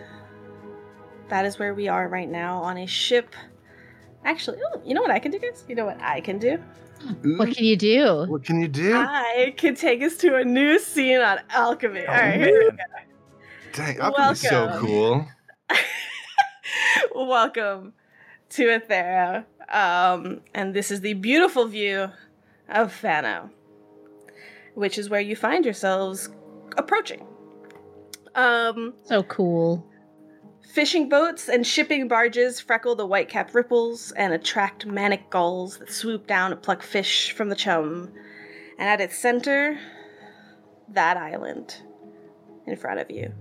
that 1.29 1.45
is 1.45 1.57
where 1.57 1.73
we 1.73 1.87
are 1.87 2.07
right 2.07 2.29
now 2.29 2.59
on 2.61 2.77
a 2.77 2.85
ship. 2.85 3.35
Actually, 4.23 4.59
oh, 4.73 4.81
you 4.85 4.93
know 4.93 5.01
what 5.01 5.11
I 5.11 5.19
can 5.19 5.31
do, 5.31 5.39
guys? 5.39 5.63
You 5.67 5.75
know 5.75 5.85
what 5.85 5.99
I 6.01 6.21
can 6.21 6.37
do? 6.37 6.59
What 7.37 7.55
can 7.55 7.65
you 7.65 7.75
do? 7.75 8.25
What 8.27 8.43
can 8.43 8.61
you 8.61 8.67
do? 8.67 8.95
I 8.95 9.55
can 9.57 9.73
take 9.73 10.03
us 10.03 10.17
to 10.17 10.35
a 10.35 10.45
new 10.45 10.77
scene 10.77 11.19
on 11.19 11.39
Alchemy. 11.49 12.05
All 12.05 12.13
right, 12.13 12.35
Oh, 12.35 12.43
here 12.43 12.59
we 12.59 12.67
man. 12.67 12.77
go. 12.77 12.83
Dang, 13.73 13.97
that 13.97 14.13
would 14.29 14.37
so 14.37 14.77
cool. 14.79 15.27
Welcome 17.15 17.93
to 18.49 18.63
Athera. 18.67 19.45
Um, 19.69 20.41
and 20.53 20.73
this 20.75 20.91
is 20.91 21.01
the 21.01 21.13
beautiful 21.13 21.65
view 21.65 22.09
of 22.69 22.93
Fano, 22.93 23.49
which 24.75 24.97
is 24.97 25.09
where 25.09 25.21
you 25.21 25.35
find 25.35 25.65
yourselves 25.65 26.29
approaching. 26.77 27.25
Um, 28.35 28.93
So 29.03 29.23
cool. 29.23 29.87
Fishing 30.73 31.09
boats 31.09 31.49
and 31.49 31.67
shipping 31.67 32.07
barges 32.07 32.61
freckle 32.61 32.95
the 32.95 33.05
white-capped 33.05 33.53
ripples 33.53 34.11
and 34.13 34.33
attract 34.33 34.85
manic 34.85 35.29
gulls 35.29 35.79
that 35.79 35.91
swoop 35.91 36.27
down 36.27 36.51
to 36.51 36.55
pluck 36.55 36.81
fish 36.81 37.31
from 37.33 37.49
the 37.49 37.55
chum. 37.55 38.11
And 38.79 38.87
at 38.87 39.01
its 39.01 39.17
center, 39.17 39.77
that 40.89 41.17
island 41.17 41.75
in 42.65 42.77
front 42.77 42.99
of 42.99 43.11
you. 43.11 43.33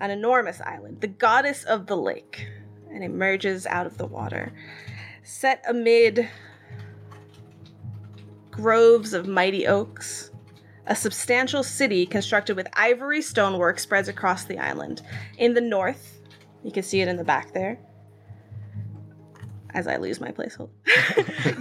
An 0.00 0.10
enormous 0.10 0.60
island, 0.60 1.00
the 1.00 1.08
goddess 1.08 1.64
of 1.64 1.86
the 1.86 1.96
lake, 1.96 2.46
and 2.92 3.02
emerges 3.02 3.66
out 3.66 3.86
of 3.86 3.96
the 3.96 4.06
water, 4.06 4.52
set 5.22 5.64
amid 5.66 6.28
groves 8.58 9.12
of 9.12 9.28
mighty 9.28 9.68
oaks. 9.68 10.32
A 10.88 10.96
substantial 10.96 11.62
city 11.62 12.04
constructed 12.04 12.56
with 12.56 12.66
ivory 12.72 13.22
stonework 13.22 13.78
spreads 13.78 14.08
across 14.08 14.44
the 14.44 14.58
island. 14.58 15.00
In 15.36 15.54
the 15.54 15.60
north, 15.60 16.20
you 16.64 16.72
can 16.72 16.82
see 16.82 17.00
it 17.00 17.06
in 17.06 17.16
the 17.16 17.22
back 17.22 17.52
there. 17.54 17.78
As 19.74 19.86
I 19.86 19.96
lose 19.96 20.20
my 20.20 20.32
placeholder. 20.32 20.70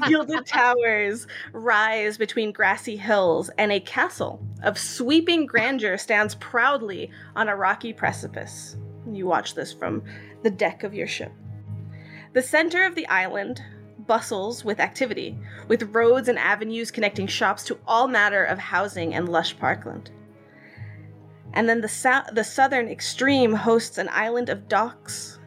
Gilded 0.08 0.48
towers 0.48 1.28
rise 1.54 2.18
between 2.18 2.52
grassy 2.52 2.98
hills, 2.98 3.52
and 3.60 3.72
a 3.72 3.80
castle 3.80 4.44
of 4.64 4.80
sweeping 4.80 5.46
grandeur 5.46 5.98
stands 5.98 6.34
proudly 6.36 7.12
on 7.36 7.48
a 7.48 7.56
rocky 7.56 7.94
precipice. 7.94 8.76
You 9.12 9.28
watch 9.28 9.54
this 9.54 9.72
from 9.72 10.02
the 10.42 10.50
deck 10.50 10.82
of 10.82 10.96
your 10.96 11.06
ship. 11.06 11.32
The 12.34 12.42
center 12.42 12.86
of 12.86 12.96
the 12.96 13.08
island 13.08 13.62
bustles 14.08 14.66
with 14.66 14.80
activity, 14.80 15.38
with 15.68 15.94
roads 15.94 16.28
and 16.28 16.40
avenues 16.40 16.92
connecting 16.92 17.28
shops 17.28 17.64
to 17.66 17.78
all 17.86 18.08
manner 18.08 18.44
of 18.44 18.58
housing 18.58 19.14
and 19.14 19.30
lush 19.30 19.58
parkland. 19.58 20.10
And 21.54 21.68
then 21.68 21.82
the, 21.82 21.88
sou- 21.88 22.32
the 22.34 22.44
southern 22.44 22.88
extreme 22.88 23.54
hosts 23.54 23.98
an 23.98 24.10
island 24.12 24.50
of 24.50 24.68
docks 24.68 25.40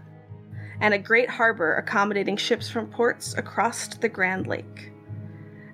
and 0.81 0.95
a 0.95 0.99
great 0.99 1.29
harbor 1.29 1.77
accommodating 1.77 2.37
ships 2.37 2.69
from 2.69 2.87
ports 2.87 3.35
across 3.37 3.89
the 3.89 4.09
Grand 4.09 4.47
Lake. 4.47 4.93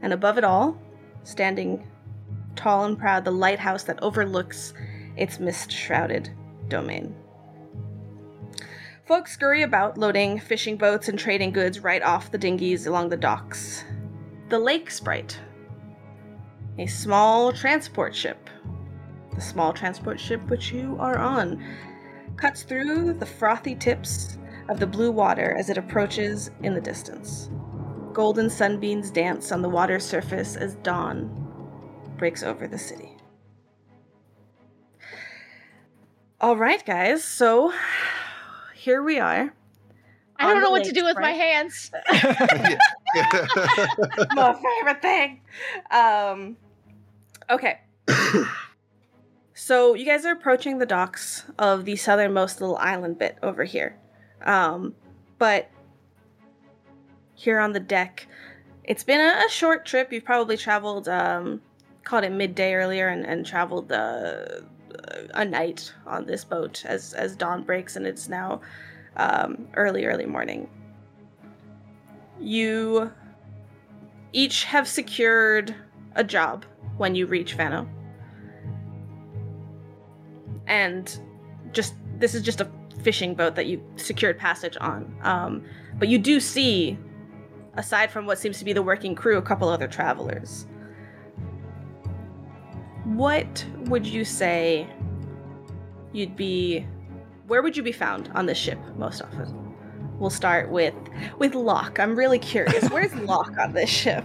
And 0.03 0.12
above 0.12 0.39
it 0.39 0.45
all, 0.45 0.80
standing 1.22 1.87
tall 2.57 2.84
and 2.84 2.99
proud, 2.99 3.24
the 3.24 3.30
lighthouse 3.30 3.84
that 3.84 4.03
overlooks 4.03 4.74
its 5.16 5.39
mist 5.39 5.70
shrouded 5.70 6.30
domain. 6.68 7.14
Folks 9.07 9.30
scurry 9.30 9.62
about, 9.62 9.96
loading 9.96 10.40
fishing 10.40 10.76
boats 10.76 11.09
and 11.09 11.16
trading 11.16 11.52
goods 11.52 11.78
right 11.78 12.02
off 12.02 12.32
the 12.32 12.38
dinghies 12.38 12.88
along 12.88 13.09
the 13.09 13.16
docks. 13.16 13.84
The 14.48 14.59
Lake 14.59 14.90
Sprite, 14.90 15.38
a 16.76 16.88
small 16.88 17.52
transport 17.52 18.16
ship, 18.16 18.50
the 19.32 19.40
small 19.40 19.72
transport 19.72 20.18
ship 20.18 20.44
which 20.50 20.72
you 20.72 20.96
are 20.98 21.18
on, 21.18 21.64
cuts 22.36 22.64
through 22.64 23.12
the 23.12 23.26
frothy 23.26 23.76
tips 23.76 24.38
of 24.68 24.80
the 24.80 24.88
blue 24.88 25.12
water 25.12 25.54
as 25.57 25.70
it 25.70 25.78
approaches 25.78 26.50
in 26.64 26.74
the 26.74 26.80
distance. 26.80 27.48
Golden 28.12 28.50
sunbeams 28.50 29.12
dance 29.12 29.52
on 29.52 29.62
the 29.62 29.68
water's 29.68 30.04
surface 30.04 30.57
as 30.57 30.74
dawn 30.76 31.30
breaks 32.18 32.42
over 32.42 32.66
the 32.66 32.78
city. 32.78 33.16
All 36.40 36.57
right, 36.57 36.84
guys, 36.84 37.22
so 37.22 37.72
here 38.87 39.03
we 39.03 39.18
are. 39.18 39.53
I 40.37 40.53
don't 40.53 40.62
know 40.62 40.66
the 40.66 40.70
what 40.70 40.84
to 40.84 40.93
do 40.93 41.05
with 41.05 41.16
my 41.18 41.32
hands. 41.32 41.91
my 44.32 44.55
favorite 44.55 45.03
thing. 45.03 45.41
Um, 45.91 46.57
okay. 47.51 47.80
so 49.55 49.95
you 49.95 50.07
guys 50.07 50.24
are 50.24 50.30
approaching 50.30 50.78
the 50.78 50.87
docks 50.87 51.43
of 51.59 51.84
the 51.84 51.97
southernmost 51.97 52.61
little 52.61 52.76
island 52.76 53.18
bit 53.18 53.37
over 53.43 53.64
here. 53.64 53.99
Um, 54.45 54.95
but 55.39 55.68
here 57.34 57.59
on 57.59 57.72
the 57.72 57.80
deck, 57.80 58.28
it's 58.84 59.03
been 59.03 59.20
a, 59.20 59.47
a 59.47 59.51
short 59.51 59.84
trip. 59.84 60.12
You've 60.12 60.24
probably 60.24 60.57
traveled, 60.57 61.09
um, 61.09 61.61
called 62.05 62.22
it 62.22 62.30
midday 62.30 62.74
earlier, 62.74 63.09
and, 63.09 63.26
and 63.26 63.45
traveled 63.45 63.91
uh, 63.91 64.61
a 65.34 65.44
night 65.44 65.92
on 66.07 66.26
this 66.26 66.44
boat 66.44 66.84
as 66.84 67.14
as 67.14 67.36
dawn 67.36 67.62
breaks, 67.62 67.97
and 67.97 68.07
it's 68.07 68.28
now 68.28 68.61
um, 69.16 69.68
early, 69.74 70.05
early 70.07 70.26
morning. 70.26 70.68
You 72.40 73.11
each 74.32 74.64
have 74.64 74.86
secured 74.86 75.74
a 76.14 76.24
job 76.24 76.64
when 76.97 77.14
you 77.14 77.26
reach 77.26 77.55
Fano. 77.55 77.88
And 80.66 81.18
just 81.72 81.94
this 82.18 82.34
is 82.34 82.42
just 82.42 82.61
a 82.61 82.70
fishing 83.03 83.34
boat 83.34 83.55
that 83.55 83.66
you 83.66 83.82
secured 83.97 84.38
passage 84.38 84.76
on. 84.80 85.14
Um, 85.22 85.64
but 85.99 86.09
you 86.09 86.18
do 86.18 86.40
see, 86.40 86.99
aside 87.74 88.11
from 88.11 88.26
what 88.26 88.38
seems 88.38 88.59
to 88.59 88.64
be 88.64 88.72
the 88.72 88.82
working 88.82 89.14
crew, 89.14 89.38
a 89.38 89.42
couple 89.42 89.68
other 89.68 89.88
travelers. 89.88 90.66
What 93.16 93.64
would 93.86 94.06
you 94.06 94.26
say 94.26 94.86
you'd 96.12 96.36
be 96.36 96.86
where 97.46 97.62
would 97.62 97.76
you 97.76 97.82
be 97.82 97.92
found 97.92 98.30
on 98.34 98.44
this 98.46 98.58
ship 98.58 98.78
most 98.98 99.22
often? 99.22 99.74
We'll 100.18 100.28
start 100.30 100.70
with 100.70 100.94
with 101.38 101.54
Locke. 101.54 101.98
I'm 101.98 102.14
really 102.14 102.38
curious. 102.38 102.88
Where's 102.90 103.14
Locke 103.14 103.56
on 103.58 103.72
this 103.72 103.88
ship? 103.88 104.22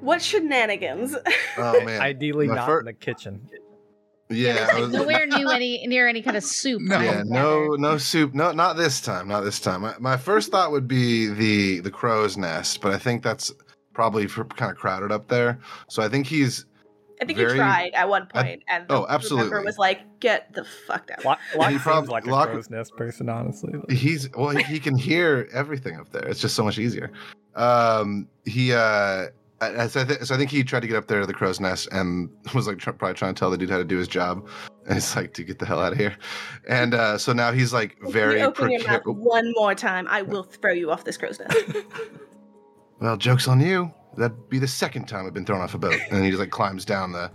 What 0.00 0.20
shenanigans? 0.20 1.14
oh 1.56 1.80
man. 1.84 2.00
Ideally, 2.00 2.48
My 2.48 2.56
not 2.56 2.66
fir- 2.66 2.80
in 2.80 2.86
the 2.86 2.92
kitchen. 2.94 3.48
yeah. 4.28 4.68
I 4.72 4.80
was- 4.80 4.90
Nowhere 4.92 5.24
near 5.26 5.48
any 5.52 5.86
near 5.86 6.08
any 6.08 6.20
kind 6.22 6.36
of 6.36 6.42
soup. 6.42 6.82
No. 6.82 6.96
I 6.96 7.04
yeah, 7.04 7.12
gather. 7.18 7.24
no, 7.26 7.66
no 7.76 7.96
soup. 7.96 8.34
No, 8.34 8.50
not 8.50 8.76
this 8.76 9.00
time. 9.00 9.28
Not 9.28 9.42
this 9.42 9.60
time. 9.60 9.82
My, 9.82 9.94
my 10.00 10.16
first 10.16 10.50
thought 10.50 10.72
would 10.72 10.88
be 10.88 11.28
the 11.28 11.78
the 11.80 11.90
crow's 11.92 12.36
nest, 12.36 12.80
but 12.80 12.92
I 12.92 12.98
think 12.98 13.22
that's 13.22 13.52
probably 13.94 14.26
kind 14.26 14.72
of 14.72 14.76
crowded 14.78 15.12
up 15.12 15.28
there. 15.28 15.60
So 15.88 16.02
I 16.02 16.08
think 16.08 16.26
he's 16.26 16.66
I 17.22 17.24
think 17.24 17.38
very- 17.38 17.52
he 17.52 17.56
tried 17.56 17.92
at 17.94 18.08
one 18.08 18.26
point, 18.26 18.64
and 18.66 18.88
the 18.88 18.94
oh, 18.94 18.96
group 18.98 19.08
member 19.08 19.14
absolutely. 19.14 19.64
was 19.64 19.78
like, 19.78 20.20
"Get 20.20 20.52
the 20.54 20.64
fuck 20.64 21.08
out!" 21.12 21.24
Locke, 21.24 21.38
Locke 21.56 21.68
he 21.68 21.74
seems 21.74 21.82
prob- 21.82 22.08
like 22.08 22.26
a 22.26 22.30
crow's 22.30 22.68
nest 22.68 22.96
person, 22.96 23.28
honestly. 23.28 23.72
Like, 23.74 23.90
He's 23.90 24.28
well, 24.36 24.50
he, 24.50 24.62
he 24.64 24.80
can 24.80 24.96
hear 24.96 25.48
everything 25.52 25.96
up 26.00 26.10
there. 26.10 26.26
It's 26.26 26.40
just 26.40 26.56
so 26.56 26.64
much 26.64 26.78
easier. 26.78 27.12
Um, 27.54 28.28
he 28.44 28.72
uh, 28.72 29.26
I, 29.60 29.86
so, 29.86 30.00
I 30.00 30.04
th- 30.04 30.22
so 30.22 30.34
I 30.34 30.38
think 30.38 30.50
he 30.50 30.64
tried 30.64 30.80
to 30.80 30.88
get 30.88 30.96
up 30.96 31.06
there 31.06 31.20
to 31.20 31.26
the 31.26 31.32
crow's 31.32 31.60
nest 31.60 31.88
and 31.92 32.28
was 32.54 32.66
like 32.66 32.78
tr- 32.78 32.90
probably 32.90 33.14
trying 33.14 33.34
to 33.34 33.38
tell 33.38 33.50
the 33.50 33.56
dude 33.56 33.70
how 33.70 33.78
to 33.78 33.84
do 33.84 33.98
his 33.98 34.08
job. 34.08 34.48
And 34.88 34.96
it's 34.96 35.14
like, 35.14 35.32
to 35.34 35.44
get 35.44 35.60
the 35.60 35.66
hell 35.66 35.78
out 35.78 35.92
of 35.92 35.98
here. 35.98 36.16
And 36.68 36.92
uh, 36.92 37.16
so 37.16 37.32
now 37.32 37.52
he's 37.52 37.72
like 37.72 37.96
If 38.00 38.06
you 38.08 38.12
very 38.12 38.42
open 38.42 38.72
your 38.72 38.84
mouth 38.84 39.06
one 39.06 39.52
more 39.54 39.76
time, 39.76 40.08
I 40.08 40.22
will 40.22 40.42
throw 40.42 40.72
you 40.72 40.90
off 40.90 41.04
this 41.04 41.16
crow's 41.16 41.38
nest. 41.38 41.56
Well, 43.00 43.16
joke's 43.16 43.48
on 43.48 43.60
you. 43.60 43.92
That'd 44.16 44.48
be 44.48 44.58
the 44.58 44.68
second 44.68 45.06
time 45.06 45.26
I've 45.26 45.34
been 45.34 45.44
thrown 45.44 45.60
off 45.60 45.74
a 45.74 45.78
boat. 45.78 45.98
And 46.10 46.24
he 46.24 46.30
just 46.30 46.40
like 46.40 46.50
climbs 46.50 46.84
down 46.84 47.12
the 47.12 47.30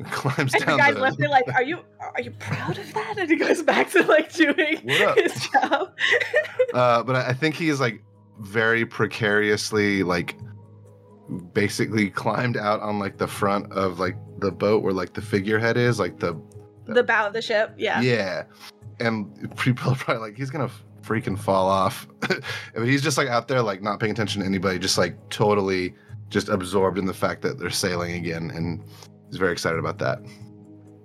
climbs 0.10 0.52
down. 0.52 0.62
and 0.62 0.72
the 0.72 0.76
guys 0.78 0.94
the 0.94 1.00
left 1.00 1.18
there 1.18 1.28
like, 1.28 1.48
"Are 1.54 1.62
you 1.62 1.80
are 2.00 2.20
you 2.20 2.30
proud 2.32 2.78
of 2.78 2.92
that?" 2.94 3.18
And 3.18 3.28
he 3.28 3.36
goes 3.36 3.62
back 3.62 3.90
to 3.90 4.02
like 4.04 4.32
doing 4.32 4.78
his 4.86 5.48
job. 5.48 5.92
uh, 6.74 7.02
but 7.02 7.16
I 7.16 7.28
I 7.28 7.32
think 7.32 7.54
he 7.54 7.68
is 7.68 7.80
like 7.80 8.02
very 8.38 8.86
precariously 8.86 10.02
like 10.02 10.36
basically 11.52 12.10
climbed 12.10 12.56
out 12.56 12.80
on 12.80 12.98
like 12.98 13.18
the 13.18 13.26
front 13.26 13.70
of 13.72 14.00
like 14.00 14.16
the 14.38 14.50
boat 14.50 14.82
where 14.82 14.92
like 14.92 15.12
the 15.12 15.22
figurehead 15.22 15.76
is 15.76 15.98
like 15.98 16.18
the 16.18 16.40
the 16.86 17.02
bow 17.02 17.26
of 17.26 17.32
the 17.32 17.42
ship. 17.42 17.74
Yeah. 17.76 18.00
yeah, 18.00 18.44
and 19.00 19.56
people 19.56 19.92
are 19.92 19.96
probably 19.96 20.28
like 20.28 20.36
he's 20.36 20.50
gonna 20.50 20.70
freaking 21.02 21.38
fall 21.38 21.66
off 21.66 22.06
but 22.20 22.42
he's 22.84 23.02
just 23.02 23.16
like 23.16 23.26
out 23.26 23.48
there 23.48 23.62
like 23.62 23.82
not 23.82 23.98
paying 23.98 24.12
attention 24.12 24.42
to 24.42 24.46
anybody 24.46 24.78
just 24.78 24.98
like 24.98 25.16
totally 25.30 25.94
just 26.30 26.48
absorbed 26.48 26.96
in 26.96 27.04
the 27.06 27.12
fact 27.14 27.42
that 27.42 27.58
they're 27.58 27.68
sailing 27.70 28.14
again 28.14 28.50
and 28.54 28.82
he's 29.28 29.36
very 29.36 29.52
excited 29.52 29.78
about 29.78 29.98
that 29.98 30.18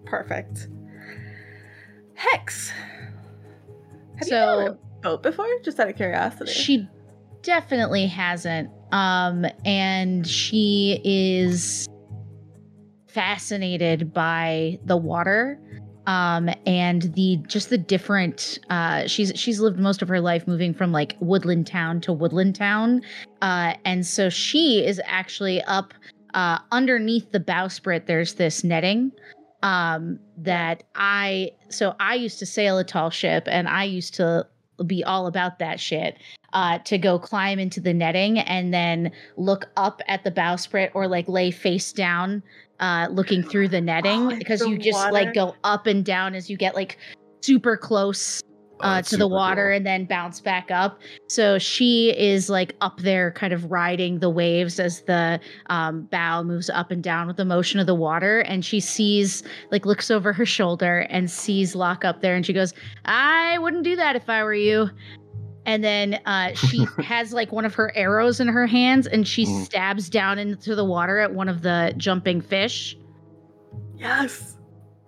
Perfect. 0.06 0.68
Hex. 2.14 2.70
Have 4.18 4.28
So- 4.28 4.36
you 4.60 4.64
been 4.66 4.68
on 4.70 4.78
a 4.78 5.02
boat 5.02 5.24
before? 5.24 5.48
Just 5.64 5.80
out 5.80 5.90
of 5.90 5.96
curiosity. 5.96 6.52
She 6.52 6.88
definitely 7.42 8.06
hasn't. 8.08 8.70
Um, 8.92 9.46
and 9.66 10.26
she 10.28 11.02
is 11.04 11.90
fascinated 13.08 14.14
by 14.14 14.80
the 14.86 14.96
water. 14.96 15.60
Um, 16.08 16.50
and 16.66 17.04
the 17.14 17.38
just 17.48 17.70
the 17.70 17.78
different 17.78 18.60
uh 18.70 19.08
she's 19.08 19.32
she's 19.36 19.60
lived 19.60 19.80
most 19.80 20.02
of 20.02 20.08
her 20.08 20.20
life 20.20 20.48
moving 20.48 20.74
from 20.74 20.92
like 20.92 21.16
woodland 21.20 21.68
town 21.68 22.02
to 22.02 22.14
woodland 22.14 22.56
town. 22.56 23.02
Uh 23.42 23.74
and 23.86 24.06
so 24.06 24.30
she 24.30 24.86
is 24.86 25.02
actually 25.06 25.62
up 25.64 25.94
uh 26.34 26.60
underneath 26.72 27.32
the 27.32 27.40
bowsprit 27.40 28.06
there's 28.06 28.36
this 28.36 28.64
netting 28.64 29.12
um 29.64 30.20
that 30.38 30.84
I 30.96 31.52
so 31.70 31.96
I 32.00 32.16
used 32.16 32.40
to 32.40 32.46
sail 32.46 32.78
a 32.78 32.84
tall 32.84 33.10
ship 33.10 33.44
and 33.48 33.68
I 33.68 33.84
used 33.84 34.14
to 34.16 34.46
be 34.86 35.04
all 35.04 35.28
about 35.28 35.60
that 35.60 35.80
shit 35.80 36.18
uh, 36.54 36.80
to 36.80 36.98
go 36.98 37.20
climb 37.20 37.60
into 37.60 37.80
the 37.80 37.94
netting 37.94 38.40
and 38.40 38.74
then 38.74 39.12
look 39.38 39.70
up 39.78 40.02
at 40.08 40.24
the 40.24 40.32
bowsprit 40.32 40.90
or 40.94 41.08
like 41.08 41.28
lay 41.28 41.52
face 41.52 41.92
down 41.92 42.42
uh, 42.80 43.08
looking 43.12 43.44
through 43.44 43.70
the 43.70 43.82
netting 43.82 44.32
Oh, 44.32 44.36
because 44.38 44.60
the 44.62 44.70
you 44.70 44.78
just 44.78 44.94
water. 44.98 45.12
like 45.14 45.34
go 45.34 45.56
up 45.64 45.88
and 45.88 46.04
down 46.06 46.36
as 46.36 46.50
you 46.50 46.58
get 46.58 46.76
like 46.76 46.98
super 47.42 47.78
close 47.78 48.42
Oh, 48.82 48.90
uh, 48.90 48.96
that's 48.96 49.12
to 49.12 49.18
the 49.18 49.26
water 49.28 49.68
cool. 49.70 49.78
and 49.78 49.86
then 49.86 50.04
bounce 50.04 50.42
back 50.42 50.70
up. 50.70 51.00
So 51.30 51.58
she 51.58 52.10
is 52.18 52.50
like 52.50 52.76
up 52.82 53.00
there, 53.00 53.32
kind 53.32 53.54
of 53.54 53.72
riding 53.72 54.20
the 54.20 54.30
waves 54.30 54.82
as 54.82 55.00
the 55.04 55.40
um, 55.68 56.02
bow 56.12 56.44
moves 56.44 56.70
up 56.70 56.92
and 56.92 57.02
down 57.02 57.28
with 57.28 57.38
the 57.38 57.46
motion 57.46 57.80
of 57.80 57.86
the 57.86 57.96
water. 57.96 58.42
And 58.42 58.66
she 58.66 58.82
sees, 58.82 59.44
like, 59.72 59.86
looks 59.86 60.12
over 60.12 60.34
her 60.34 60.46
shoulder 60.46 61.08
and 61.10 61.32
sees 61.32 61.74
Locke 61.74 62.04
up 62.04 62.20
there, 62.20 62.36
and 62.36 62.46
she 62.46 62.52
goes, 62.52 62.74
"I 63.06 63.58
wouldn't 63.60 63.86
do 63.86 63.96
that 63.96 64.18
if 64.18 64.28
I 64.30 64.44
were 64.44 64.54
you." 64.54 64.90
And 65.66 65.84
then 65.84 66.20
uh, 66.26 66.54
she 66.54 66.86
has 67.04 67.34
like 67.34 67.52
one 67.52 67.66
of 67.66 67.74
her 67.76 67.92
arrows 67.96 68.40
in 68.40 68.48
her 68.48 68.68
hands, 68.68 69.08
and 69.08 69.28
she 69.28 69.46
Mhm. 69.46 69.66
stabs 69.66 70.10
down 70.10 70.38
into 70.40 70.76
the 70.76 70.86
water 70.86 71.20
at 71.20 71.34
one 71.34 71.50
of 71.50 71.62
the 71.62 71.94
jumping 71.98 72.42
fish, 72.42 72.98
yes. 73.98 74.58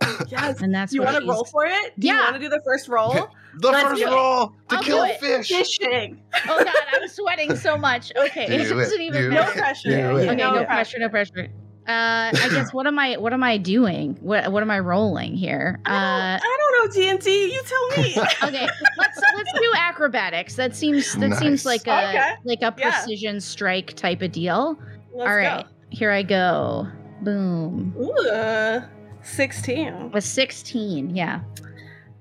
Yes. 0.29 0.61
and 0.61 0.73
that's 0.73 0.93
you 0.93 1.01
want 1.03 1.17
to 1.19 1.25
roll 1.27 1.45
for 1.45 1.65
it? 1.65 1.93
Do 1.99 2.07
you 2.07 2.13
Yeah. 2.13 2.21
want 2.23 2.35
to 2.35 2.39
do 2.39 2.49
the 2.49 2.61
first 2.65 2.87
roll? 2.87 3.13
the 3.59 3.71
Let's 3.71 3.89
first 3.89 4.05
roll 4.05 4.47
to 4.69 4.75
I'll 4.75 4.83
kill 4.83 5.03
a 5.03 5.09
fish 5.15 5.47
Fishing. 5.49 6.21
Oh 6.47 6.63
God, 6.63 6.73
I'm 6.93 7.07
sweating 7.07 7.55
so 7.55 7.75
much. 7.77 8.11
Okay, 8.25 8.45
Do 8.47 8.53
it 8.53 8.61
it, 8.61 8.69
doesn't 8.69 9.01
even 9.01 9.21
do 9.23 9.29
No 9.29 9.35
matter. 9.41 9.51
it. 9.51 9.57
pressure. 9.57 9.89
Yeah, 9.89 9.97
yeah. 9.97 10.07
Okay, 10.09 10.35
no, 10.35 10.53
no, 10.55 10.65
pressure, 10.65 10.99
no 10.99 11.09
pressure. 11.09 11.47
Uh, 11.87 12.29
I 12.35 12.49
guess 12.51 12.73
what 12.73 12.85
am 12.85 12.99
I? 12.99 13.15
What 13.15 13.31
am 13.33 13.43
I 13.43 13.57
doing? 13.57 14.17
What 14.21 14.51
What 14.51 14.61
am 14.61 14.69
I 14.69 14.79
rolling 14.79 15.35
here? 15.35 15.79
I 15.85 15.89
Uh, 15.89 16.37
don't, 16.37 16.43
I 16.51 16.57
don't 16.59 16.66
know, 16.88 17.15
TNT. 17.17 17.51
You 17.51 17.61
tell 17.65 17.88
me. 18.03 18.15
okay, 18.43 18.67
let's 18.97 19.21
let's 19.35 19.51
do 19.53 19.71
acrobatics. 19.77 20.55
That 20.55 20.75
seems 20.75 21.13
that 21.15 21.35
seems 21.35 21.65
like 21.65 21.88
a 21.88 22.09
Okay. 22.09 22.31
like 22.43 22.59
a 22.61 22.73
Yeah. 22.77 22.91
precision 22.91 23.39
strike 23.41 23.93
type 23.93 24.21
of 24.21 24.31
deal. 24.31 24.77
Let's 25.13 25.29
All 25.29 25.35
right, 25.35 25.65
here 25.89 26.11
I 26.11 26.23
go. 26.23 26.88
Boom. 27.21 27.93
go. 27.97 28.81
Ooh, 28.81 28.83
16. 29.23 30.11
A 30.13 30.21
sixteen. 30.21 31.15
Yeah. 31.15 31.41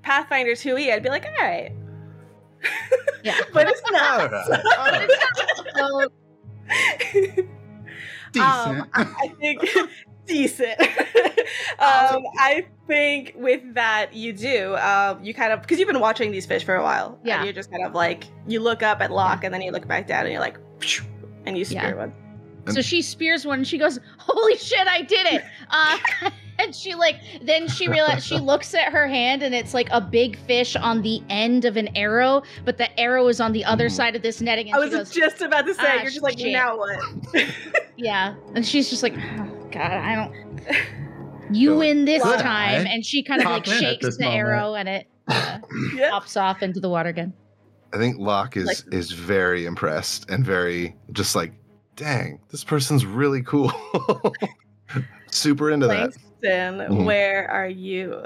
Pathfinder 0.02 0.52
2e, 0.52 0.92
I'd 0.92 1.02
be 1.02 1.08
like, 1.08 1.26
all 1.26 1.44
right. 1.46 1.72
Yeah. 3.24 3.36
but 3.52 3.66
it's 3.68 3.82
not. 3.90 4.32
All 4.32 4.40
right. 4.90 5.10
All 5.76 5.98
right. 6.00 6.08
So 7.38 7.46
Decent. 8.32 8.80
Um, 8.80 8.90
I 8.94 9.28
think 9.40 9.60
decent. 10.26 10.80
um, 10.80 12.22
I 12.38 12.66
think 12.86 13.34
with 13.36 13.74
that 13.74 14.14
you 14.14 14.32
do. 14.32 14.76
Um, 14.76 15.22
you 15.24 15.34
kind 15.34 15.52
of 15.52 15.60
because 15.62 15.78
you've 15.78 15.88
been 15.88 16.00
watching 16.00 16.30
these 16.30 16.46
fish 16.46 16.64
for 16.64 16.74
a 16.76 16.82
while. 16.82 17.18
Yeah. 17.24 17.36
And 17.36 17.44
you're 17.44 17.52
just 17.54 17.70
kind 17.70 17.84
of 17.84 17.94
like 17.94 18.24
you 18.46 18.60
look 18.60 18.82
up 18.82 19.00
at 19.00 19.10
Locke 19.10 19.44
and 19.44 19.52
then 19.52 19.62
you 19.62 19.72
look 19.72 19.86
back 19.88 20.06
down 20.06 20.24
and 20.24 20.32
you're 20.32 20.40
like, 20.40 20.58
and 21.46 21.56
you 21.58 21.64
spear 21.64 21.82
Yeah. 21.90 21.94
one. 21.94 22.12
so 22.72 22.80
she 22.82 23.00
spears 23.02 23.46
one 23.46 23.58
and 23.58 23.66
she 23.66 23.78
goes, 23.78 23.98
"Holy 24.18 24.56
shit, 24.56 24.86
I 24.88 25.02
did 25.02 25.26
it!" 25.26 25.44
Uh, 25.70 25.98
and 26.58 26.74
she 26.74 26.94
like 26.94 27.16
then 27.42 27.68
she 27.68 27.86
realizes 27.88 28.24
she 28.24 28.38
looks 28.52 28.72
at 28.74 28.90
her 28.92 29.06
hand 29.06 29.42
and 29.42 29.54
it's 29.54 29.74
like 29.74 29.88
a 29.90 30.00
big 30.00 30.38
fish 30.46 30.74
on 30.76 31.02
the 31.02 31.20
end 31.28 31.64
of 31.64 31.76
an 31.76 31.88
arrow, 31.96 32.42
but 32.64 32.78
the 32.78 32.98
arrow 33.00 33.26
is 33.28 33.40
on 33.40 33.52
the 33.52 33.64
other 33.64 33.88
Mhm. 33.88 33.92
side 33.92 34.16
of 34.16 34.22
this 34.22 34.40
netting. 34.40 34.68
And 34.72 34.76
I 34.76 34.88
she 34.88 34.96
was 34.96 35.08
goes, 35.08 35.14
just 35.14 35.42
about 35.42 35.66
to 35.66 35.74
say, 35.74 35.82
"Ah, 35.84 35.94
you're 36.02 36.10
just 36.10 36.22
like, 36.22 36.38
shit." 36.38 36.52
now 36.52 36.76
what? 36.78 36.98
Yeah. 37.96 38.34
And 38.54 38.66
she's 38.66 38.90
just 38.90 39.02
like, 39.02 39.14
oh, 39.16 39.68
God, 39.72 39.90
I 39.90 40.14
don't. 40.14 40.76
You 41.52 41.70
Good. 41.70 41.78
win 41.78 42.04
this 42.04 42.22
Good 42.22 42.40
time. 42.40 42.86
eye. 42.86 42.90
And 42.90 43.04
she 43.04 43.22
kind 43.22 43.40
of 43.40 43.46
like 43.50 43.64
Pop 43.64 43.72
in 43.74 43.80
shakes 43.80 44.16
the 44.16 44.24
moment. 44.24 44.38
arrow 44.40 44.74
and 44.74 44.88
it 44.88 45.06
uh, 45.28 45.58
yeah. 45.94 46.10
pops 46.10 46.36
off 46.36 46.62
into 46.62 46.80
the 46.80 46.88
water 46.88 47.08
again. 47.08 47.32
I 47.92 47.98
think 47.98 48.18
Locke 48.18 48.56
is 48.56 48.66
Like- 48.66 48.94
is 48.94 49.12
very 49.12 49.64
impressed 49.66 50.28
and 50.30 50.44
very 50.44 50.96
just 51.12 51.34
like, 51.36 51.52
dang, 51.94 52.40
this 52.50 52.64
person's 52.64 53.06
really 53.06 53.42
cool. 53.42 53.72
Super 55.30 55.70
into 55.70 55.86
that. 55.86 56.12
Langston, 56.42 56.78
Mhm. 56.96 57.04
where 57.04 57.48
are 57.50 57.68
you? 57.68 58.22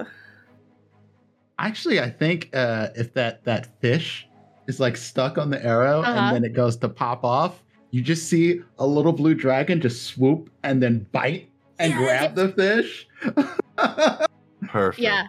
Actually, 1.58 2.00
I 2.00 2.08
think 2.10 2.48
uh, 2.54 2.88
if 2.96 3.12
that 3.14 3.44
that 3.44 3.80
fish 3.80 4.26
is 4.66 4.80
like 4.80 4.96
stuck 4.96 5.36
on 5.38 5.50
the 5.50 5.64
arrow 5.64 6.00
Uh-huh. 6.00 6.10
and 6.12 6.36
then 6.36 6.44
it 6.44 6.54
goes 6.54 6.76
to 6.78 6.88
pop 6.88 7.24
off, 7.24 7.62
you 7.90 8.00
just 8.02 8.28
see 8.28 8.60
a 8.78 8.86
little 8.86 9.12
blue 9.12 9.34
dragon 9.34 9.80
just 9.80 10.04
swoop 10.04 10.48
and 10.62 10.82
then 10.82 11.06
bite 11.12 11.48
and 11.78 11.92
Yes. 11.92 11.98
grab 11.98 12.34
the 12.34 12.48
fish. 12.52 13.06
Perfect. 14.68 14.98
Yeah. 15.00 15.26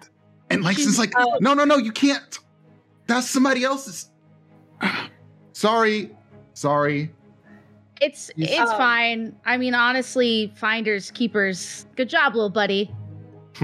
and 0.49 0.63
Langston's 0.63 0.99
like, 0.99 1.13
Oh. 1.15 1.37
no, 1.41 1.53
no, 1.53 1.63
no, 1.65 1.77
you 1.77 1.91
can't. 1.91 2.39
That's 3.07 3.29
somebody 3.29 3.63
else's. 3.63 4.09
sorry, 5.53 6.11
sorry. 6.53 7.13
It's 8.01 8.31
You- 8.35 8.45
it's 8.49 8.71
Um, 8.71 8.77
fine. 8.77 9.35
I 9.45 9.57
mean, 9.57 9.73
honestly, 9.75 10.51
finders, 10.55 11.11
keepers, 11.11 11.85
good 11.95 12.09
job, 12.09 12.33
little 12.35 12.49
buddy. 12.49 12.91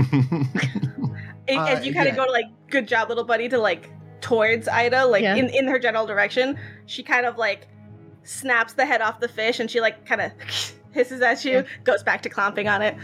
And, 1.50 1.60
Uh, 1.60 1.64
and 1.68 1.86
you 1.86 1.94
kind 1.94 2.10
of 2.10 2.14
yeah. 2.14 2.18
go 2.18 2.26
to 2.26 2.32
like, 2.32 2.48
good 2.70 2.90
job, 2.90 3.08
little 3.08 3.24
buddy, 3.24 3.48
to 3.48 3.58
like 3.58 3.90
towards 4.20 4.68
Ida, 4.68 5.06
like 5.06 5.24
Yeah. 5.24 5.36
in, 5.36 5.48
in 5.50 5.66
her 5.70 5.80
general 5.80 6.06
direction. 6.06 6.60
She 6.88 7.04
kind 7.04 7.26
of 7.26 7.38
like 7.38 7.70
snaps 8.24 8.74
the 8.74 8.86
head 8.86 9.02
off 9.02 9.22
the 9.22 9.30
fish 9.30 9.62
and 9.62 9.72
she 9.72 9.80
like 9.80 10.06
kind 10.06 10.20
of 10.20 10.32
hisses 10.92 11.22
at 11.22 11.46
you, 11.46 11.52
Yeah. 11.52 11.64
goes 11.86 12.04
back 12.04 12.22
to 12.24 12.30
clomping 12.30 12.68
on 12.68 12.82
it. 12.82 12.98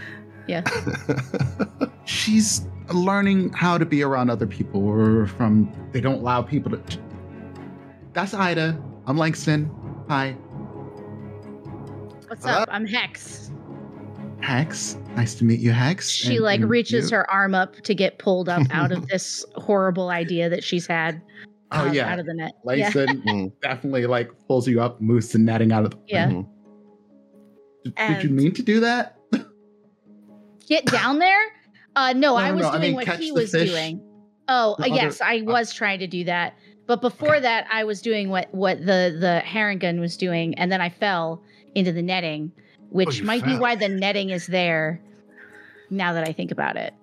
She's 2.06 2.68
learning 2.94 3.54
how 3.54 3.78
to 3.78 3.86
be 3.86 4.04
around 4.04 4.30
other 4.30 4.46
people. 4.48 4.82
We're 4.82 5.28
from, 5.28 5.72
they 5.92 6.02
don't 6.02 6.20
allow 6.20 6.42
people 6.42 6.78
to. 6.78 7.00
That's 8.14 8.34
Ida. 8.34 8.82
I'm 9.08 9.18
Langston. 9.18 9.70
Hi. 10.10 10.32
What's 12.28 12.46
Hello? 12.46 12.60
up? 12.60 12.70
I'm 12.72 12.86
Hex. 12.86 13.52
Hex. 14.42 14.98
Nice 15.16 15.36
to 15.36 15.46
meet 15.46 15.60
you, 15.60 15.72
Hex. 15.72 16.10
She 16.10 16.36
And- 16.36 16.44
like 16.46 16.60
and 16.62 16.70
reaches 16.70 17.10
you. 17.12 17.18
her 17.18 17.32
arm 17.32 17.56
up 17.56 17.76
to 17.82 17.96
get 17.96 18.18
pulled 18.20 18.50
up 18.50 18.64
out 18.72 18.92
of 18.92 19.08
this 19.10 19.46
horrible 19.56 20.10
idea 20.10 20.50
that 20.50 20.64
she's 20.64 20.86
had. 20.88 21.22
Oh, 21.72 21.88
um, 21.88 21.94
yeah. 21.94 22.12
out 22.12 22.20
of 22.20 22.26
the 22.26 22.34
net. 22.34 22.52
Yeah. 22.66 22.84
Langston 22.92 23.24
Mm, 23.28 23.52
definitely 23.62 24.06
like 24.06 24.30
pulls 24.48 24.68
you 24.68 24.82
up, 24.82 25.00
moves 25.02 25.30
the 25.32 25.40
netting 25.40 25.72
out 25.72 25.86
of 25.86 25.92
the. 25.92 25.98
Yeah. 26.08 26.28
mhm. 26.30 26.48
Did, 27.84 27.96
did 27.96 28.24
you 28.24 28.30
mean 28.30 28.54
to 28.54 28.62
do 28.62 28.80
that? 28.82 29.18
Get 30.68 30.86
down 30.86 31.20
there? 31.20 31.42
Uh, 31.96 32.14
no, 32.14 32.20
No, 32.32 32.36
I 32.36 32.52
was 32.52 32.62
no, 32.64 32.70
I 32.70 32.72
doing 32.74 32.82
mean 32.82 32.96
what 32.96 33.08
he 33.20 33.32
was 33.32 33.52
fish. 33.52 33.70
doing. 33.70 34.02
Oh, 34.48 34.76
The 34.80 34.84
uh, 34.86 34.88
other- 34.88 34.96
yes, 34.96 35.22
I 35.22 35.42
was 35.42 35.74
trying 35.74 36.00
to 36.00 36.08
do 36.08 36.24
that. 36.26 36.56
But 36.86 37.00
before 37.02 37.40
that, 37.40 37.66
I 37.72 37.84
was 37.86 38.02
doing 38.02 38.30
what 38.30 38.54
what 38.54 38.80
the 38.80 39.16
the 39.18 39.42
Harengon 39.46 40.00
was 40.02 40.18
doing, 40.18 40.54
and 40.56 40.70
then 40.72 40.82
I 40.82 40.90
fell 40.90 41.42
into 41.76 41.92
the 41.94 42.02
netting, 42.02 42.52
which 42.90 43.20
you 43.20 43.24
might 43.26 43.46
be 43.46 43.58
why 43.58 43.76
the 43.76 43.88
netting 43.88 44.32
is 44.32 44.48
there. 44.48 45.02
Now 45.90 46.12
that 46.14 46.28
I 46.28 46.34
think 46.34 46.52
about 46.52 46.76
it, 46.76 46.94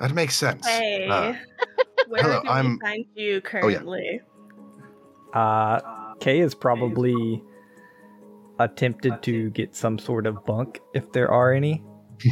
That 0.00 0.14
makes 0.14 0.34
sense. 0.34 0.66
Hey, 0.66 1.06
Uh, 1.08 1.34
where 2.08 2.22
hello, 2.22 2.42
do 2.42 2.48
I'm- 2.48 2.78
we 2.82 2.86
find 2.88 3.04
you 3.14 3.34
yeah. 3.34 3.40
currently? 3.40 4.20
Uh, 5.32 5.80
Kay 6.18 6.40
is 6.40 6.54
probably 6.54 7.42
attempted 8.58 9.22
to 9.22 9.50
get 9.50 9.76
some 9.76 9.98
sort 9.98 10.26
of 10.26 10.44
bunk, 10.44 10.80
if 10.94 11.12
there 11.12 11.30
are 11.30 11.52
any, 11.52 11.82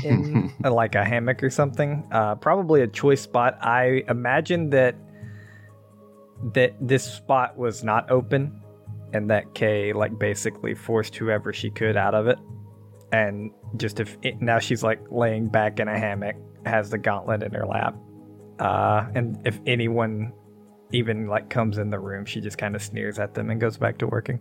in 0.05 0.53
like 0.65 0.95
a 0.95 1.05
hammock 1.05 1.43
or 1.43 1.51
something. 1.51 2.07
Uh, 2.13 2.35
probably 2.35 2.83
a 2.83 2.87
choice 2.87 3.23
spot. 3.23 3.59
I 3.63 4.05
imagine 4.09 4.71
that 4.71 4.97
that 6.55 6.75
this 6.81 7.05
spot 7.05 7.57
was 7.57 7.83
not 7.83 8.11
open, 8.11 8.63
and 9.13 9.31
that 9.31 9.55
Kay 9.55 9.93
like 9.93 10.19
basically 10.19 10.75
forced 10.75 11.17
whoever 11.17 11.53
she 11.53 11.71
could 11.71 11.97
out 11.97 12.15
of 12.15 12.27
it, 12.27 12.39
and 13.13 13.51
just 13.77 14.01
if 14.01 14.17
it, 14.23 14.41
now 14.41 14.59
she's 14.59 14.83
like 14.83 15.01
laying 15.11 15.49
back 15.49 15.81
in 15.81 15.89
a 15.89 15.99
hammock, 15.99 16.37
has 16.65 16.91
the 16.91 16.99
gauntlet 16.99 17.43
in 17.43 17.53
her 17.53 17.67
lap, 17.67 17.97
uh, 18.61 19.07
and 19.15 19.41
if 19.45 19.61
anyone 19.67 20.33
even 20.93 21.27
like 21.27 21.51
comes 21.51 21.79
in 21.79 21.91
the 21.91 21.99
room, 21.99 22.25
she 22.25 22.41
just 22.41 22.59
kind 22.59 22.75
of 22.75 22.83
sneers 22.83 23.19
at 23.19 23.35
them 23.35 23.51
and 23.51 23.61
goes 23.61 23.77
back 23.77 23.99
to 23.99 24.07
working. 24.07 24.41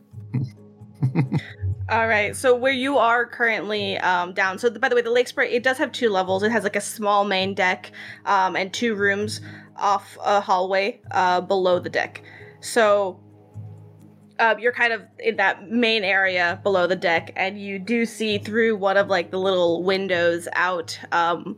All 1.89 2.07
right. 2.07 2.35
So 2.35 2.53
where 2.53 2.73
you 2.73 2.97
are 2.97 3.25
currently 3.25 3.97
um, 3.99 4.33
down. 4.33 4.59
So 4.59 4.69
by 4.69 4.89
the 4.89 4.95
way, 4.95 5.01
the 5.01 5.11
Lake 5.11 5.27
Spray 5.27 5.51
it 5.51 5.63
does 5.63 5.77
have 5.77 5.91
two 5.91 6.09
levels. 6.09 6.43
It 6.43 6.51
has 6.51 6.63
like 6.63 6.75
a 6.75 6.81
small 6.81 7.23
main 7.23 7.53
deck 7.53 7.91
um, 8.25 8.55
and 8.55 8.73
two 8.73 8.95
rooms 8.95 9.39
off 9.77 10.17
a 10.23 10.41
hallway 10.41 10.99
uh, 11.11 11.41
below 11.41 11.79
the 11.79 11.89
deck. 11.89 12.23
So 12.59 13.19
uh, 14.39 14.55
you're 14.59 14.73
kind 14.73 14.93
of 14.93 15.03
in 15.19 15.37
that 15.37 15.69
main 15.69 16.03
area 16.03 16.59
below 16.61 16.87
the 16.87 16.95
deck, 16.95 17.31
and 17.35 17.59
you 17.59 17.79
do 17.79 18.05
see 18.05 18.37
through 18.37 18.75
one 18.75 18.97
of 18.97 19.07
like 19.07 19.31
the 19.31 19.39
little 19.39 19.83
windows 19.83 20.47
out. 20.53 20.99
Um, 21.11 21.57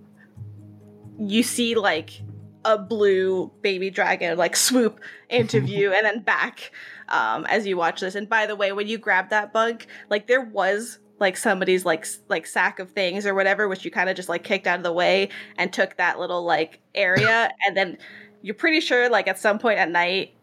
you 1.17 1.43
see 1.43 1.75
like 1.75 2.21
a 2.65 2.77
blue 2.77 3.51
baby 3.61 3.89
dragon 3.89 4.37
like 4.37 4.55
swoop 4.55 4.99
into 5.29 5.61
view 5.65 5.93
and 5.93 6.05
then 6.05 6.21
back 6.21 6.71
um, 7.09 7.45
as 7.45 7.65
you 7.67 7.77
watch 7.77 7.99
this. 8.01 8.15
And 8.15 8.27
by 8.29 8.45
the 8.45 8.55
way, 8.55 8.71
when 8.71 8.87
you 8.87 8.97
grab 8.97 9.29
that 9.29 9.51
bug, 9.53 9.83
like 10.09 10.27
there 10.27 10.41
was 10.41 10.99
like 11.19 11.35
somebody's 11.35 11.85
like 11.85 12.05
like 12.29 12.45
sack 12.47 12.79
of 12.79 12.91
things 12.91 13.25
or 13.25 13.35
whatever, 13.35 13.67
which 13.67 13.83
you 13.83 13.91
kind 13.91 14.09
of 14.09 14.15
just 14.15 14.29
like 14.29 14.43
kicked 14.43 14.67
out 14.67 14.77
of 14.77 14.83
the 14.83 14.93
way 14.93 15.29
and 15.57 15.73
took 15.73 15.97
that 15.97 16.19
little 16.19 16.43
like 16.43 16.79
area, 16.95 17.51
and 17.67 17.75
then 17.75 17.97
you're 18.41 18.55
pretty 18.55 18.79
sure 18.79 19.09
like 19.09 19.27
at 19.27 19.37
some 19.37 19.59
point 19.59 19.79
at 19.79 19.89
night 19.91 20.33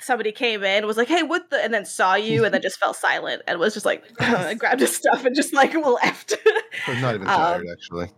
somebody 0.00 0.32
came 0.32 0.64
in 0.64 0.86
was 0.88 0.96
like 0.96 1.06
hey 1.06 1.22
what 1.22 1.48
the 1.50 1.56
and 1.62 1.72
then 1.72 1.84
saw 1.84 2.16
you 2.16 2.44
and 2.44 2.52
then 2.52 2.60
just 2.60 2.78
fell 2.80 2.92
silent 2.92 3.40
and 3.46 3.60
was 3.60 3.72
just 3.74 3.86
like 3.86 4.02
and 4.18 4.58
grabbed 4.58 4.80
his 4.80 4.94
stuff 4.94 5.24
and 5.24 5.36
just 5.36 5.52
like 5.54 5.72
left 6.02 6.34
I'm 6.88 7.00
not 7.00 7.14
even 7.14 7.28
Um, 7.28 7.36
tired, 7.36 7.66
actually. 7.72 8.10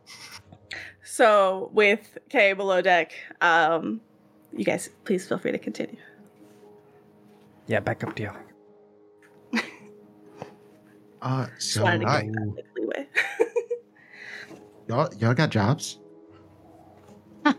so 1.04 1.70
with 1.74 2.18
k 2.30 2.54
below 2.54 2.80
deck 2.80 3.12
um 3.42 4.00
you 4.54 4.64
guys 4.64 4.88
please 5.04 5.26
feel 5.28 5.38
free 5.38 5.52
to 5.52 5.58
continue 5.58 5.96
Yeah, 7.66 7.80
back 7.80 8.04
up 8.04 8.14
to 8.16 8.22
you. 8.22 8.30
Uh, 11.22 11.46
so 11.58 11.82
wanted 11.82 12.00
to 12.02 12.06
hi. 12.06 12.28
that 12.32 12.46
like, 12.54 12.64
leeway 12.78 13.08
y'all, 14.88 15.12
y'all 15.18 15.34
got 15.34 15.50
jobs? 15.50 15.98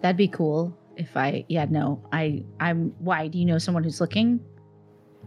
that'd 0.00 0.16
be 0.16 0.28
cool. 0.28 0.76
If 0.96 1.16
I, 1.16 1.46
yeah, 1.48 1.64
no, 1.70 2.02
I, 2.12 2.44
I'm. 2.60 2.92
Why? 2.98 3.28
Do 3.28 3.38
you 3.38 3.46
know 3.46 3.56
someone 3.56 3.82
who's 3.82 4.00
looking? 4.00 4.40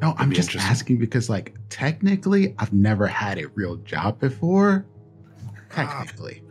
No, 0.02 0.14
I'm 0.18 0.30
be 0.30 0.36
just 0.36 0.56
asking 0.56 0.98
because, 1.00 1.28
like, 1.30 1.56
technically, 1.70 2.54
I've 2.60 2.74
never 2.74 3.08
had 3.08 3.40
a 3.40 3.48
real 3.56 3.78
job 3.78 4.20
before. 4.20 4.86
Technically, 5.72 6.44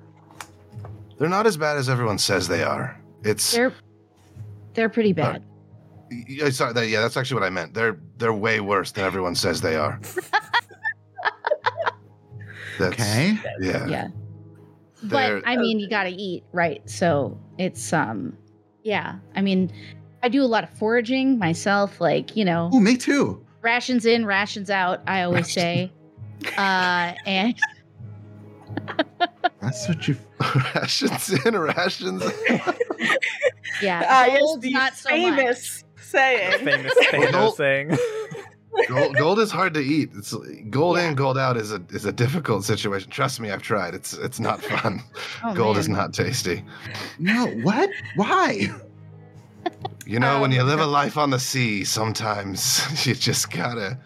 They're 1.18 1.28
not 1.28 1.46
as 1.46 1.56
bad 1.56 1.76
as 1.76 1.88
everyone 1.88 2.18
says 2.18 2.48
they 2.48 2.64
are. 2.64 3.00
It's 3.22 3.52
They're, 3.52 3.72
they're 4.72 4.88
pretty 4.88 5.12
bad. 5.12 5.42
y- 5.42 5.48
y- 6.28 6.50
sorry, 6.50 6.72
that, 6.72 6.88
yeah, 6.88 7.00
that's 7.00 7.16
actually 7.16 7.40
what 7.40 7.46
I 7.46 7.50
meant. 7.50 7.74
They're 7.74 7.98
they're 8.18 8.32
way 8.32 8.60
worse 8.60 8.92
than 8.92 9.04
everyone 9.04 9.34
says 9.34 9.60
they 9.60 9.76
are. 9.76 10.00
That's, 12.78 12.94
okay. 12.94 13.38
Yeah. 13.60 13.86
yeah. 13.86 14.08
They're- 15.02 15.40
But 15.40 15.48
I 15.48 15.56
mean, 15.56 15.78
you 15.78 15.88
gotta 15.88 16.12
eat, 16.16 16.42
right? 16.52 16.82
So 16.90 17.38
it's 17.58 17.92
um, 17.92 18.36
yeah. 18.82 19.16
I 19.36 19.42
mean, 19.42 19.72
I 20.22 20.28
do 20.28 20.42
a 20.42 20.46
lot 20.46 20.64
of 20.64 20.70
foraging 20.70 21.38
myself. 21.38 22.00
Like 22.00 22.36
you 22.36 22.44
know, 22.44 22.70
Oh, 22.72 22.80
me 22.80 22.96
too. 22.96 23.44
rations 23.62 24.06
in, 24.06 24.26
rations 24.26 24.70
out. 24.70 25.02
I 25.06 25.22
always 25.22 25.52
say, 25.52 25.92
uh, 26.58 27.12
and 27.26 27.54
That's 29.60 29.86
what 29.88 30.08
you. 30.08 30.16
rations 30.74 31.30
in, 31.46 31.56
rations. 31.56 32.22
yeah, 33.80 34.04
Ah, 34.08 34.24
yes, 34.26 34.40
gold's 34.40 34.62
the 34.62 34.72
not 34.72 34.94
so 34.96 35.08
famous 35.10 35.83
saying 36.14 36.64
Famous 36.64 36.92
Well, 37.12 37.52
Thanos 37.52 37.56
saying. 37.56 37.98
gold, 38.88 39.16
gold 39.16 39.38
is 39.38 39.50
hard 39.50 39.74
to 39.74 39.80
eat. 39.80 40.10
It's 40.16 40.34
gold 40.70 40.96
Yeah. 40.96 41.08
in, 41.10 41.14
gold 41.14 41.38
out 41.38 41.56
is 41.56 41.72
a 41.72 41.82
is 41.90 42.04
a 42.04 42.12
difficult 42.12 42.64
situation. 42.64 43.10
Trust 43.10 43.40
me, 43.40 43.50
I've 43.50 43.62
tried. 43.62 43.94
It's 43.94 44.12
it's 44.14 44.40
not 44.40 44.62
fun. 44.72 45.02
Oh, 45.44 45.54
gold 45.54 45.76
is 45.78 45.88
not 45.88 46.12
tasty. 46.12 46.64
No, 47.18 47.46
what? 47.62 47.90
Why? 48.16 48.68
You 50.06 50.18
know, 50.18 50.40
when 50.40 50.50
Um, 50.50 50.56
you 50.56 50.62
live 50.62 50.80
a 50.80 50.86
life 50.86 51.16
on 51.16 51.30
the 51.30 51.38
sea, 51.38 51.84
sometimes 51.84 52.82
you 53.06 53.14
just 53.14 53.50
gotta. 53.50 53.98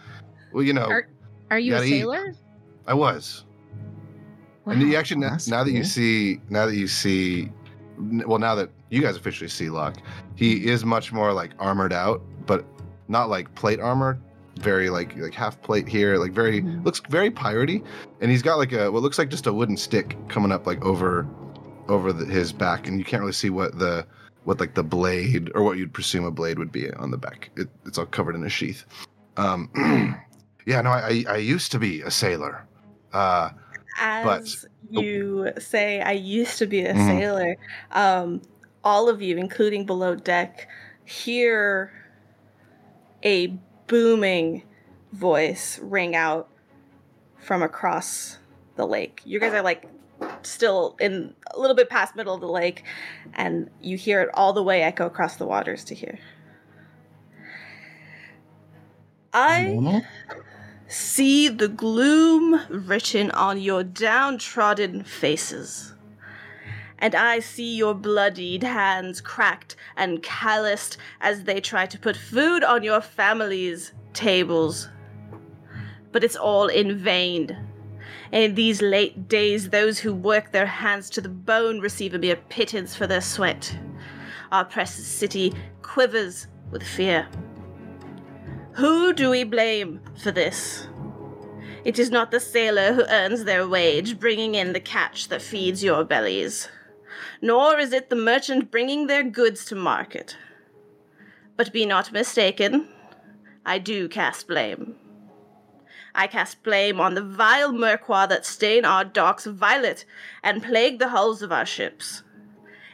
Well, 0.53 0.63
you 0.63 0.73
know, 0.73 0.87
Are- 0.87 1.09
Are 1.51 1.59
you 1.59 1.73
a 1.75 1.77
gotta 1.79 1.87
eat. 1.87 1.91
sailor? 2.01 2.35
I 2.87 2.95
was. 2.95 3.45
Wow. 4.65 4.75
And 4.75 4.83
you 4.83 4.97
actually 4.97 5.21
now, 5.21 5.31
That's 5.31 5.49
now 5.49 5.65
that 5.65 5.73
you 5.73 5.83
see 5.85 6.41
now 6.51 6.67
that 6.67 6.77
you 6.77 6.87
see 6.87 7.45
n- 7.45 7.53
well 8.27 8.39
now 8.39 8.55
that 8.55 8.71
you 8.91 9.01
guys 9.03 9.17
officially 9.17 9.49
see 9.49 9.71
Locke, 9.71 9.97
he 10.37 10.67
is 10.69 10.85
much 10.85 11.13
more 11.13 11.33
like 11.33 11.51
armored 11.59 11.93
out, 11.93 12.23
but 12.47 12.65
not 13.09 13.29
like 13.29 13.55
plate 13.55 13.81
armor, 13.81 14.19
very 14.61 14.91
like 14.91 15.17
like 15.17 15.35
half 15.35 15.61
plate 15.63 15.89
here, 15.89 16.17
like 16.19 16.33
very 16.33 16.63
Mhm. 16.63 16.85
looks 16.85 17.01
very 17.09 17.31
piratey, 17.31 17.85
and 18.21 18.31
he's 18.31 18.43
got 18.43 18.57
like 18.59 18.73
a 18.73 18.91
what 18.91 19.03
looks 19.03 19.19
like 19.19 19.29
just 19.31 19.47
a 19.47 19.53
wooden 19.53 19.77
stick 19.77 20.17
coming 20.29 20.53
up 20.53 20.67
like 20.67 20.85
over 20.85 21.27
over 21.89 22.13
the, 22.13 22.25
his 22.27 22.53
back, 22.53 22.87
and 22.87 22.99
you 22.99 23.05
can't 23.05 23.21
really 23.21 23.33
see 23.33 23.51
what 23.51 23.79
the 23.79 24.07
what 24.45 24.61
like 24.61 24.75
the 24.75 24.83
blade 24.83 25.51
or 25.55 25.63
what 25.63 25.77
you'd 25.79 25.93
presume 25.93 26.25
a 26.25 26.31
blade 26.31 26.59
would 26.59 26.73
be 26.73 26.91
on 26.95 27.11
the 27.11 27.19
back. 27.19 27.51
It, 27.57 27.69
it's 27.87 27.99
all 27.99 28.07
covered 28.07 28.35
in 28.35 28.45
a 28.45 28.49
sheath. 28.49 28.85
Um, 29.37 29.69
yeah, 30.67 30.81
no, 30.83 30.91
I, 30.91 31.25
I 31.29 31.33
I 31.35 31.37
used 31.37 31.71
to 31.73 31.79
be 31.79 32.03
a 32.03 32.11
sailor. 32.11 32.65
Uh, 33.13 33.51
as 33.99 34.67
But- 34.91 35.03
you 35.03 35.51
say 35.59 36.01
i 36.01 36.13
used 36.13 36.59
to 36.59 36.67
be 36.67 36.81
a 36.85 36.95
Mhm. 36.95 37.07
sailor 37.07 37.57
um 37.93 38.41
all 38.85 39.09
of 39.09 39.21
you 39.21 39.37
including 39.37 39.85
below 39.85 40.15
deck 40.15 40.69
hear 41.05 41.93
a 43.23 43.49
booming 43.87 44.63
voice 45.13 45.79
ring 45.83 46.15
out 46.17 46.49
from 47.39 47.63
across 47.63 48.39
the 48.77 48.87
lake 48.87 49.21
you 49.25 49.39
guys 49.41 49.53
are 49.53 49.63
like 49.63 49.87
still 50.43 50.97
in 51.01 51.35
a 51.55 51.59
little 51.59 51.77
bit 51.77 51.89
past 51.91 52.15
middle 52.17 52.35
of 52.35 52.41
the 52.41 52.49
lake 52.49 52.85
and 53.35 53.71
you 53.81 53.97
hear 53.97 54.21
it 54.23 54.31
all 54.35 54.53
the 54.53 54.63
way 54.63 54.83
echo 54.83 55.07
across 55.07 55.37
the 55.37 55.47
waters 55.47 55.85
to 55.85 55.95
here 55.95 56.19
i? 59.33 60.03
See 60.91 61.49
the 61.49 61.69
gloom 61.69 62.63
written 62.71 63.31
on 63.33 63.61
your 63.61 63.85
downtrodden 63.85 65.05
faces. 65.05 65.93
And 66.99 67.15
I 67.15 67.41
see 67.41 67.77
your 67.77 67.93
bloodied 67.95 68.63
hands 68.63 69.21
cracked 69.21 69.77
and 69.99 70.23
calloused 70.23 70.97
as 71.21 71.45
they 71.45 71.61
try 71.61 71.85
to 71.85 71.99
put 71.99 72.17
food 72.17 72.65
on 72.65 72.83
your 72.83 73.03
family's 73.03 73.93
tables. 74.15 74.89
But 76.11 76.25
it's 76.25 76.37
all 76.37 76.69
in 76.69 76.97
vain. 76.97 77.55
In 78.33 78.55
these 78.55 78.81
late 78.81 79.29
days, 79.29 79.69
those 79.69 79.99
who 79.99 80.15
work 80.15 80.53
their 80.53 80.67
hands 80.67 81.11
to 81.11 81.21
the 81.21 81.29
bone 81.29 81.81
receive 81.81 82.15
a 82.15 82.19
mere 82.19 82.37
pittance 82.37 82.97
for 82.97 83.07
their 83.07 83.21
sweat. 83.21 83.79
Our 84.51 84.65
precious 84.65 85.07
city 85.07 85.53
quivers 85.83 86.47
with 86.71 86.83
fear. 86.83 87.29
Who 88.79 89.13
do 89.13 89.31
we 89.31 89.43
blame 89.43 90.01
for 90.23 90.31
this? 90.31 90.87
It 91.85 91.99
is 91.99 92.13
not 92.13 92.31
the 92.31 92.39
sailor 92.39 92.93
who 92.93 93.03
earns 93.09 93.43
their 93.43 93.67
wage, 93.67 94.21
bringing 94.21 94.55
in 94.55 94.73
the 94.73 94.79
catch 94.79 95.27
that 95.31 95.43
feeds 95.43 95.83
your 95.83 96.05
bellies, 96.05 96.69
nor 97.43 97.81
is 97.81 97.93
it 97.93 98.09
the 98.09 98.15
merchant 98.15 98.71
bringing 98.71 99.09
their 99.09 99.25
goods 99.25 99.65
to 99.65 99.75
market. 99.75 100.37
But 101.57 101.73
be 101.73 101.87
not 101.87 102.13
mistaken, 102.13 102.87
I 103.67 103.79
do 103.81 104.09
cast 104.09 104.47
blame. 104.47 104.95
I 106.15 106.29
cast 106.29 106.63
blame 106.63 107.01
on 107.01 107.15
the 107.15 107.25
vile 107.25 107.73
Murkwa 107.73 108.29
that 108.29 108.47
stain 108.47 108.85
our 108.85 109.05
docks 109.05 109.45
violet 109.45 110.05
and 110.41 110.63
plague 110.63 111.01
the 111.01 111.09
hulls 111.09 111.43
of 111.43 111.51
our 111.51 111.67
ships. 111.67 112.23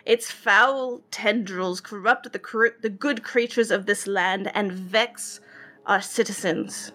Its 0.06 0.30
foul 0.30 1.02
tendrils 1.10 1.82
corrupt 1.82 2.32
the, 2.32 2.72
the 2.80 2.88
good 2.88 3.22
creatures 3.22 3.70
of 3.70 3.84
this 3.84 4.06
land 4.06 4.50
and 4.54 4.72
vex 4.72 5.40
our 5.86 6.00
citizens. 6.00 6.92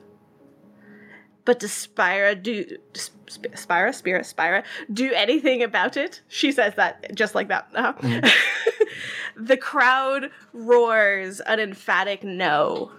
But 1.46 1.60
does 1.60 1.72
Spira 1.72 2.36
do 2.36 2.78
Sp- 2.94 3.56
Spira, 3.56 3.94
Spira, 3.94 4.24
Spira 4.24 4.64
do 4.94 5.12
anything 5.14 5.64
about 5.64 5.98
it? 5.98 6.22
She 6.28 6.52
says 6.52 6.76
that 6.76 7.16
just 7.16 7.34
like 7.34 7.48
that. 7.48 7.70
Uh-huh. 7.74 8.30
the 9.36 9.58
crowd 9.58 10.30
roars 10.54 11.40
an 11.42 11.60
emphatic 11.60 12.24
no 12.24 12.92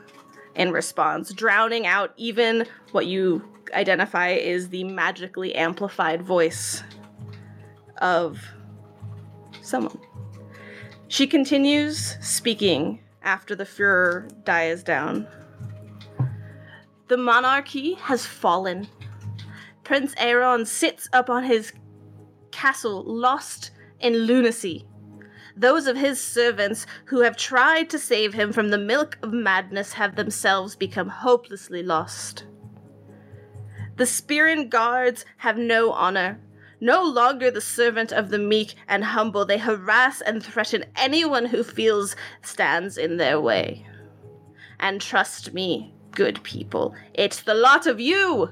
in 0.54 0.72
response, 0.72 1.32
drowning 1.32 1.86
out 1.86 2.12
even 2.16 2.66
what 2.92 3.06
you 3.06 3.42
identify 3.72 4.30
is 4.30 4.70
the 4.70 4.84
magically 4.84 5.54
amplified 5.54 6.22
voice 6.22 6.82
of 7.98 8.40
someone. 9.62 9.98
She 11.08 11.26
continues 11.26 12.16
speaking 12.20 13.00
after 13.22 13.54
the 13.54 13.66
furor 13.66 14.28
dies 14.44 14.82
down. 14.82 15.26
The 17.10 17.16
monarchy 17.16 17.94
has 17.94 18.24
fallen. 18.24 18.86
Prince 19.82 20.14
Aaron 20.16 20.64
sits 20.64 21.08
upon 21.12 21.42
his 21.42 21.72
castle, 22.52 23.02
lost 23.02 23.72
in 23.98 24.14
lunacy. 24.14 24.86
Those 25.56 25.88
of 25.88 25.96
his 25.96 26.22
servants 26.22 26.86
who 27.06 27.22
have 27.22 27.36
tried 27.36 27.90
to 27.90 27.98
save 27.98 28.34
him 28.34 28.52
from 28.52 28.68
the 28.68 28.78
milk 28.78 29.18
of 29.24 29.32
madness 29.32 29.94
have 29.94 30.14
themselves 30.14 30.76
become 30.76 31.08
hopelessly 31.08 31.82
lost. 31.82 32.44
The 33.96 34.06
Spearin 34.06 34.68
guards 34.68 35.24
have 35.38 35.58
no 35.58 35.90
honor. 35.90 36.38
No 36.80 37.02
longer 37.02 37.50
the 37.50 37.60
servant 37.60 38.12
of 38.12 38.30
the 38.30 38.38
meek 38.38 38.76
and 38.86 39.02
humble, 39.02 39.44
they 39.44 39.58
harass 39.58 40.20
and 40.20 40.40
threaten 40.40 40.84
anyone 40.94 41.46
who 41.46 41.64
feels 41.64 42.14
stands 42.40 42.96
in 42.96 43.16
their 43.16 43.40
way. 43.40 43.84
And 44.78 45.00
trust 45.00 45.52
me, 45.52 45.92
good 46.12 46.42
people, 46.42 46.94
it's 47.14 47.42
the 47.42 47.54
lot 47.54 47.86
of 47.86 48.00
you! 48.00 48.50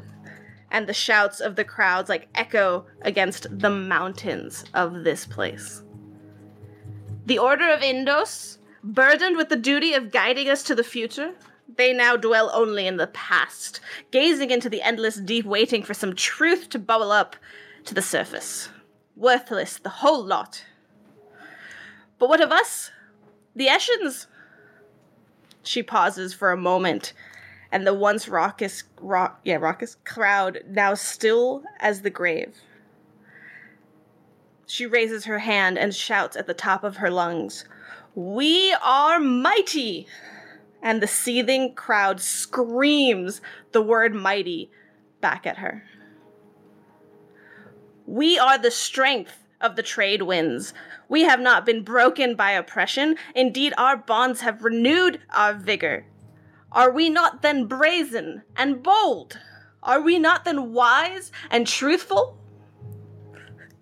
And 0.70 0.86
the 0.86 0.94
shouts 0.94 1.40
of 1.40 1.56
the 1.56 1.64
crowds 1.64 2.08
like 2.08 2.28
echo 2.34 2.84
against 3.02 3.46
the 3.50 3.70
mountains 3.70 4.64
of 4.74 5.04
this 5.04 5.24
place. 5.24 5.82
The 7.24 7.38
Order 7.38 7.70
of 7.70 7.80
Indos, 7.80 8.58
burdened 8.82 9.36
with 9.36 9.48
the 9.48 9.56
duty 9.56 9.94
of 9.94 10.12
guiding 10.12 10.48
us 10.48 10.62
to 10.64 10.74
the 10.74 10.84
future, 10.84 11.34
they 11.76 11.92
now 11.92 12.16
dwell 12.16 12.50
only 12.52 12.86
in 12.86 12.96
the 12.96 13.06
past, 13.06 13.80
gazing 14.10 14.50
into 14.50 14.68
the 14.68 14.82
endless 14.82 15.16
deep, 15.16 15.44
waiting 15.44 15.82
for 15.82 15.94
some 15.94 16.14
truth 16.14 16.68
to 16.70 16.78
bubble 16.78 17.12
up 17.12 17.36
to 17.84 17.94
the 17.94 18.02
surface. 18.02 18.68
Worthless, 19.14 19.78
the 19.78 19.88
whole 19.88 20.24
lot. 20.24 20.64
But 22.18 22.28
what 22.28 22.40
of 22.40 22.50
us? 22.50 22.90
The 23.54 23.66
Eschens? 23.66 24.26
She 25.62 25.82
pauses 25.82 26.32
for 26.32 26.50
a 26.50 26.56
moment, 26.56 27.12
and 27.70 27.86
the 27.86 27.94
once 27.94 28.28
raucous, 28.28 28.84
yeah, 29.44 29.56
raucous 29.56 29.96
crowd 30.04 30.60
now 30.68 30.94
still 30.94 31.62
as 31.80 32.02
the 32.02 32.10
grave. 32.10 32.56
She 34.66 34.86
raises 34.86 35.24
her 35.24 35.38
hand 35.40 35.78
and 35.78 35.94
shouts 35.94 36.36
at 36.36 36.46
the 36.46 36.54
top 36.54 36.84
of 36.84 36.98
her 36.98 37.10
lungs, 37.10 37.64
We 38.14 38.74
are 38.82 39.18
mighty! 39.18 40.06
And 40.82 41.02
the 41.02 41.08
seething 41.08 41.74
crowd 41.74 42.20
screams 42.20 43.40
the 43.72 43.82
word 43.82 44.14
mighty 44.14 44.70
back 45.20 45.46
at 45.46 45.58
her. 45.58 45.84
We 48.06 48.38
are 48.38 48.58
the 48.58 48.70
strength 48.70 49.44
of 49.60 49.76
the 49.76 49.82
trade 49.82 50.22
winds. 50.22 50.72
We 51.08 51.22
have 51.22 51.40
not 51.40 51.66
been 51.66 51.82
broken 51.82 52.36
by 52.36 52.52
oppression. 52.52 53.16
Indeed, 53.34 53.74
our 53.76 53.96
bonds 53.96 54.40
have 54.42 54.62
renewed 54.62 55.20
our 55.30 55.54
vigor. 55.54 56.06
Are 56.72 56.90
we 56.90 57.08
not 57.08 57.42
then 57.42 57.66
brazen 57.66 58.42
and 58.56 58.82
bold? 58.82 59.38
Are 59.82 60.00
we 60.00 60.18
not 60.18 60.44
then 60.44 60.72
wise 60.72 61.32
and 61.50 61.66
truthful? 61.66 62.38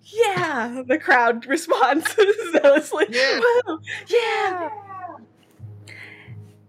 Yeah, 0.03 0.83
the 0.87 0.97
crowd 0.97 1.45
responds 1.45 2.15
zealously. 2.51 3.07
Yeah. 3.09 3.39
Yeah. 4.07 4.69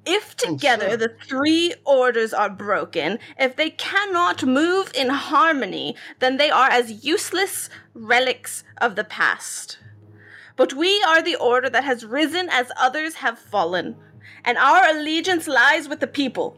If 0.04 0.34
oh, 0.42 0.48
together 0.52 0.96
the 0.96 1.14
three 1.26 1.74
orders 1.84 2.32
are 2.32 2.48
broken, 2.48 3.18
if 3.38 3.56
they 3.56 3.70
cannot 3.70 4.42
move 4.42 4.90
in 4.94 5.10
harmony, 5.10 5.96
then 6.18 6.38
they 6.38 6.50
are 6.50 6.70
as 6.70 7.04
useless 7.04 7.68
relics 7.94 8.64
of 8.78 8.96
the 8.96 9.04
past. 9.04 9.78
But 10.56 10.72
we 10.72 11.02
are 11.02 11.22
the 11.22 11.36
order 11.36 11.68
that 11.68 11.84
has 11.84 12.06
risen 12.06 12.48
as 12.50 12.72
others 12.76 13.16
have 13.16 13.38
fallen, 13.38 13.96
and 14.44 14.58
our 14.58 14.88
allegiance 14.88 15.46
lies 15.46 15.88
with 15.88 16.00
the 16.00 16.06
people. 16.06 16.56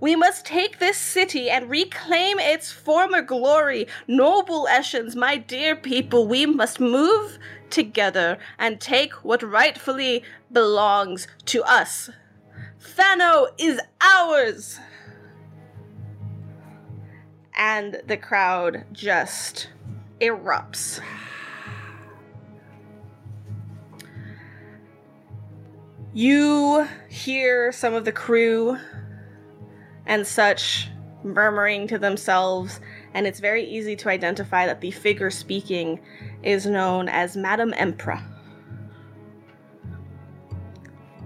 We 0.00 0.16
must 0.16 0.44
take 0.44 0.78
this 0.78 0.98
city 0.98 1.48
and 1.48 1.70
reclaim 1.70 2.38
its 2.38 2.70
former 2.70 3.22
glory. 3.22 3.86
Noble 4.06 4.66
Eschens, 4.70 5.14
my 5.14 5.36
dear 5.36 5.76
people, 5.76 6.26
we 6.26 6.46
must 6.46 6.80
move 6.80 7.38
together 7.70 8.38
and 8.58 8.80
take 8.80 9.12
what 9.24 9.42
rightfully 9.42 10.22
belongs 10.52 11.26
to 11.46 11.62
us. 11.62 12.10
Fano 12.78 13.46
is 13.56 13.80
ours! 14.00 14.78
And 17.56 18.02
the 18.06 18.16
crowd 18.16 18.84
just 18.92 19.68
erupts. 20.20 21.00
You 26.16 26.88
hear 27.08 27.72
some 27.72 27.92
of 27.92 28.04
the 28.04 28.12
crew 28.12 28.78
and 30.06 30.24
such 30.24 30.88
murmuring 31.24 31.88
to 31.88 31.98
themselves, 31.98 32.80
and 33.14 33.26
it's 33.26 33.40
very 33.40 33.64
easy 33.64 33.96
to 33.96 34.08
identify 34.08 34.64
that 34.66 34.80
the 34.80 34.92
figure 34.92 35.30
speaking 35.30 35.98
is 36.44 36.66
known 36.66 37.08
as 37.08 37.36
Madame 37.36 37.74
Emperor. 37.76 38.22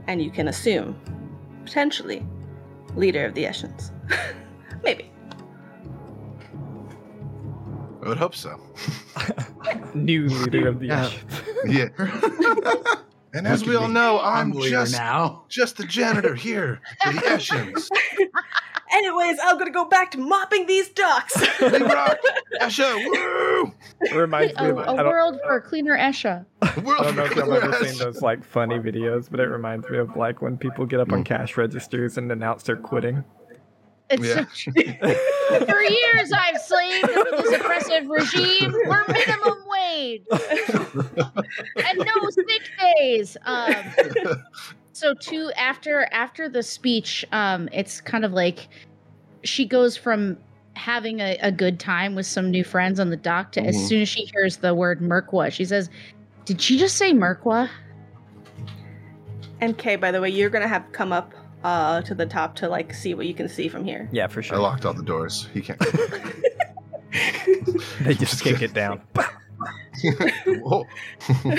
And 0.07 0.23
you 0.23 0.31
can 0.31 0.49
assume, 0.49 0.99
potentially, 1.67 2.27
leader 2.95 3.27
of 3.27 3.35
the 3.35 3.45
Eschens. 3.45 3.91
Maybe. 4.83 5.13
I 8.03 8.09
would 8.09 8.17
hope 8.17 8.35
so. 8.35 8.59
New 9.95 10.29
leader 10.29 10.67
of 10.69 10.81
the 10.81 10.87
Yeah. 10.87 11.05
Ashes. 11.05 11.25
Yeah. 11.67 12.95
and 13.35 13.47
as 13.47 13.65
we 13.65 13.77
all 13.77 13.89
know, 13.89 14.21
I'm, 14.21 14.53
just 14.61 14.93
now. 14.93 15.45
just 15.49 15.77
the 15.77 15.85
janitor 15.85 16.35
here 16.35 16.81
for 17.03 17.13
the 17.13 17.21
Eschens. 17.21 17.89
Anyways, 18.91 19.39
I'm 19.43 19.59
gonna 19.59 19.71
go 19.71 19.85
back 19.85 20.11
to 20.13 20.19
mopping 20.19 20.67
these 20.67 20.89
docks. 20.89 21.39
We 21.61 21.69
rock! 21.79 22.19
Esha, 22.61 22.95
woo! 22.97 23.73
It 24.01 24.15
reminds 24.15 24.55
me 24.55 24.67
A, 24.67 24.75
of 24.75 24.79
a 24.79 25.03
I 25.03 25.03
world 25.03 25.39
for 25.45 25.61
cleaner 25.61 25.97
Esha. 25.97 26.47
I 26.63 26.75
don't 26.75 27.17
know 27.17 27.25
if 27.25 27.37
y'all 27.37 27.53
ever 27.53 27.85
seen 27.85 27.99
those 27.99 28.23
like 28.23 28.43
funny 28.43 28.79
videos, 28.79 29.31
but 29.31 29.41
it 29.41 29.49
reminds 29.49 29.89
me 29.91 29.99
of 29.99 30.17
like 30.17 30.41
when 30.41 30.57
people 30.57 30.87
get 30.87 31.01
up 31.01 31.13
on 31.13 31.23
cash 31.23 31.57
registers 31.59 32.17
and 32.17 32.33
announce 32.33 32.63
they're 32.63 32.77
quitting. 32.77 33.25
It's 34.11 34.23
Yeah. 34.25 34.45
for 35.67 35.83
years 35.83 36.33
I've 36.33 36.61
slaved 36.61 37.11
under 37.11 37.31
this 37.43 37.53
oppressive 37.61 38.09
regime 38.09 38.73
for 38.85 39.05
minimum 39.09 39.59
wage 39.71 40.23
and 41.85 41.99
no 41.99 42.31
sick 42.31 42.71
days. 42.99 43.37
Um, 43.45 43.75
so 44.93 45.15
too 45.15 45.51
after 45.57 46.09
after 46.13 46.49
the 46.49 46.63
speech, 46.63 47.25
um, 47.33 47.69
it's 47.73 48.01
kind 48.01 48.25
of 48.25 48.33
like 48.33 48.69
she 49.45 49.65
goes 49.67 49.97
from 49.97 50.39
having 50.75 51.21
a, 51.21 51.37
a 51.43 51.51
good 51.53 51.79
time 51.81 52.15
with 52.15 52.27
some 52.27 52.51
new 52.51 52.65
friends 52.65 52.99
on 53.01 53.11
the 53.11 53.17
dock 53.17 53.53
to 53.53 53.61
as 53.61 53.77
Mhm. 53.77 53.89
soon 53.89 54.03
as 54.03 54.09
she 54.09 54.25
hears 54.33 54.59
the 54.59 54.75
word 54.75 55.01
Merkwa, 55.01 55.51
she 55.53 55.65
says, 55.65 55.91
"Did 56.45 56.61
she 56.61 56.79
just 56.79 56.97
say 56.97 57.13
Merkwa?" 57.13 57.69
and 59.61 59.77
Kay, 59.77 59.97
by 59.97 60.13
the 60.13 60.21
way, 60.21 60.31
you're 60.31 60.51
gonna 60.51 60.69
have 60.69 60.85
come 60.93 61.13
up 61.13 61.33
uh, 61.65 62.01
to 62.03 62.15
the 62.15 62.27
top 62.27 62.55
to 62.57 62.69
like 62.69 62.93
see 62.95 63.15
what 63.15 63.27
you 63.27 63.35
can 63.35 63.49
see 63.49 63.69
from 63.69 63.85
here. 63.85 64.09
Yeah, 64.13 64.27
for 64.27 64.43
sure. 64.43 64.57
I 64.57 64.61
locked 64.61 64.85
all 64.87 64.95
the 64.95 65.03
doors. 65.03 65.49
He 65.53 65.61
can't. 65.61 65.81
They 68.03 68.15
just 68.15 68.43
kick 68.45 68.61
it 68.63 68.75
down. 68.75 69.01
Whoa. 70.47 70.85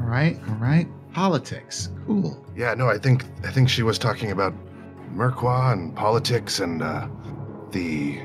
All 0.00 0.06
right, 0.10 0.38
all 0.48 0.54
right. 0.56 0.86
Politics. 1.12 1.90
Cool. 2.06 2.44
Yeah, 2.56 2.74
no, 2.74 2.88
I 2.88 2.98
think 2.98 3.24
I 3.44 3.50
think 3.50 3.68
she 3.70 3.82
was 3.82 3.98
talking 3.98 4.30
about 4.32 4.52
Merkwa 5.14 5.72
and 5.72 5.94
politics 5.96 6.60
and 6.60 6.82
uh, 6.82 7.08
the 7.70 8.18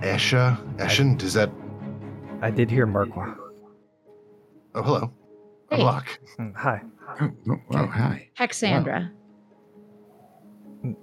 Esha. 0.00 0.56
Eshin? 0.78 1.16
Does 1.16 1.34
that? 1.34 1.50
I 2.42 2.50
did 2.50 2.70
hear 2.70 2.86
Merkwa. 2.86 3.36
Oh, 4.74 4.82
hello. 4.82 5.12
I'm 5.70 5.78
Hey. 5.78 5.84
Locke. 5.84 6.18
Mm, 6.38 6.54
Hi. 6.56 6.82
Oh, 7.08 7.30
oh, 7.50 7.56
oh, 7.72 7.86
hi. 7.86 8.28
Hexandra. 8.38 9.10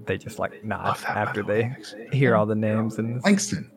They 0.06 0.18
just 0.18 0.40
like 0.40 0.64
nod 0.64 0.86
Love 0.86 1.02
that, 1.02 1.14
by 1.16 1.22
after 1.22 1.42
the 1.44 1.48
way. 1.48 1.76
they 2.12 2.18
hear 2.18 2.36
all 2.36 2.46
the 2.46 2.56
names 2.56 2.98
and 3.00 3.22
Langston. 3.24 3.70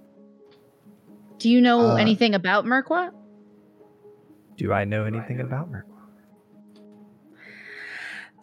Do 1.39 1.49
you 1.51 1.61
know 1.61 1.81
Uh, 1.93 1.95
anything 1.97 2.35
about 2.35 2.64
Merkwa? 2.64 3.11
do 4.57 4.72
I 4.72 4.85
know 4.85 5.05
anything 5.05 5.41
about 5.41 5.70
Merkwa? 5.70 5.93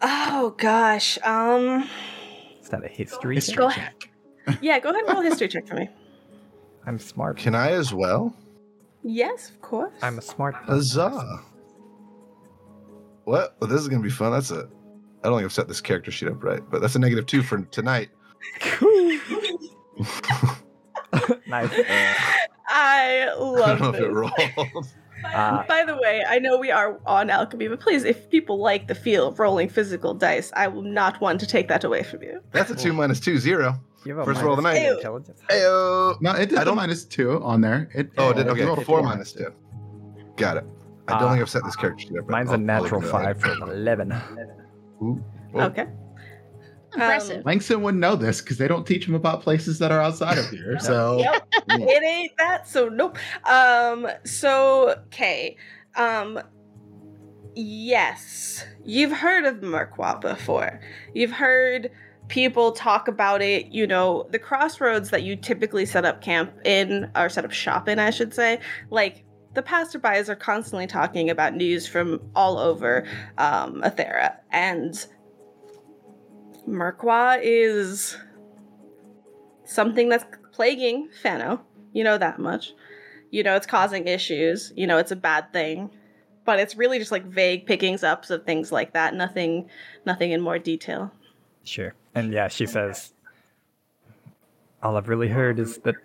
Oh 0.02 0.54
gosh. 0.58 1.18
Um. 1.22 1.88
Is 2.60 2.68
that 2.68 2.84
a 2.84 2.88
history? 2.88 3.34
History 3.36 3.54
check? 3.72 4.08
Go 4.46 4.52
check. 4.52 4.60
Yeah. 4.62 4.78
Go 4.80 4.90
ahead 4.90 5.04
and 5.04 5.12
roll 5.14 5.20
a 5.26 5.28
history 5.28 5.48
check 5.48 5.66
for 5.66 5.74
me. 5.74 5.88
I'm 6.86 6.98
smart. 6.98 7.38
Can 7.38 7.54
I 7.54 7.72
as 7.72 7.94
well? 7.94 8.36
Yes, 9.02 9.50
of 9.50 9.60
course. 9.62 9.92
I'm 10.02 10.18
a 10.18 10.22
smart. 10.22 10.54
Huzzah! 10.54 11.40
What? 13.24 13.56
Well, 13.60 13.68
this 13.70 13.80
is 13.80 13.88
gonna 13.88 14.02
be 14.02 14.10
fun. 14.10 14.32
That's 14.32 14.50
a. 14.50 14.68
I 15.22 15.28
don't 15.28 15.38
think 15.38 15.44
I've 15.46 15.52
set 15.52 15.68
this 15.68 15.80
character 15.80 16.10
sheet 16.10 16.28
up 16.28 16.42
right, 16.44 16.60
but 16.70 16.80
that's 16.82 16.94
a 16.94 16.98
negative 16.98 17.26
two 17.26 17.42
for 17.42 17.58
tonight. 17.62 18.10
Cool. 18.60 19.18
Nice. 21.46 21.70
I 21.72 22.16
I 22.68 23.34
love 23.38 23.78
don't 23.78 23.80
know 23.80 23.88
if 23.90 23.94
it 23.94 24.00
this. 24.00 24.12
rolled. 24.12 24.86
Ah. 25.24 25.64
By 25.68 25.84
the 25.84 25.96
way, 25.96 26.24
I 26.28 26.40
know 26.40 26.58
we 26.58 26.72
are 26.72 26.98
on 27.06 27.30
alchemy, 27.30 27.68
but 27.68 27.78
please, 27.78 28.02
if 28.02 28.28
people 28.30 28.58
like 28.58 28.88
the 28.88 28.96
feel 28.96 29.28
of 29.28 29.38
rolling 29.38 29.68
physical 29.68 30.12
dice, 30.12 30.50
I 30.56 30.66
will 30.66 30.82
not 30.82 31.20
want 31.20 31.38
to 31.40 31.46
take 31.46 31.68
that 31.68 31.84
away 31.84 32.02
from 32.02 32.22
you. 32.22 32.40
That's 32.50 32.70
a 32.70 32.74
two 32.74 32.92
minus 32.92 33.20
two 33.20 33.38
zero. 33.38 33.80
You 34.04 34.16
have 34.16 34.26
First 34.26 34.42
roll 34.42 34.54
of 34.54 34.56
the 34.56 34.62
night. 34.62 34.78
two 34.80 34.84
Ew. 34.86 34.96
Intelligence. 34.96 35.40
Heyo. 35.48 36.20
No, 36.20 36.32
it 36.32 36.48
did 36.48 36.58
I 36.58 36.64
don't- 36.64 36.76
minus 36.76 37.04
two 37.04 37.40
on 37.42 37.60
there. 37.60 37.88
It, 37.94 38.10
Oh, 38.18 38.30
it 38.30 38.32
it 38.32 38.34
did 38.44 38.48
okay. 38.48 38.64
rolled 38.64 38.78
a 38.80 38.84
Four 38.84 38.98
four. 38.98 39.02
minus 39.08 39.32
two. 39.32 39.52
Got 40.36 40.56
it. 40.58 40.64
I 41.08 41.18
don't 41.18 41.22
Ah. 41.28 41.30
think 41.32 41.42
I've 41.42 41.50
set 41.50 41.64
this 41.64 41.76
character 41.76 42.06
sheet 42.06 42.18
up. 42.18 42.28
Mine's 42.28 42.48
I'll- 42.48 42.54
a 42.54 42.58
I'll 42.58 42.64
natural 42.64 43.00
look 43.00 43.10
five 43.10 43.40
for 43.40 43.50
an 43.52 43.62
eleven. 43.62 44.12
Ooh. 45.02 45.22
Oh. 45.54 45.60
Okay. 45.60 45.86
Impressive. 46.94 47.44
Langston 47.44 47.82
wouldn't 47.82 48.00
know 48.00 48.14
this 48.14 48.40
because 48.40 48.56
they 48.56 48.68
don't 48.68 48.86
teach 48.86 49.06
him 49.08 49.14
about 49.14 49.42
places 49.42 49.80
that 49.80 49.90
are 49.90 50.00
outside 50.00 50.38
of 50.38 50.48
here. 50.48 50.78
So 50.78 51.18
Yep. 51.18 51.46
it 51.70 52.02
ain't 52.04 52.32
that, 52.38 52.68
so 52.68 52.88
nope. 52.88 53.18
Um, 53.44 54.06
so 54.24 54.94
okay. 55.06 55.56
Um 55.96 56.38
yes. 57.54 58.64
You've 58.84 59.12
heard 59.12 59.44
of 59.44 59.56
Merkwa 59.56 60.20
before. 60.20 60.80
You've 61.14 61.30
heard 61.32 61.90
people 62.28 62.72
talk 62.72 63.06
about 63.08 63.42
it, 63.42 63.66
you 63.66 63.86
know, 63.86 64.26
the 64.30 64.38
crossroads 64.38 65.10
that 65.10 65.22
you 65.22 65.36
typically 65.36 65.84
set 65.86 66.04
up 66.04 66.22
camp 66.22 66.52
in 66.64 67.10
or 67.14 67.28
set 67.28 67.44
up 67.44 67.52
shop 67.52 67.88
in, 67.88 67.98
I 67.98 68.10
should 68.10 68.34
say. 68.34 68.60
Like 68.90 69.24
the 69.54 69.62
passerbys 69.62 70.28
are 70.28 70.36
constantly 70.36 70.86
talking 70.86 71.30
about 71.30 71.54
news 71.54 71.86
from 71.86 72.20
all 72.34 72.58
over 72.58 73.06
um, 73.38 73.82
Athera, 73.82 74.36
and 74.50 75.06
Merkwa 76.68 77.38
is 77.42 78.16
something 79.64 80.08
that's 80.08 80.24
plaguing 80.52 81.08
Fano. 81.22 81.60
You 81.92 82.04
know 82.04 82.18
that 82.18 82.38
much. 82.38 82.72
You 83.30 83.42
know 83.42 83.56
it's 83.56 83.66
causing 83.66 84.06
issues. 84.06 84.72
You 84.76 84.86
know 84.86 84.98
it's 84.98 85.12
a 85.12 85.16
bad 85.16 85.52
thing. 85.52 85.90
But 86.44 86.60
it's 86.60 86.76
really 86.76 86.98
just 86.98 87.10
like 87.10 87.24
vague 87.24 87.64
pickings 87.64 88.04
ups 88.04 88.28
of 88.28 88.44
things 88.44 88.70
like 88.70 88.92
that. 88.92 89.14
Nothing 89.14 89.68
nothing 90.04 90.32
in 90.32 90.40
more 90.40 90.58
detail. 90.58 91.10
Sure. 91.64 91.94
And 92.14 92.32
yeah, 92.32 92.48
she 92.48 92.66
says, 92.66 93.14
all 94.82 94.96
I've 94.96 95.08
really 95.08 95.28
heard 95.28 95.58
is 95.58 95.78
that 95.78 95.96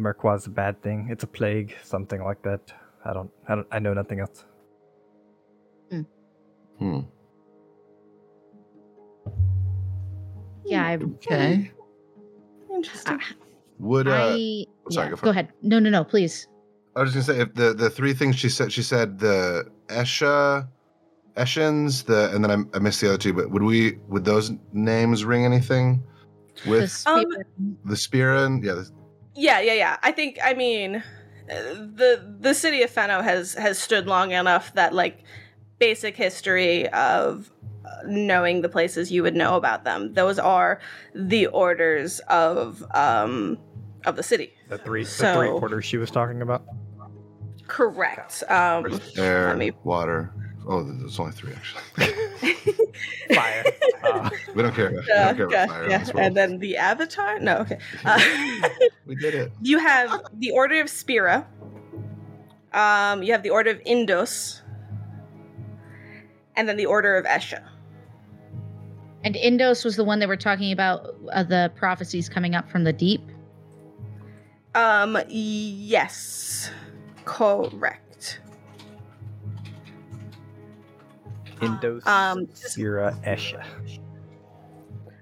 Merkwa's 0.00 0.46
a 0.46 0.50
bad 0.50 0.82
thing. 0.82 1.08
It's 1.10 1.24
a 1.24 1.26
plague, 1.26 1.74
something 1.82 2.22
like 2.24 2.42
that. 2.42 2.72
I 3.04 3.12
don't, 3.12 3.30
I 3.48 3.54
don't, 3.54 3.66
I 3.70 3.78
know 3.78 3.94
nothing 3.94 4.20
else. 4.20 4.44
Hmm. 6.78 7.00
Yeah, 10.64 10.86
I, 10.86 10.96
okay. 10.96 11.70
Interesting. 12.72 13.20
Would 13.78 14.08
uh, 14.08 14.12
I 14.34 14.66
sorry, 14.90 15.06
yeah, 15.06 15.10
go 15.10 15.16
for 15.16 15.24
go 15.24 15.28
it. 15.28 15.32
ahead. 15.32 15.48
No, 15.62 15.78
no, 15.78 15.90
no, 15.90 16.04
please. 16.04 16.46
I 16.96 17.02
was 17.02 17.12
just 17.12 17.26
gonna 17.28 17.38
say 17.38 17.42
if 17.42 17.54
the 17.54 17.74
the 17.74 17.90
three 17.90 18.12
things 18.14 18.36
she 18.36 18.48
said 18.48 18.72
she 18.72 18.82
said 18.82 19.18
the 19.18 19.64
Esha, 19.88 20.68
Eshins, 21.36 22.04
the 22.04 22.34
and 22.34 22.44
then 22.44 22.50
I, 22.50 22.76
I 22.76 22.80
missed 22.80 23.00
the 23.00 23.08
other 23.08 23.18
two. 23.18 23.32
But 23.32 23.50
would 23.50 23.62
we 23.62 23.98
would 24.08 24.24
those 24.24 24.52
names 24.72 25.24
ring 25.24 25.44
anything 25.44 26.02
The 26.64 26.70
with 26.70 27.04
Um, 27.06 27.24
spirit- 27.30 27.46
the 27.84 27.96
Spira? 27.96 28.50
Yeah, 28.62 28.74
the, 28.74 28.90
Yeah, 29.34 29.60
yeah, 29.60 29.74
yeah. 29.74 29.96
I 30.02 30.12
think 30.12 30.38
I 30.42 30.54
mean 30.54 30.96
uh, 30.96 31.02
the 31.48 32.36
the 32.40 32.54
city 32.54 32.82
of 32.82 32.90
Fano 32.90 33.22
has 33.22 33.54
has 33.54 33.78
stood 33.78 34.06
long 34.06 34.32
enough 34.32 34.72
that 34.74 34.92
like 34.94 35.24
basic 35.78 36.16
history 36.16 36.88
of 36.90 37.50
uh, 37.84 37.90
knowing 38.06 38.60
the 38.62 38.68
places 38.68 39.10
you 39.10 39.22
would 39.22 39.34
know 39.36 39.56
about 39.56 39.84
them. 39.84 40.12
Those 40.14 40.38
are 40.38 40.80
the 41.14 41.46
orders 41.46 42.20
of 42.28 42.84
um 42.94 43.58
of 44.04 44.16
the 44.16 44.22
city. 44.22 44.52
The 44.68 44.78
three, 44.78 45.04
the 45.04 45.10
So- 45.10 45.34
three 45.34 45.48
orders 45.48 45.84
she 45.84 45.96
was 45.96 46.10
talking 46.10 46.42
about. 46.42 46.64
Correct. 47.66 48.42
Um 48.48 49.00
air, 49.16 49.46
let 49.48 49.58
me- 49.58 49.72
water. 49.84 50.32
Oh, 50.72 50.84
there's 50.84 51.18
only 51.18 51.32
three 51.32 51.52
actually. 51.52 51.82
Fire. 53.34 53.64
Uh, 54.04 54.30
We 54.54 54.62
don't 54.62 54.72
care. 54.72 54.88
About, 54.90 55.04
we 55.04 55.12
uh, 55.12 55.24
don't 55.24 55.36
care 55.36 55.46
about 55.46 55.68
fire 55.68 55.90
yeah. 55.90 56.04
And 56.16 56.36
then 56.36 56.58
the 56.58 56.76
avatar? 56.76 57.40
No, 57.40 57.56
okay. 57.58 57.78
Uh, 58.04 58.20
we 59.06 59.16
did 59.16 59.34
it. 59.34 59.52
you 59.62 59.80
have 59.80 60.22
the 60.34 60.52
Order 60.52 60.80
of 60.80 60.88
Spira. 60.88 61.44
Um, 62.72 63.24
you 63.24 63.32
have 63.32 63.42
the 63.42 63.50
Order 63.50 63.70
of 63.70 63.82
Indos. 63.82 64.60
And 66.54 66.68
then 66.68 66.76
the 66.76 66.86
Order 66.86 67.16
of 67.16 67.24
Esha. 67.26 67.62
and 69.24 69.34
Indos 69.34 69.84
was 69.84 69.96
the 69.96 70.04
one 70.04 70.20
that 70.20 70.28
we're 70.28 70.36
talking 70.36 70.70
about 70.70 71.16
uh, 71.32 71.42
the 71.42 71.72
prophecies 71.74 72.28
coming 72.28 72.54
up 72.54 72.70
from 72.70 72.84
the 72.84 72.92
deep. 72.92 73.22
Um, 74.76 75.18
yes. 75.28 76.70
Correct. 77.24 78.09
Indos, 81.60 82.06
Um, 82.06 82.46
Sira, 82.54 83.16
Esha. 83.24 83.64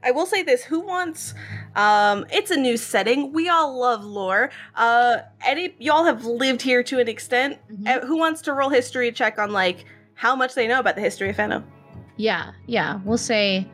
I 0.02 0.12
will 0.12 0.26
say 0.26 0.42
this: 0.42 0.62
Who 0.64 0.80
wants? 0.80 1.34
Um, 1.74 2.24
it's 2.30 2.50
a 2.50 2.56
new 2.56 2.76
setting. 2.76 3.32
We 3.32 3.48
all 3.48 3.78
love 3.78 4.04
lore. 4.04 4.50
Uh, 4.76 5.18
any 5.44 5.74
y'all 5.78 6.04
have 6.04 6.24
lived 6.24 6.62
here 6.62 6.82
to 6.84 7.00
an 7.00 7.08
extent. 7.08 7.58
Mhm. 7.70 7.88
Uh, 8.02 8.06
who 8.06 8.16
wants 8.16 8.40
to 8.42 8.52
roll 8.52 8.70
history 8.70 9.10
check 9.12 9.38
on 9.38 9.52
like 9.52 9.84
how 10.14 10.36
much 10.36 10.54
they 10.54 10.66
know 10.68 10.78
about 10.78 10.94
the 10.94 11.00
history 11.00 11.30
of 11.30 11.36
Fano? 11.36 11.64
Yeah, 12.16 12.50
yeah. 12.66 13.00
We'll 13.04 13.18
say 13.18 13.66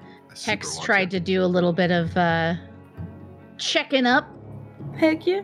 Hex 0.45 0.79
tried 0.81 1.11
to 1.13 1.21
do 1.21 1.43
a 1.45 1.47
little 1.47 1.73
bit 1.73 1.91
of 1.91 2.17
uh 2.17 2.55
checking 3.59 4.07
up. 4.07 4.27
Heck 4.97 5.27
yeah. 5.27 5.43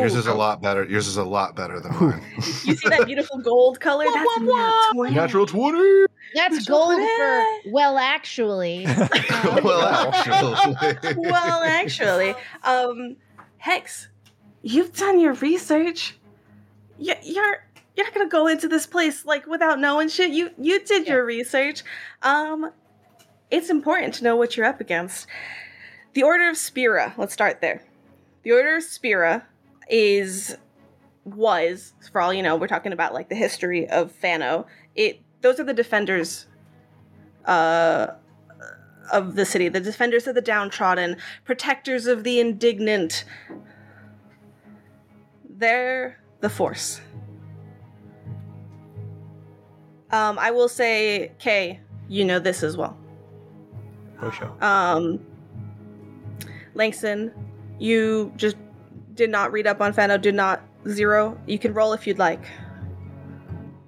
Yours 0.00 0.14
is 0.14 0.26
a 0.26 0.34
lot 0.34 0.60
better. 0.62 0.84
Yours 0.84 1.06
is 1.06 1.16
a 1.16 1.24
lot 1.24 1.54
better 1.56 1.80
than 1.80 1.92
mine. 2.00 2.22
You 2.64 2.74
see 2.76 2.88
that 2.88 3.06
beautiful 3.06 3.38
gold 3.38 3.80
color? 3.80 4.04
That's 4.12 4.40
nat 4.40 4.90
20. 4.92 5.14
Natural 5.14 5.46
twenty. 5.46 6.06
That's 6.34 6.54
That's 6.56 6.66
gold 6.66 6.98
what 6.98 7.62
for 7.64 7.70
well 7.70 7.98
actually. 7.98 8.84
well, 9.62 10.12
actually. 10.14 11.14
well, 11.16 11.62
actually, 11.62 12.34
um, 12.64 13.16
Hex, 13.58 14.08
you've 14.62 14.92
done 14.92 15.18
your 15.20 15.34
research. 15.34 16.16
You, 16.98 17.14
you're 17.22 17.64
you're 17.96 18.06
not 18.06 18.14
gonna 18.14 18.28
go 18.28 18.46
into 18.48 18.68
this 18.68 18.86
place 18.86 19.24
like 19.24 19.46
without 19.46 19.78
knowing 19.78 20.08
shit. 20.08 20.30
You 20.32 20.50
you 20.58 20.84
did 20.84 21.06
Yeah. 21.06 21.14
your 21.14 21.24
research. 21.24 21.82
Um, 22.22 22.70
it's 23.50 23.70
important 23.70 24.14
to 24.14 24.24
know 24.24 24.36
what 24.36 24.56
you're 24.56 24.66
up 24.66 24.80
against. 24.80 25.26
The 26.14 26.22
Order 26.22 26.48
of 26.50 26.56
Spira. 26.56 27.14
Let's 27.16 27.32
start 27.32 27.60
there. 27.60 27.82
The 28.42 28.52
Order 28.52 28.76
of 28.76 28.82
Spira 28.82 29.46
is 29.88 30.56
was 31.24 31.94
for 32.12 32.20
all 32.20 32.32
you 32.32 32.42
know. 32.42 32.56
We're 32.56 32.68
talking 32.68 32.92
about 32.92 33.14
like 33.14 33.28
the 33.28 33.34
history 33.34 33.88
of 33.88 34.12
Fano. 34.12 34.66
It 34.94 35.20
those 35.40 35.60
are 35.60 35.64
the 35.64 35.74
defenders. 35.74 36.46
Uh, 37.44 38.14
of 39.12 39.36
the 39.36 39.44
city, 39.44 39.68
the 39.68 39.80
defenders 39.80 40.26
of 40.26 40.34
the 40.34 40.40
downtrodden, 40.40 41.16
protectors 41.44 42.06
of 42.06 42.24
the 42.24 42.40
indignant. 42.40 43.24
They're 45.48 46.20
the 46.40 46.50
force. 46.50 47.00
Um, 50.10 50.38
I 50.38 50.50
will 50.50 50.68
say, 50.68 51.32
Kay, 51.38 51.80
you 52.08 52.24
know 52.24 52.38
this 52.38 52.62
as 52.62 52.76
well. 52.76 52.96
For 54.20 54.30
sure. 54.30 54.64
Um, 54.64 55.24
Langston, 56.74 57.32
you 57.78 58.32
just 58.36 58.56
did 59.16 59.30
not 59.30 59.50
read 59.52 59.66
up 59.66 59.80
on 59.80 59.92
Fano, 59.92 60.18
did 60.18 60.34
not 60.34 60.62
zero. 60.88 61.38
You 61.46 61.58
can 61.58 61.74
roll 61.74 61.92
if 61.92 62.06
you'd 62.06 62.18
like. 62.18 62.44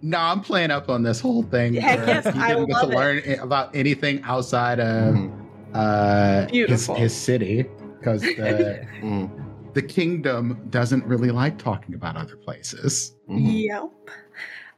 No, 0.01 0.19
I'm 0.19 0.41
playing 0.41 0.71
up 0.71 0.89
on 0.89 1.03
this 1.03 1.21
whole 1.21 1.43
thing. 1.43 1.75
Heck 1.75 2.07
yes, 2.07 2.25
he 2.35 2.41
I 2.41 2.49
didn't 2.55 2.67
get 2.69 2.81
to 2.81 2.87
love 2.87 2.93
it. 2.93 2.97
learn 3.27 3.41
about 3.41 3.75
anything 3.75 4.23
outside 4.23 4.81
of 4.81 5.15
Mhm. 5.15 5.33
uh, 5.75 6.47
his, 6.51 6.87
his 6.87 7.15
city 7.15 7.67
because 7.99 8.23
the 8.23 8.87
Mm, 9.03 9.31
the 9.75 9.83
kingdom 9.83 10.67
doesn't 10.71 11.05
really 11.05 11.31
like 11.31 11.59
talking 11.59 11.95
about 11.95 12.17
other 12.17 12.37
places. 12.37 13.15
mhm. 13.29 13.65
Yep. 13.67 13.91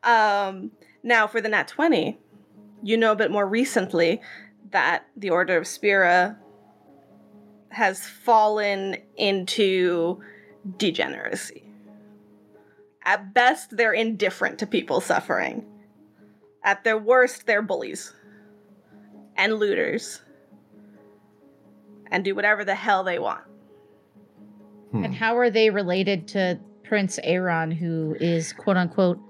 Um, 0.03 0.71
now 1.03 1.27
for 1.27 1.41
the 1.41 1.49
nat 1.49 1.69
20, 1.69 2.19
you 2.83 2.97
know 2.97 3.13
a 3.13 3.17
bit 3.17 3.31
more 3.31 3.47
recently 3.47 4.21
that 4.71 5.05
the 5.17 5.31
Order 5.31 5.59
of 5.59 5.67
Spira 5.67 6.39
has 7.69 8.05
fallen 8.07 8.97
into 9.17 10.21
degeneracy. 10.77 11.65
At 13.05 13.33
best, 13.33 13.77
they're 13.77 13.93
indifferent 13.93 14.59
to 14.59 14.67
people 14.67 15.01
suffering. 15.01 15.65
At 16.63 16.85
their 16.85 16.99
worst, 16.99 17.47
they're 17.47 17.63
bullies 17.63 18.13
and 19.37 19.55
looters 19.55 20.21
and 22.11 22.25
do 22.25 22.35
whatever 22.35 22.65
the 22.65 22.75
hell 22.75 23.05
they 23.05 23.19
want. 23.19 23.45
Hmm. 24.91 25.05
And 25.05 25.15
how 25.15 25.39
are 25.39 25.51
they 25.51 25.71
related 25.71 26.29
to 26.29 26.61
Prince 26.91 27.21
Aaron, 27.23 27.71
who 27.71 28.17
is 28.21 28.53
quote 28.53 28.77
unquote 28.77 29.21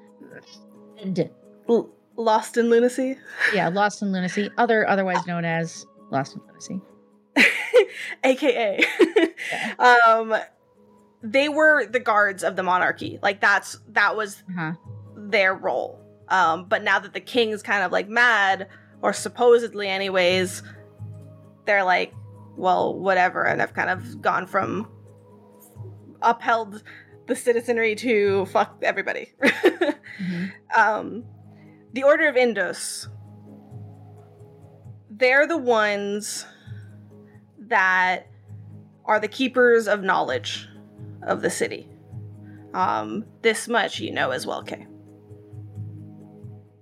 d- 1.12 1.28
L- 1.68 1.90
lost 2.16 2.56
in 2.56 2.70
lunacy. 2.70 3.18
yeah, 3.54 3.68
lost 3.68 4.00
in 4.00 4.12
lunacy, 4.12 4.50
other 4.56 4.88
otherwise 4.88 5.26
known 5.26 5.44
as 5.44 5.84
lost 6.10 6.36
in 6.36 6.40
lunacy. 6.46 6.80
AKA. 8.24 8.82
um 9.78 10.34
they 11.22 11.48
were 11.48 11.86
the 11.86 12.00
guards 12.00 12.42
of 12.42 12.56
the 12.56 12.62
monarchy. 12.62 13.18
Like 13.22 13.40
that's 13.40 13.78
that 13.88 14.16
was 14.16 14.42
Uh-huh. 14.50 14.72
their 15.16 15.54
role. 15.54 15.98
Um, 16.28 16.64
but 16.66 16.82
now 16.82 16.98
that 17.00 17.12
the 17.12 17.20
king's 17.20 17.62
kind 17.62 17.82
of 17.82 17.90
like 17.92 18.08
mad, 18.08 18.68
or 19.02 19.12
supposedly, 19.12 19.88
anyways, 19.88 20.62
they're 21.66 21.84
like, 21.84 22.14
well, 22.56 22.94
whatever, 22.98 23.44
and 23.44 23.60
have 23.60 23.74
kind 23.74 23.90
of 23.90 24.22
gone 24.22 24.46
from 24.46 24.88
upheld 26.22 26.82
the 27.26 27.34
citizenry 27.36 27.94
to 27.96 28.46
fuck 28.46 28.78
everybody. 28.82 29.32
Mhm. 30.20 30.50
um, 30.76 31.24
the 31.94 32.02
Order 32.02 32.28
of 32.28 32.34
Indos. 32.34 33.06
They're 35.10 35.46
the 35.46 35.56
ones 35.56 36.44
that 37.58 38.26
are 39.06 39.18
the 39.18 39.28
keepers 39.28 39.88
of 39.88 40.02
knowledge 40.02 40.68
of 41.22 41.42
the 41.42 41.50
city. 41.50 41.88
Um, 42.72 43.24
this 43.42 43.68
much 43.68 44.00
you 44.00 44.12
know 44.12 44.30
as 44.30 44.46
well, 44.46 44.62
Kay. 44.62 44.86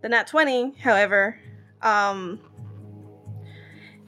The 0.03 0.09
Nat 0.09 0.26
20, 0.26 0.74
however, 0.80 1.41
um, 1.82 2.41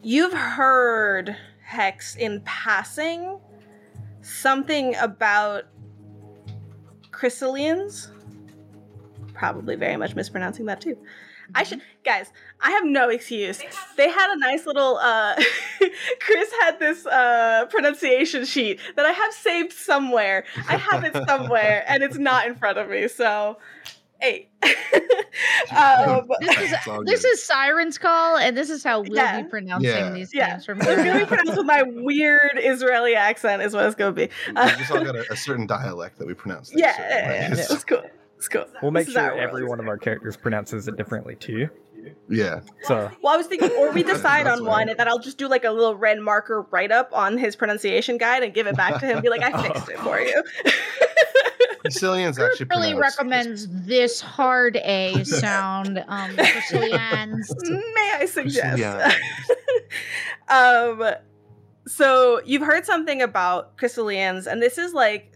you've 0.02 0.32
heard 0.32 1.36
Hex 1.64 2.16
in 2.16 2.42
passing 2.44 3.40
something 4.22 4.94
about 4.96 5.64
chrysalians. 7.10 8.08
Probably 9.34 9.76
very 9.76 9.96
much 9.96 10.14
mispronouncing 10.14 10.66
that 10.66 10.80
too. 10.80 10.96
I 11.54 11.62
should, 11.62 11.80
guys. 12.04 12.30
I 12.60 12.70
have 12.72 12.84
no 12.84 13.08
excuse. 13.08 13.60
They 13.96 14.08
had 14.10 14.30
a 14.32 14.38
nice 14.38 14.66
little. 14.66 14.96
uh 14.98 15.34
Chris 16.20 16.50
had 16.60 16.78
this 16.78 17.06
uh 17.06 17.66
pronunciation 17.70 18.44
sheet 18.44 18.80
that 18.96 19.06
I 19.06 19.12
have 19.12 19.32
saved 19.32 19.72
somewhere. 19.72 20.44
I 20.68 20.76
have 20.76 21.04
it 21.04 21.14
somewhere, 21.26 21.84
and 21.88 22.02
it's 22.02 22.18
not 22.18 22.46
in 22.46 22.54
front 22.54 22.78
of 22.78 22.88
me. 22.88 23.08
So, 23.08 23.58
hey. 24.20 24.48
um, 25.76 26.28
This 26.40 26.58
is 26.58 26.74
this 27.04 27.24
is 27.24 27.42
Siren's 27.42 27.98
call, 27.98 28.36
and 28.36 28.56
this 28.56 28.68
is 28.70 28.84
how 28.84 29.00
we'll 29.00 29.14
Yeah. 29.14 29.42
be 29.42 29.48
pronouncing 29.48 29.88
Yeah. 29.90 30.10
these 30.12 30.34
Yeah. 30.34 30.48
names 30.48 30.66
from 30.66 30.78
it's 30.80 30.86
here 30.88 30.96
gonna 31.04 31.18
be 31.20 31.26
pronounced 31.26 31.56
with 31.56 31.66
my 31.66 31.82
weird 31.82 32.52
Israeli 32.56 33.14
accent, 33.14 33.62
is 33.62 33.74
what 33.74 33.84
it's 33.86 33.94
gonna 33.94 34.12
be. 34.12 34.28
We 34.48 34.54
just 34.76 34.90
all 34.90 35.02
got 35.04 35.16
a, 35.16 35.32
a 35.32 35.36
certain 35.36 35.66
dialect 35.66 36.18
that 36.18 36.26
we 36.26 36.34
pronounce. 36.34 36.68
things 36.70 36.80
yeah, 36.80 36.96
certain 36.96 37.10
yeah, 37.10 37.32
yeah, 37.48 37.56
ways. 37.56 37.70
it's 37.70 37.84
cool. 37.84 38.02
It's 38.40 38.48
cool. 38.48 38.64
We'll 38.80 38.90
make 38.90 39.06
sure 39.06 39.38
every 39.38 39.66
one 39.66 39.80
of 39.80 39.86
our 39.86 39.98
characters 39.98 40.34
pronounces 40.34 40.88
it 40.88 40.96
differently 40.96 41.36
too. 41.36 41.68
Yeah. 42.30 42.60
So 42.84 43.10
Well, 43.22 43.34
I 43.34 43.36
was 43.36 43.46
thinking, 43.46 43.70
or 43.72 43.92
we 43.92 44.02
decide 44.14 44.46
on 44.46 44.64
one, 44.64 44.78
right. 44.78 44.88
and 44.88 44.98
then 44.98 45.08
I'll 45.08 45.18
just 45.18 45.36
do 45.36 45.46
like 45.46 45.64
a 45.64 45.70
little 45.70 45.94
red 45.94 46.18
marker 46.20 46.62
write 46.70 46.90
up 46.90 47.10
on 47.12 47.36
his 47.36 47.54
pronunciation 47.54 48.16
guide 48.16 48.42
and 48.42 48.54
give 48.54 48.66
it 48.66 48.78
back 48.78 48.98
to 49.00 49.06
him. 49.06 49.20
Be 49.20 49.28
like, 49.28 49.42
I 49.42 49.62
fixed 49.62 49.90
it 49.90 49.98
for 49.98 50.18
you. 50.18 50.42
Sicilians 51.90 52.38
Group 52.38 52.52
actually 52.52 52.66
really 52.70 52.94
pronounce- 52.94 53.16
recommends 53.18 53.86
this 53.86 54.22
hard 54.22 54.76
A 54.76 55.22
sound 55.24 56.02
um, 56.08 56.30
Sicilians. 56.38 57.54
May 57.68 58.12
I 58.20 58.24
suggest? 58.26 58.78
Yeah. 58.78 59.14
um, 60.48 61.12
so 61.86 62.40
you've 62.46 62.62
heard 62.62 62.86
something 62.86 63.20
about 63.20 63.76
Crystalians, 63.76 64.46
and 64.46 64.62
this 64.62 64.78
is 64.78 64.94
like 64.94 65.34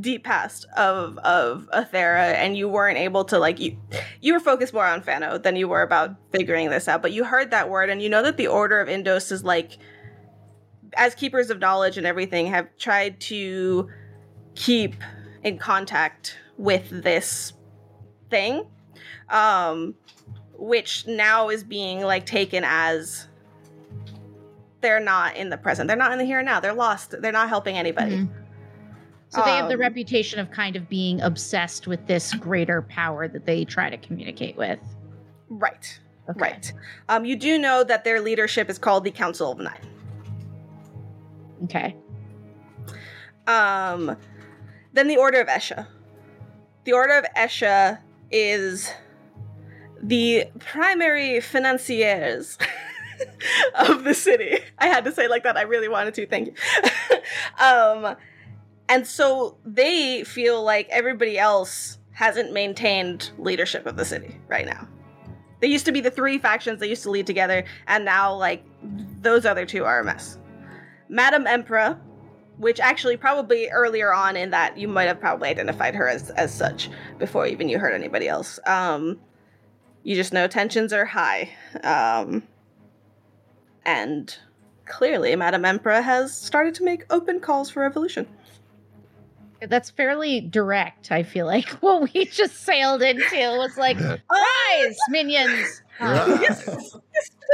deep 0.00 0.24
past 0.24 0.66
of 0.76 1.18
of 1.18 1.68
Athera, 1.72 2.34
and 2.34 2.56
you 2.56 2.68
weren't 2.68 2.98
able 2.98 3.24
to 3.26 3.38
like 3.38 3.60
you 3.60 3.76
you 4.20 4.32
were 4.32 4.40
focused 4.40 4.72
more 4.72 4.86
on 4.86 5.02
Fano 5.02 5.38
than 5.38 5.56
you 5.56 5.68
were 5.68 5.82
about 5.82 6.14
figuring 6.32 6.70
this 6.70 6.88
out. 6.88 7.02
But 7.02 7.12
you 7.12 7.24
heard 7.24 7.50
that 7.50 7.68
word, 7.68 7.90
and 7.90 8.00
you 8.02 8.08
know 8.08 8.22
that 8.22 8.36
the 8.36 8.46
Order 8.46 8.80
of 8.80 8.88
Indos 8.88 9.30
is 9.32 9.44
like 9.44 9.78
as 10.96 11.14
keepers 11.14 11.50
of 11.50 11.60
knowledge 11.60 11.96
and 11.98 12.06
everything 12.06 12.46
have 12.46 12.66
tried 12.76 13.20
to 13.20 13.88
keep 14.56 14.94
in 15.44 15.56
contact 15.56 16.36
with 16.56 16.90
this 17.04 17.52
thing 18.28 18.66
um 19.30 19.94
which 20.54 21.06
now 21.06 21.48
is 21.48 21.62
being 21.64 22.00
like 22.00 22.26
taken 22.26 22.64
as 22.66 23.28
they're 24.80 25.00
not 25.00 25.36
in 25.36 25.48
the 25.48 25.56
present 25.56 25.86
they're 25.86 25.96
not 25.96 26.12
in 26.12 26.18
the 26.18 26.24
here 26.24 26.40
and 26.40 26.46
now 26.46 26.58
they're 26.60 26.74
lost 26.74 27.14
they're 27.22 27.32
not 27.32 27.48
helping 27.48 27.76
anybody 27.78 28.16
Mhm. 28.16 28.28
So 29.30 29.42
they 29.44 29.56
have 29.56 29.68
the 29.68 29.74
Um, 29.74 29.80
reputation 29.80 30.38
of 30.40 30.50
kind 30.50 30.74
of 30.76 30.88
being 30.88 31.20
obsessed 31.20 31.86
with 31.86 32.06
this 32.06 32.34
greater 32.34 32.82
power 32.82 33.28
that 33.28 33.46
they 33.46 33.64
try 33.64 33.88
to 33.88 33.96
communicate 33.96 34.56
with. 34.56 34.78
right 35.48 35.98
Okay. 36.28 36.40
right 36.40 36.72
um 37.08 37.24
you 37.24 37.34
do 37.34 37.58
know 37.58 37.82
that 37.82 38.04
their 38.04 38.20
leadership 38.20 38.70
is 38.70 38.78
called 38.78 39.02
the 39.04 39.10
council 39.10 39.50
of 39.50 39.58
nine 39.58 39.80
Okay. 41.64 41.94
Um, 43.46 44.16
then 44.94 45.08
the 45.08 45.16
Order 45.18 45.40
of 45.40 45.48
Esha. 45.48 45.86
The 46.84 46.92
Order 46.92 47.18
of 47.18 47.24
Esha 47.36 47.98
is 48.30 48.90
the 50.02 50.44
primary 50.58 51.40
financiers 51.40 52.56
of 53.74 54.04
the 54.04 54.14
city. 54.14 54.58
I 54.78 54.86
had 54.86 55.04
to 55.04 55.12
say 55.12 55.24
it 55.24 55.30
like 55.30 55.42
that. 55.42 55.56
I 55.58 55.62
really 55.62 55.88
wanted 55.88 56.14
to. 56.14 56.26
Thank 56.26 56.48
you. 56.48 56.54
um, 57.64 58.16
and 58.90 59.06
so 59.06 59.56
they 59.64 60.24
feel 60.24 60.62
like 60.62 60.88
everybody 60.90 61.38
else 61.38 61.98
hasn't 62.10 62.52
maintained 62.52 63.30
leadership 63.38 63.86
of 63.86 63.96
the 63.96 64.04
city 64.04 64.38
right 64.48 64.66
now. 64.66 64.86
They 65.60 65.68
used 65.68 65.86
to 65.86 65.92
be 65.92 66.00
the 66.00 66.10
three 66.10 66.38
factions 66.38 66.80
that 66.80 66.88
used 66.88 67.04
to 67.04 67.10
lead 67.10 67.26
together, 67.26 67.64
and 67.86 68.04
now 68.04 68.34
like 68.34 68.64
those 69.22 69.46
other 69.46 69.64
two 69.64 69.84
are 69.84 70.00
a 70.00 70.04
mess. 70.04 70.38
Madam 71.08 71.46
Emperor, 71.46 71.98
which 72.58 72.80
actually 72.80 73.16
probably 73.16 73.68
earlier 73.68 74.12
on 74.12 74.36
in 74.36 74.50
that 74.50 74.76
you 74.76 74.88
might 74.88 75.04
have 75.04 75.20
probably 75.20 75.48
identified 75.48 75.94
her 75.94 76.08
as 76.08 76.30
as 76.30 76.52
such 76.52 76.90
before 77.18 77.46
even 77.46 77.68
you 77.68 77.78
heard 77.78 77.94
anybody 77.94 78.26
else. 78.26 78.58
Um, 78.66 79.20
you 80.02 80.16
just 80.16 80.32
know 80.32 80.48
tensions 80.48 80.92
are 80.92 81.04
high, 81.04 81.50
um, 81.84 82.42
and 83.84 84.36
clearly, 84.86 85.36
Madam 85.36 85.64
Emperor 85.64 86.02
has 86.02 86.36
started 86.36 86.74
to 86.74 86.84
make 86.84 87.04
open 87.10 87.38
calls 87.38 87.70
for 87.70 87.80
revolution. 87.80 88.26
That's 89.68 89.90
fairly 89.90 90.40
direct, 90.40 91.12
I 91.12 91.22
feel 91.22 91.46
like. 91.46 91.68
What 91.80 92.12
we 92.12 92.24
just 92.26 92.62
sailed 92.64 93.02
into 93.02 93.36
was 93.58 93.76
like, 93.76 93.98
Yeah. 93.98 94.16
rise, 94.30 94.96
minions! 95.08 95.82
Yeah. 96.00 96.26
yes, 96.40 96.64
yes, 96.66 96.96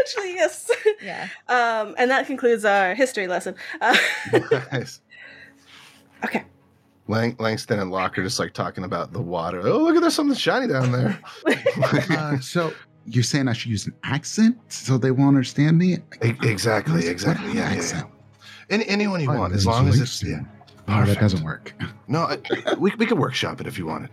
essentially 0.07 0.35
yes. 0.35 0.71
Yeah. 1.03 1.29
Um, 1.49 1.97
and 1.99 2.09
that 2.13 2.29
concludes 2.29 2.65
our 2.65 2.95
history 2.95 3.27
lesson. 3.27 3.57
Uh, 3.81 3.97
Nice. 4.71 5.01
okay. 6.25 6.45
Lang- 7.09 7.35
Langston 7.41 7.81
and 7.81 7.91
Locke 7.91 8.17
are 8.19 8.23
just 8.23 8.39
like 8.39 8.53
talking 8.53 8.85
about 8.85 9.13
the 9.13 9.21
water. 9.21 9.61
Oh, 9.67 9.79
look 9.79 9.97
at 9.97 10.01
there's 10.03 10.15
something 10.15 10.37
shiny 10.37 10.69
down 10.69 10.93
there. 10.93 11.19
Uh, 12.11 12.39
so 12.39 12.73
you're 13.07 13.25
saying 13.25 13.49
I 13.49 13.53
should 13.53 13.71
use 13.73 13.87
an 13.89 13.95
accent 14.05 14.57
so 14.69 14.97
they 14.97 15.11
won't 15.11 15.29
understand 15.31 15.77
me? 15.79 15.99
Exactly, 16.21 17.09
exactly. 17.09 17.49
What 17.49 17.57
Yeah, 17.57 17.75
yeah, 17.75 17.83
yeah. 17.83 18.03
Any, 18.71 18.87
anyone 18.87 19.21
you 19.21 19.31
I'm 19.31 19.39
want, 19.39 19.55
as 19.55 19.67
long 19.67 19.89
as 19.89 20.01
it's 20.01 20.23
yeah. 20.23 20.41
Langston. 20.89 20.95
Oh, 20.95 20.99
that 21.01 21.07
Perfect. 21.07 21.21
doesn't 21.21 21.45
work. 21.45 21.75
No, 22.09 22.21
I, 22.21 22.39
we 22.79 22.93
we 22.99 23.05
could 23.05 23.19
workshop 23.19 23.61
it 23.61 23.67
if 23.67 23.77
you 23.77 23.87
wanted. 23.87 24.11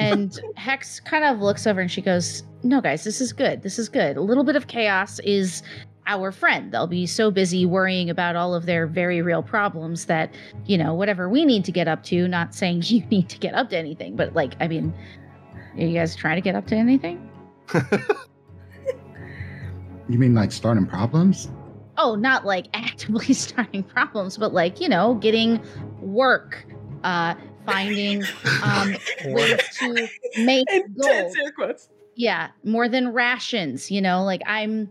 and 0.00 0.36
Hex 0.56 0.98
kind 0.98 1.22
of 1.22 1.38
looks 1.38 1.64
over 1.64 1.80
and 1.80 1.88
she 1.88 2.00
goes, 2.00 2.42
No, 2.64 2.80
guys, 2.80 3.04
this 3.04 3.20
is 3.20 3.32
good. 3.32 3.62
This 3.62 3.78
is 3.78 3.88
good. 3.88 4.16
A 4.16 4.20
little 4.20 4.42
bit 4.42 4.56
of 4.56 4.66
chaos 4.66 5.20
is 5.20 5.62
our 6.08 6.32
friend. 6.32 6.72
They'll 6.72 6.88
be 6.88 7.06
so 7.06 7.30
busy 7.30 7.66
worrying 7.66 8.10
about 8.10 8.34
all 8.34 8.52
of 8.52 8.66
their 8.66 8.88
very 8.88 9.22
real 9.22 9.44
problems 9.44 10.06
that, 10.06 10.34
you 10.66 10.76
know, 10.76 10.92
whatever 10.92 11.28
we 11.28 11.44
need 11.44 11.64
to 11.66 11.72
get 11.72 11.86
up 11.86 12.02
to, 12.04 12.26
not 12.26 12.52
saying 12.52 12.82
you 12.86 13.04
need 13.12 13.28
to 13.28 13.38
get 13.38 13.54
up 13.54 13.70
to 13.70 13.78
anything, 13.78 14.16
but 14.16 14.34
like, 14.34 14.54
I 14.58 14.66
mean, 14.66 14.92
are 15.76 15.84
you 15.84 15.94
guys 15.94 16.16
trying 16.16 16.34
to 16.36 16.42
get 16.42 16.56
up 16.56 16.66
to 16.66 16.74
anything? 16.74 17.30
You 20.08 20.18
mean 20.18 20.34
like 20.34 20.50
starting 20.52 20.86
problems? 20.86 21.48
Oh, 21.96 22.14
not 22.14 22.44
like 22.44 22.66
actively 22.74 23.32
starting 23.34 23.82
problems, 23.82 24.36
but 24.36 24.52
like, 24.52 24.80
you 24.80 24.88
know, 24.88 25.14
getting 25.14 25.60
work, 26.00 26.66
uh, 27.02 27.34
finding 27.66 28.22
um, 28.62 28.96
ways 29.26 29.60
to 29.78 30.08
make 30.38 30.66
gold. 30.68 31.10
Intense 31.10 31.36
air 31.42 31.52
quotes. 31.52 31.88
yeah, 32.16 32.48
more 32.64 32.88
than 32.88 33.12
rations, 33.12 33.90
you 33.90 34.00
know, 34.00 34.22
like 34.24 34.42
I'm 34.46 34.90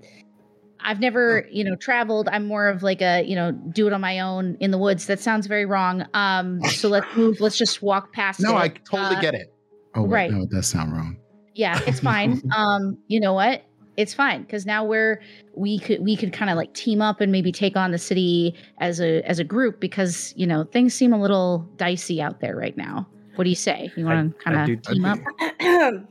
I've 0.86 1.00
never, 1.00 1.48
you 1.50 1.64
know, 1.64 1.78
traveled. 1.78 2.28
I'm 2.28 2.46
more 2.46 2.68
of 2.68 2.84
like 2.84 3.02
a, 3.02 3.24
you 3.24 3.36
know, 3.36 3.52
do 3.54 3.88
it 3.88 3.94
on 3.94 4.02
my 4.02 4.20
own 4.20 4.58
in 4.60 4.72
the 4.72 4.78
woods. 4.78 5.06
That 5.06 5.22
sounds 5.22 5.48
very 5.48 5.66
wrong. 5.66 6.06
Um, 6.14 6.62
so 6.64 6.90
let's 6.90 7.08
move. 7.16 7.40
Let's 7.40 7.58
just 7.58 7.82
walk 7.82 8.12
past. 8.12 8.42
No, 8.42 8.52
it. 8.58 8.60
I 8.60 8.68
totally 8.70 9.16
Uh, 9.16 9.22
get 9.22 9.34
it. 9.34 9.48
Oh, 9.96 10.02
wait, 10.02 10.10
right. 10.12 10.32
no, 10.32 10.42
it 10.44 10.50
does 10.50 10.68
sound 10.68 10.92
wrong. 10.92 11.16
Yeah, 11.56 11.80
it's 11.88 12.02
fine. 12.02 12.42
um, 12.58 12.98
you 13.08 13.22
know 13.22 13.32
what? 13.34 13.64
It's 13.96 14.14
fine 14.14 14.42
because 14.42 14.66
now 14.66 14.84
we're 14.84 15.22
we 15.56 15.78
could 15.78 16.04
we 16.04 16.16
could 16.16 16.34
kind 16.34 16.50
of 16.50 16.58
like 16.58 16.74
team 16.74 17.02
up 17.02 17.22
and 17.22 17.32
maybe 17.32 17.52
take 17.52 17.78
on 17.78 17.92
the 17.92 17.98
city 17.98 18.56
as 18.80 19.00
a 19.00 19.22
as 19.22 19.40
a 19.40 19.44
group 19.44 19.80
because 19.80 20.34
you 20.36 20.48
know 20.48 20.64
things 20.64 20.94
seem 20.94 21.14
a 21.14 21.22
little 21.22 21.70
dicey 21.78 22.22
out 22.22 22.40
there 22.40 22.56
right 22.56 22.76
now. 22.76 23.08
What 23.36 23.44
do 23.44 23.50
you 23.50 23.56
say? 23.56 23.92
You 23.96 24.06
want 24.06 24.38
to 24.38 24.44
kind 24.44 24.72
of 24.72 24.82
team 24.82 25.06
up? 25.06 25.20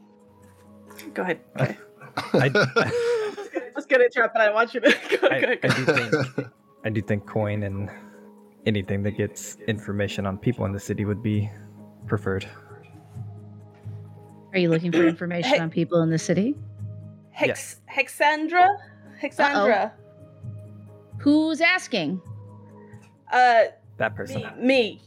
Go 1.14 1.22
ahead. 1.22 1.40
Okay. 1.60 1.76
I, 2.34 2.50
I 3.72 3.74
was 3.74 3.86
gonna 3.86 4.04
interrupt, 4.04 4.34
but 4.34 4.42
I 4.42 4.52
want 4.52 4.74
you 4.74 4.80
to 4.80 4.90
go. 5.20 5.28
I, 5.28 5.40
go, 5.40 5.48
I 5.62 5.68
do 5.68 5.84
think 5.84 6.48
I 6.84 6.90
do 6.90 7.00
think 7.00 7.26
coin 7.26 7.62
and 7.62 7.90
anything 8.66 9.02
that 9.02 9.12
gets 9.12 9.56
information 9.66 10.26
on 10.26 10.38
people 10.38 10.64
in 10.66 10.72
the 10.72 10.80
city 10.80 11.04
would 11.04 11.22
be 11.22 11.50
preferred. 12.06 12.46
Are 14.52 14.58
you 14.58 14.68
looking 14.68 14.92
for 14.92 15.06
information 15.08 15.60
on 15.60 15.70
people 15.70 16.02
in 16.02 16.10
the 16.10 16.18
city? 16.18 16.54
Hex 17.32 17.80
Hexandra? 17.92 18.68
Hexandra. 19.22 19.92
Who's 21.18 21.60
asking? 21.60 22.20
Uh 23.32 23.64
That 23.98 24.14
person. 24.14 24.42
me, 24.58 24.66
me. 24.66 25.02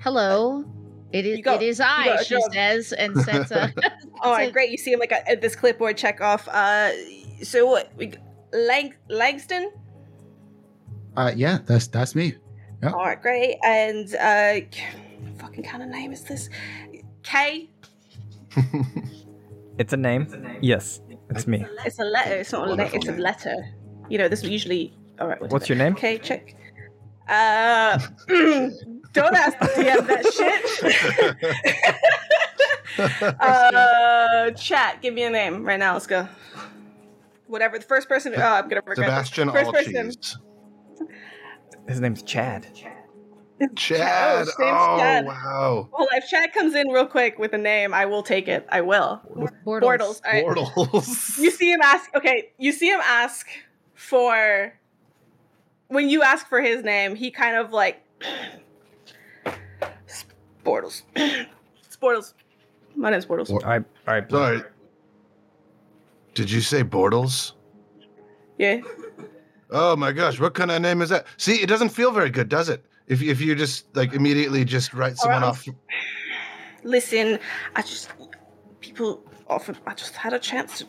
Hello. 0.00 0.64
it 1.12 1.26
is 1.26 1.40
got, 1.40 1.62
it 1.62 1.66
is 1.66 1.80
I, 1.80 2.04
got 2.06 2.20
a 2.22 2.24
she 2.24 2.40
says, 2.52 2.92
and 2.92 3.16
sets 3.22 3.50
a 3.50 3.72
All 4.22 4.32
So- 4.32 4.38
right, 4.38 4.52
great. 4.52 4.70
You 4.70 4.78
see 4.78 4.92
him 4.92 5.00
like 5.00 5.12
a, 5.12 5.28
at 5.28 5.40
this 5.40 5.54
clipboard 5.56 5.96
check 5.96 6.20
off. 6.20 6.48
Uh, 6.48 6.90
so 7.42 7.66
what? 7.66 7.90
We, 7.96 8.12
Lang 8.52 8.94
Langston. 9.08 9.70
Uh, 11.16 11.32
yeah, 11.34 11.58
that's 11.66 11.86
that's 11.88 12.14
me. 12.14 12.34
Yep. 12.82 12.92
All 12.94 13.04
right, 13.04 13.20
great. 13.20 13.56
And 13.64 14.14
uh, 14.16 14.60
fucking 15.38 15.64
kind 15.64 15.82
of 15.82 15.88
name 15.88 16.12
is 16.12 16.22
this? 16.24 16.48
K. 17.22 17.70
it's 19.78 19.92
a 19.92 19.96
name. 19.96 20.22
It's 20.22 20.32
a 20.34 20.38
name. 20.38 20.58
Yes, 20.62 21.00
it's 21.30 21.46
me. 21.46 21.64
It's 21.84 21.98
a 21.98 22.04
letter. 22.04 22.36
It's 22.36 22.52
not 22.52 22.68
a 22.68 22.74
letter. 22.74 22.96
It's 22.96 23.08
a 23.08 23.12
letter. 23.12 23.56
You 24.08 24.18
know, 24.18 24.28
this 24.28 24.42
is 24.42 24.50
usually. 24.50 24.96
All 25.18 25.28
right. 25.28 25.40
What's 25.50 25.68
your 25.68 25.78
name? 25.78 25.92
Okay, 25.94 26.18
check. 26.18 26.54
Uh, 27.28 27.98
don't 29.12 29.34
ask 29.34 29.58
the 29.58 29.66
DM 29.66 30.06
that 30.06 30.24
shit. 30.34 32.04
uh, 33.40 34.50
chat. 34.52 35.00
Give 35.00 35.14
me 35.14 35.22
a 35.22 35.30
name 35.30 35.64
right 35.64 35.78
now. 35.78 35.92
Let's 35.92 36.06
go. 36.06 36.28
Whatever 37.46 37.78
the 37.78 37.84
first 37.84 38.08
person. 38.08 38.34
Oh, 38.36 38.40
I'm 38.40 38.68
gonna 38.68 38.82
regret 38.86 38.96
this. 38.96 39.04
Sebastian 39.06 39.50
First 39.50 39.66
All 39.66 39.72
person. 39.72 40.10
Cheese. 40.10 40.38
His 41.88 42.00
name's 42.00 42.22
Chad. 42.22 42.66
Chad. 42.74 42.99
his 43.76 43.90
name's 43.90 44.50
Oh, 44.58 44.96
Chad. 44.98 45.26
wow. 45.26 45.88
Well, 45.96 46.08
if 46.12 46.28
Chad 46.28 46.52
comes 46.52 46.74
in 46.74 46.88
real 46.88 47.06
quick 47.06 47.38
with 47.38 47.52
a 47.52 47.58
name, 47.58 47.92
I 47.94 48.06
will 48.06 48.22
take 48.22 48.48
it. 48.48 48.66
I 48.70 48.80
will. 48.80 49.20
Bortles. 49.64 49.82
Bortles. 49.82 50.20
All 50.24 50.32
right. 50.32 50.44
Bortles. 50.46 51.38
You 51.42 51.50
see 51.50 51.70
him 51.70 51.80
ask. 51.82 52.14
Okay, 52.14 52.50
you 52.58 52.72
see 52.72 52.88
him 52.90 53.00
ask 53.02 53.46
for. 53.94 54.72
When 55.88 56.08
you 56.08 56.22
ask 56.22 56.48
for 56.48 56.60
his 56.62 56.82
name, 56.84 57.14
he 57.16 57.30
kind 57.30 57.56
of 57.56 57.72
like. 57.72 58.02
Bortles. 60.64 61.02
Sportles. 61.90 62.34
My 62.94 63.10
name's 63.10 63.26
Bortles. 63.26 63.50
Or- 63.50 63.64
All 63.64 63.70
right, 63.70 63.84
all 64.06 64.14
right. 64.14 64.30
Sorry. 64.30 64.62
Did 66.34 66.50
you 66.50 66.60
say 66.60 66.82
Bortles? 66.84 67.52
Yeah. 68.58 68.80
Oh 69.70 69.96
my 69.96 70.12
gosh, 70.12 70.38
what 70.40 70.54
kind 70.54 70.70
of 70.70 70.82
name 70.82 71.00
is 71.02 71.08
that? 71.10 71.26
See, 71.36 71.62
it 71.62 71.66
doesn't 71.66 71.90
feel 71.90 72.10
very 72.12 72.30
good, 72.30 72.48
does 72.48 72.68
it? 72.68 72.84
If 73.10 73.20
if 73.22 73.40
you 73.40 73.56
just 73.56 73.94
like 73.96 74.14
immediately 74.14 74.64
just 74.64 74.94
write 74.94 75.16
someone 75.16 75.42
off. 75.42 75.66
Listen, 76.84 77.40
I 77.74 77.82
just 77.82 78.10
people 78.78 79.24
often 79.48 79.76
I 79.84 79.94
just 79.94 80.14
had 80.14 80.32
a 80.32 80.38
chance 80.38 80.78
to. 80.78 80.86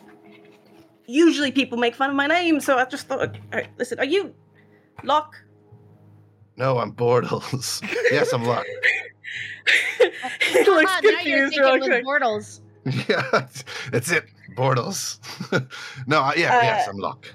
Usually 1.06 1.50
people 1.50 1.78
make 1.78 1.96
fun 1.96 2.10
of 2.10 2.16
my 2.16 2.28
name, 2.28 2.60
so 2.60 2.78
I 2.78 2.84
just 2.84 3.08
thought. 3.08 3.20
All 3.20 3.28
right, 3.52 3.68
listen, 3.76 3.98
are 3.98 4.04
you 4.04 4.32
Locke? 5.02 5.34
No, 6.56 6.78
I'm 6.78 6.92
Bortles. 6.92 7.82
yes, 8.12 8.32
I'm 8.32 8.44
Locke. 8.44 8.66
he 9.98 10.64
looks 10.64 10.84
now 10.84 11.00
you're 11.02 11.16
confused 11.16 11.58
real 11.58 11.72
thinking 11.72 11.90
with. 11.90 12.04
Bortles. 12.04 12.60
yeah, 13.08 13.48
that's 13.90 14.12
it. 14.12 14.26
Bortles. 14.56 15.18
no, 16.06 16.20
I- 16.20 16.34
yeah, 16.34 16.56
Uh, 16.56 16.62
yes, 16.62 16.86
I'm 16.88 16.98
Locke. 16.98 17.34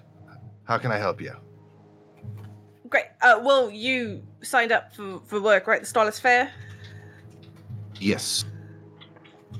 How 0.63 0.77
can 0.77 0.93
I 0.93 0.97
help 0.97 1.19
you? 1.19 1.33
Great. 2.87 3.05
Uh, 3.21 3.41
well, 3.43 3.69
you 3.69 4.23
signed 4.41 4.71
up 4.71 4.93
for, 4.95 5.21
for 5.25 5.41
work, 5.41 5.67
right? 5.67 5.81
The 5.81 5.87
Starless 5.87 6.19
Fair. 6.19 6.51
Yes. 7.99 8.45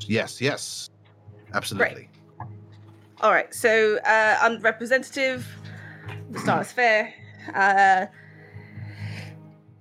Yes, 0.01 0.39
yes. 0.41 0.89
Absolutely. 1.53 2.09
Great. 2.37 2.49
All 3.21 3.31
right. 3.31 3.53
So 3.53 3.97
uh, 4.05 4.37
I'm 4.41 4.59
representative. 4.61 5.47
of 6.27 6.33
The 6.33 6.39
Starless 6.39 6.71
Fair. 6.73 7.13
Uh, 7.55 8.05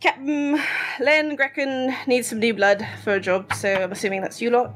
Captain 0.00 0.52
Len 1.00 1.36
Grecken 1.36 1.94
needs 2.06 2.28
some 2.28 2.38
new 2.38 2.54
blood 2.54 2.86
for 3.02 3.14
a 3.14 3.20
job, 3.20 3.52
so 3.54 3.72
I'm 3.72 3.92
assuming 3.92 4.20
that's 4.20 4.40
you 4.40 4.50
lot. 4.50 4.74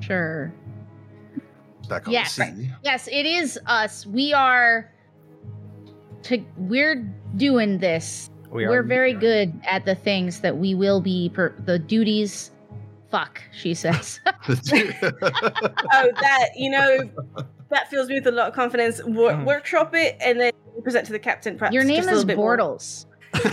Sure. 0.00 0.52
Back 1.88 2.06
on 2.06 2.12
Yes. 2.12 2.36
the 2.36 2.44
sea. 2.44 2.70
Yes, 2.84 3.08
it 3.08 3.26
is 3.26 3.58
us. 3.66 4.06
We 4.06 4.32
are. 4.32 4.92
To, 6.24 6.44
we're 6.56 6.96
doing 7.36 7.78
this. 7.78 8.30
We 8.50 8.58
We 8.58 8.64
are 8.64 8.78
are 8.78 8.82
very 8.82 9.12
good 9.12 9.52
at 9.64 9.84
the 9.84 9.94
things 9.94 10.40
that 10.40 10.56
we 10.56 10.74
will 10.74 11.00
be. 11.00 11.28
Per, 11.30 11.52
the 11.64 11.78
duties. 11.78 12.50
Fuck, 13.10 13.42
she 13.52 13.74
says. 13.74 14.20
Oh, 14.48 16.10
that 16.20 16.48
you 16.56 16.70
know, 16.70 17.10
that 17.70 17.90
fills 17.90 18.08
me 18.08 18.14
with 18.16 18.26
a 18.26 18.30
lot 18.32 18.48
of 18.48 18.54
confidence. 18.54 19.00
Wor- 19.04 19.32
Mhm. 19.32 19.44
workshop 19.44 19.94
it 19.94 20.16
and 20.20 20.38
then 20.40 20.52
present 20.82 21.06
to 21.06 21.12
the 21.12 21.18
captain. 21.18 21.56
Perhaps 21.58 21.74
Your 21.74 21.84
name 21.84 22.00
is 22.00 22.06
little 22.06 22.24
bit 22.24 22.36
more. 22.36 22.56
Bortles. 22.56 23.06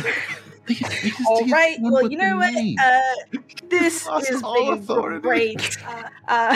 All 1.28 1.46
right. 1.48 1.78
Well, 1.80 2.10
you 2.10 2.18
know 2.18 2.38
what? 2.38 2.54
Uh, 2.56 3.40
this 3.70 4.08
is 4.30 4.42
all 4.44 4.76
being 4.78 5.20
great. 5.22 5.78
Uh, 6.28 6.56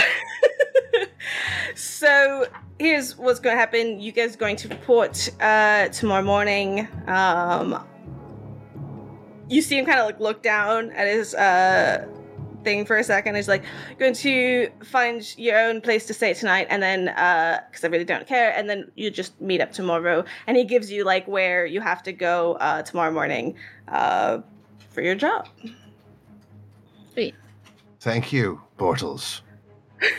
so 1.75 2.45
here's 2.79 3.17
what's 3.17 3.39
going 3.39 3.55
to 3.55 3.59
happen. 3.59 3.99
You 3.99 4.11
guys 4.11 4.35
are 4.35 4.37
going 4.39 4.55
to 4.57 4.67
report 4.67 5.29
uh, 5.41 5.89
tomorrow 5.89 6.23
morning. 6.23 6.87
Um, 7.07 7.85
you 9.49 9.61
see 9.61 9.77
him 9.77 9.85
kind 9.85 9.99
of 9.99 10.05
like 10.05 10.19
look 10.19 10.41
down 10.41 10.91
at 10.91 11.07
his 11.07 11.33
uh, 11.33 12.05
thing 12.63 12.85
for 12.85 12.97
a 12.97 13.03
second. 13.03 13.35
He's 13.35 13.47
like, 13.47 13.63
going 13.97 14.13
to 14.15 14.69
find 14.83 15.37
your 15.37 15.57
own 15.59 15.81
place 15.81 16.05
to 16.07 16.13
stay 16.13 16.33
tonight, 16.33 16.67
and 16.69 16.81
then 16.81 17.05
because 17.05 17.83
I 17.83 17.87
really 17.87 18.05
don't 18.05 18.27
care, 18.27 18.53
and 18.55 18.69
then 18.69 18.91
you 18.95 19.09
just 19.09 19.39
meet 19.41 19.61
up 19.61 19.71
tomorrow. 19.71 20.23
And 20.47 20.55
he 20.55 20.63
gives 20.63 20.91
you 20.91 21.03
like 21.03 21.27
where 21.27 21.65
you 21.65 21.81
have 21.81 22.03
to 22.03 22.13
go 22.13 22.53
uh, 22.53 22.83
tomorrow 22.83 23.11
morning 23.11 23.55
uh, 23.87 24.39
for 24.89 25.01
your 25.01 25.15
job. 25.15 25.47
Sweet. 27.13 27.35
Thank 27.99 28.31
you, 28.31 28.61
Bortles. 28.77 29.41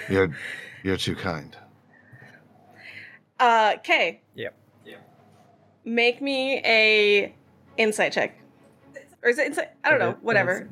You're 0.08 0.36
you're 0.82 0.98
too 0.98 1.16
kind. 1.16 1.56
Uh, 3.38 3.76
Kay. 3.82 4.20
Yep. 4.34 4.54
Yeah. 4.84 4.96
Make 5.84 6.20
me 6.20 6.58
a 6.58 7.34
insight 7.78 8.12
check. 8.12 8.36
Or 9.22 9.28
is 9.30 9.38
it 9.38 9.46
insight? 9.48 9.68
I 9.84 9.90
don't 9.90 9.98
know. 9.98 10.16
Whatever. 10.22 10.68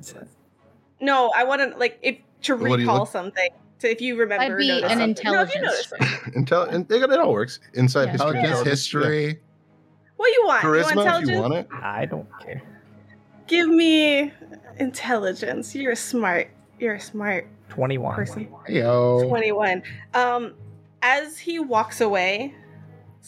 No, 1.01 1.31
I 1.37 1.45
want 1.45 1.61
to 1.73 1.79
like 1.79 1.99
if 2.03 2.17
to 2.43 2.55
What 2.57 2.65
do 2.65 2.71
you 2.73 2.77
recall 2.79 3.01
look- 3.01 3.09
something. 3.11 3.51
To 3.81 3.89
if 3.91 4.01
you 4.01 4.19
remember. 4.19 4.45
That'd 4.45 4.59
be 4.59 4.71
an 4.71 4.81
something. 4.81 4.99
No, 4.99 5.05
you 5.05 5.11
intelligence. 5.11 5.63
notice 5.63 5.89
something. 5.89 6.33
Intel, 6.45 6.73
and 6.73 6.91
it, 6.91 7.03
it 7.03 7.19
all 7.21 7.33
works. 7.33 7.61
Inside 7.75 8.07
Yeah. 8.07 8.11
history. 8.13 8.27
Intelligence, 8.29 8.49
intelligence, 8.49 8.69
history. 8.69 9.41
What 10.17 10.27
do 10.27 10.33
you 10.33 10.41
yeah. 10.41 10.47
want? 10.47 10.63
you 10.65 10.71
want 10.71 10.79
Charisma, 10.79 10.91
if 10.91 10.97
intelligence? 10.97 11.31
you 11.31 11.41
want 11.41 11.55
it. 11.55 11.69
I 11.73 12.05
don't 12.07 12.29
care. 12.43 12.63
Give 13.47 13.69
me 13.69 14.33
intelligence. 14.79 15.75
You're 15.75 15.95
smart. 15.95 16.49
You're 16.81 16.95
a 16.95 17.01
smart 17.01 17.47
Twenty-one. 17.69 18.15
person. 18.17 18.49
Yo. 18.69 19.25
21. 19.29 19.83
Um, 20.15 20.55
as 21.03 21.39
he 21.39 21.59
walks 21.61 22.01
away, 22.01 22.55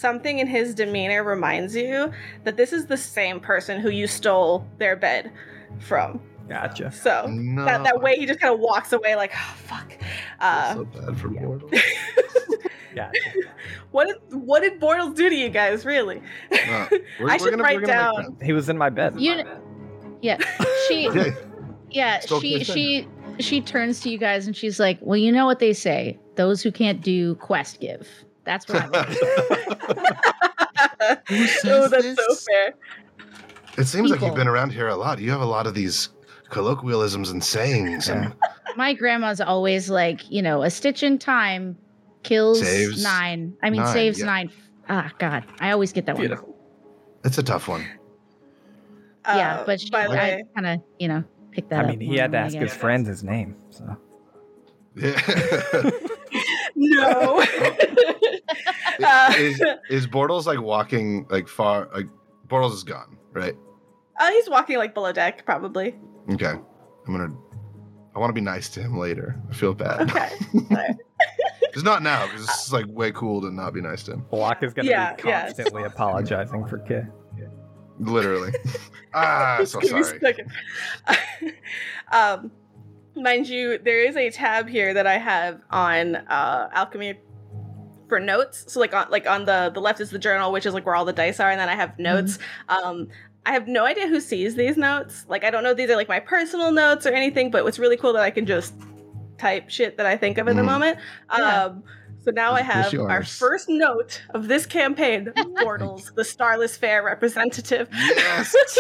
something 0.01 0.39
in 0.39 0.47
his 0.47 0.75
demeanor 0.75 1.23
reminds 1.23 1.77
you 1.77 2.11
that 2.45 2.57
this 2.57 2.73
is 2.73 2.87
the 2.87 2.97
same 2.97 3.39
person 3.41 3.81
who 3.81 3.91
you 3.91 4.07
stole 4.07 4.67
their 4.79 4.97
bed 4.97 5.31
from. 5.79 6.21
Gotcha. 6.49 6.91
So 6.91 7.27
No. 7.29 7.65
that, 7.65 7.85
that 7.85 8.01
way 8.01 8.17
he 8.17 8.27
just 8.27 8.41
kind 8.41 8.53
of 8.53 8.59
walks 8.61 8.93
away 8.93 9.15
like, 9.15 9.33
oh, 9.37 9.55
fuck. 9.67 9.93
Uh, 10.41 10.75
so 10.75 10.85
bad 10.87 11.17
for 11.19 11.33
yeah. 11.33 11.41
Bortles. 11.43 11.81
Gotcha. 12.97 13.21
what 13.93 14.09
did 14.09 14.17
what 14.43 14.61
did 14.63 14.81
Bortles 14.81 15.15
do 15.15 15.29
to 15.29 15.35
you 15.37 15.49
guys, 15.49 15.85
really? 15.85 16.21
No, 16.51 16.59
we're- 16.91 17.01
I 17.01 17.01
we're 17.21 17.39
should 17.39 17.51
gonna- 17.51 17.63
write 17.63 17.77
we're 17.81 17.87
gonna 17.87 18.13
make 18.19 18.27
down. 18.27 18.37
He 18.43 18.53
was 18.53 18.69
in 18.69 18.77
my 18.79 18.91
bed. 18.91 19.21
You. 19.21 19.45
Yeah. 20.23 20.39
She. 20.89 21.05
Yeah, 21.05 21.31
Yeah. 21.91 22.21
She. 22.21 22.65
She. 22.65 23.09
She 23.39 23.61
turns 23.63 24.01
to 24.01 24.11
you 24.11 24.19
guys 24.19 24.47
and 24.47 24.55
she's 24.55 24.79
like, 24.79 24.99
"Well, 25.01 25.17
you 25.17 25.33
know 25.33 25.47
what 25.47 25.61
they 25.61 25.73
say: 25.73 26.19
those 26.35 26.63
who 26.63 26.71
can't 26.73 27.01
do 27.01 27.37
quest 27.37 27.81
give. 27.81 28.07
That's 28.45 28.67
what 28.69 28.83
I'm. 28.83 28.93
Who 31.29 31.47
says 31.47 31.65
oh, 31.67 31.89
that's 31.89 32.03
this? 32.05 32.17
so 32.17 32.35
fair. 32.53 32.75
It 33.79 33.85
seems 33.87 34.11
like 34.11 34.21
you've 34.21 34.35
been 34.35 34.49
around 34.49 34.71
here 34.73 34.89
a 34.89 34.97
lot. 34.97 35.19
You 35.21 35.31
have 35.31 35.41
a 35.41 35.47
lot 35.47 35.67
of 35.67 35.75
these 35.75 36.11
colloquialisms 36.51 37.31
and 37.31 37.43
sayings 37.43 38.09
and 38.09 38.35
My 38.77 38.93
grandma's 38.95 39.41
always 39.41 39.89
like, 39.89 40.29
you 40.31 40.43
know, 40.43 40.63
a 40.63 40.71
stitch 40.71 41.03
in 41.03 41.19
time 41.19 41.77
kills 42.23 42.61
Saves 42.61 43.03
nine. 43.03 43.55
I 43.63 43.71
mean, 43.71 43.81
nine, 43.83 43.93
saves 43.93 44.19
yeah. 44.19 44.27
nine. 44.27 44.51
Ah, 44.89 45.11
God, 45.19 45.45
I 45.61 45.71
always 45.71 45.93
get 45.93 46.07
that 46.07 46.17
one. 46.19 46.37
It's 47.25 47.39
a 47.39 47.43
tough 47.43 47.69
one. 47.69 47.85
Yeah, 49.25 49.61
Uh, 49.61 49.65
but 49.67 49.81
she, 49.81 49.91
by 49.91 50.07
I 50.07 50.09
way, 50.09 50.45
kind 50.55 50.67
of, 50.67 50.81
you 50.99 51.07
know, 51.09 51.23
picked 51.53 51.71
that 51.71 51.81
up. 51.81 51.87
I 51.87 51.93
up. 51.93 51.99
mean, 51.99 52.11
he 52.11 52.17
had 52.17 52.33
to 52.33 52.39
ask 52.39 52.55
his 52.55 52.71
guess. 52.71 52.77
friends 52.77 53.07
his 53.07 53.23
name. 53.23 53.55
So 53.71 53.97
Yeah. 54.97 55.21
no. 56.77 57.45
uh, 59.05 59.35
is, 59.37 59.63
is 59.89 60.07
Bortles 60.07 60.47
like 60.47 60.61
walking 60.61 61.27
like 61.31 61.49
far 61.49 61.89
like 61.95 62.07
Bortles 62.49 62.73
is 62.75 62.85
gone, 62.85 63.17
right? 63.33 63.55
uh, 64.19 64.31
he's 64.33 64.49
walking 64.51 64.77
like 64.79 64.93
below 64.95 65.13
deck, 65.13 65.45
probably. 65.47 65.95
Okay. 66.31 66.51
I'm 67.07 67.17
gonna 67.17 67.35
I 68.15 68.19
wanna 68.19 68.33
be 68.33 68.41
nice 68.41 68.69
to 68.71 68.81
him 68.81 68.99
later. 68.99 69.41
I 69.51 69.55
feel 69.55 69.75
bad. 69.75 70.11
Okay. 70.11 70.31
It's 71.73 71.83
not 71.85 72.03
now, 72.03 72.27
because 72.27 72.43
it's 72.45 72.73
like 72.73 72.87
way 72.89 73.13
cool 73.13 73.41
to 73.43 73.51
not 73.51 73.73
be 73.73 73.81
nice 73.81 74.03
to 74.05 74.15
him. 74.15 74.25
Block 74.31 74.63
is 74.65 74.73
going 74.75 74.87
to 74.87 74.91
Yeah, 74.91 75.15
be 75.15 75.23
yeah. 75.29 75.43
constantly 75.47 75.85
apologizing 75.85 76.67
for 76.67 76.79
Kid. 76.79 77.07
Literally. 78.01 78.53
ah, 79.15 79.61
so 79.65 79.79
It's 79.79 79.91
gonna 79.93 80.03
be 80.03 80.35
sorry. 81.13 81.17
um, 82.13 82.51
mind 83.17 83.49
you, 83.49 83.79
there 83.79 84.03
is 84.03 84.17
a 84.17 84.31
tab 84.31 84.69
here 84.69 84.95
that 84.95 85.07
I 85.07 85.19
have 85.19 85.61
on 85.71 86.17
uh, 86.17 86.69
alchemy 86.73 87.19
for 88.09 88.19
notes. 88.21 88.65
So 88.73 88.81
like 88.81 88.93
on 88.95 89.09
like 89.11 89.27
on 89.29 89.45
the 89.45 89.71
the 89.73 89.81
left 89.81 90.01
is 90.01 90.11
the 90.11 90.19
journal, 90.19 90.53
which 90.53 90.67
is 90.67 90.75
like 90.75 90.85
where 90.87 90.95
all 90.95 91.05
the 91.05 91.13
dice 91.13 91.39
are, 91.41 91.51
and 91.51 91.61
then 91.61 91.69
I 91.69 91.75
have 91.75 91.99
notes. 91.99 92.39
Um, 92.69 93.09
I 93.47 93.53
have 93.53 93.69
no 93.69 93.85
idea 93.87 94.07
who 94.09 94.21
sees 94.21 94.55
these 94.55 94.77
notes. 94.77 95.25
Like 95.29 95.45
I 95.45 95.51
don't 95.51 95.63
know 95.63 95.71
if 95.71 95.77
these 95.77 95.91
are 95.91 95.97
like 95.97 96.09
my 96.09 96.21
personal 96.21 96.73
notes 96.73 97.07
or 97.07 97.11
anything, 97.13 97.51
but 97.51 97.65
what's 97.65 97.79
really 97.79 97.97
cool 97.97 98.13
that 98.15 98.23
I 98.23 98.31
can 98.31 98.47
just 98.47 98.75
type 99.39 99.71
shit 99.71 99.97
that 99.97 100.07
I 100.07 100.17
think 100.17 100.37
of 100.39 100.49
in 100.49 100.57
the 100.57 100.63
Mhm. 100.63 100.67
moment. 100.67 100.99
Yeah. 101.37 101.65
Um, 101.65 101.83
so 102.23 102.31
now 102.31 102.53
I 102.53 102.61
have 102.61 102.93
our 102.99 103.25
first 103.25 103.71
note 103.71 104.21
of 104.35 104.47
this 104.49 104.67
campaign, 104.67 105.33
Bortles, 105.37 106.15
the 106.15 106.25
Starless 106.25 106.77
Fair 106.77 107.03
representative. 107.03 107.89
Yes. 107.93 108.55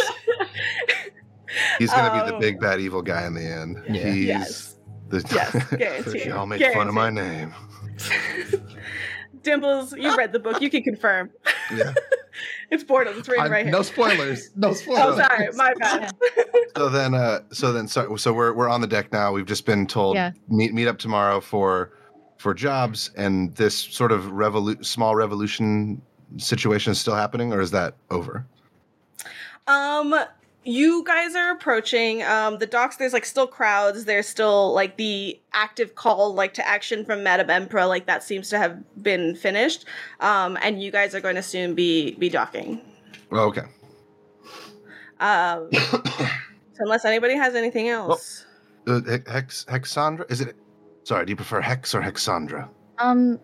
He's 1.78 1.90
gonna 1.90 2.12
be 2.22 2.28
the 2.30 2.34
Um, 2.34 2.40
big 2.40 2.60
bad 2.60 2.80
evil 2.80 3.02
guy 3.02 3.26
in 3.26 3.34
the 3.34 3.44
end. 3.44 3.82
Yeah. 3.88 4.10
He's 4.10 4.24
Yes. 4.26 4.76
the 5.08 5.26
Yes, 5.34 5.66
guaranteed. 5.76 6.26
Y'all 6.26 6.46
make 6.46 6.62
fun 6.72 6.88
of 6.88 6.94
my 6.94 7.10
name. 7.10 7.52
Dimples, 9.42 9.94
you 9.96 10.14
read 10.16 10.32
the 10.32 10.38
book. 10.38 10.60
You 10.60 10.68
can 10.68 10.82
confirm. 10.82 11.30
Yeah. 11.74 11.94
It's 12.70 12.84
Bortles. 12.84 13.18
It's 13.18 13.28
written 13.28 13.42
I'm- 13.44 13.52
right 13.52 13.64
here. 13.64 13.72
no 13.72 13.82
spoilers. 13.82 14.50
No 14.54 14.74
spoilers. 14.74 15.02
oh, 15.02 15.16
sorry. 15.18 15.48
My 15.54 15.72
bad. 15.78 16.14
So 16.76 16.88
then, 16.88 17.14
uh, 17.14 17.40
so 17.50 17.72
then, 17.72 17.88
so, 17.88 18.16
so 18.16 18.32
we're 18.32 18.52
we're 18.52 18.68
on 18.68 18.80
the 18.80 18.86
deck 18.86 19.12
now. 19.12 19.32
We've 19.32 19.46
just 19.46 19.66
been 19.66 19.86
told 19.86 20.16
Yeah. 20.16 20.32
meet 20.48 20.72
meet 20.74 20.86
up 20.86 20.98
tomorrow 20.98 21.40
for 21.40 21.92
for 22.36 22.54
jobs, 22.54 23.10
and 23.16 23.54
this 23.56 23.74
sort 23.76 24.12
of 24.12 24.24
revolu- 24.24 24.84
small 24.84 25.14
revolution 25.16 26.00
situation 26.36 26.92
is 26.92 27.00
still 27.00 27.14
happening, 27.16 27.52
or 27.52 27.60
is 27.60 27.70
that 27.72 27.94
over? 28.10 28.46
Um, 29.66 30.14
you 30.64 31.02
guys 31.04 31.34
are 31.34 31.52
approaching 31.52 32.22
um 32.22 32.58
the 32.58 32.66
docks. 32.66 32.96
There's 32.96 33.12
like 33.12 33.24
still 33.24 33.46
crowds. 33.46 34.04
There's 34.04 34.26
still 34.26 34.72
like 34.74 34.96
the 34.96 35.40
active 35.52 35.94
call 35.94 36.34
like 36.34 36.54
to 36.54 36.66
action 36.66 37.04
from 37.04 37.22
Madame 37.22 37.50
Emperor. 37.50 37.86
Like 37.86 38.06
that 38.06 38.22
seems 38.22 38.48
to 38.50 38.58
have 38.58 38.78
been 39.02 39.34
finished. 39.34 39.84
Um, 40.20 40.58
and 40.62 40.82
you 40.82 40.90
guys 40.90 41.14
are 41.14 41.20
going 41.20 41.36
to 41.36 41.42
soon 41.42 41.74
be 41.74 42.12
be 42.12 42.28
docking. 42.28 42.80
Oh, 43.32 43.48
okay. 43.48 43.62
Um, 45.20 45.68
so 45.72 46.80
unless 46.80 47.04
anybody 47.04 47.34
has 47.36 47.54
anything 47.54 47.88
else. 47.88 48.46
Uh, 48.86 49.00
Hex 49.26 49.64
Hexandra, 49.66 50.30
is 50.30 50.40
it? 50.40 50.56
Sorry, 51.04 51.24
do 51.24 51.30
you 51.30 51.36
prefer 51.36 51.60
Hex 51.60 51.94
or 51.94 52.00
Hexandra? 52.00 52.68
Um, 52.98 53.38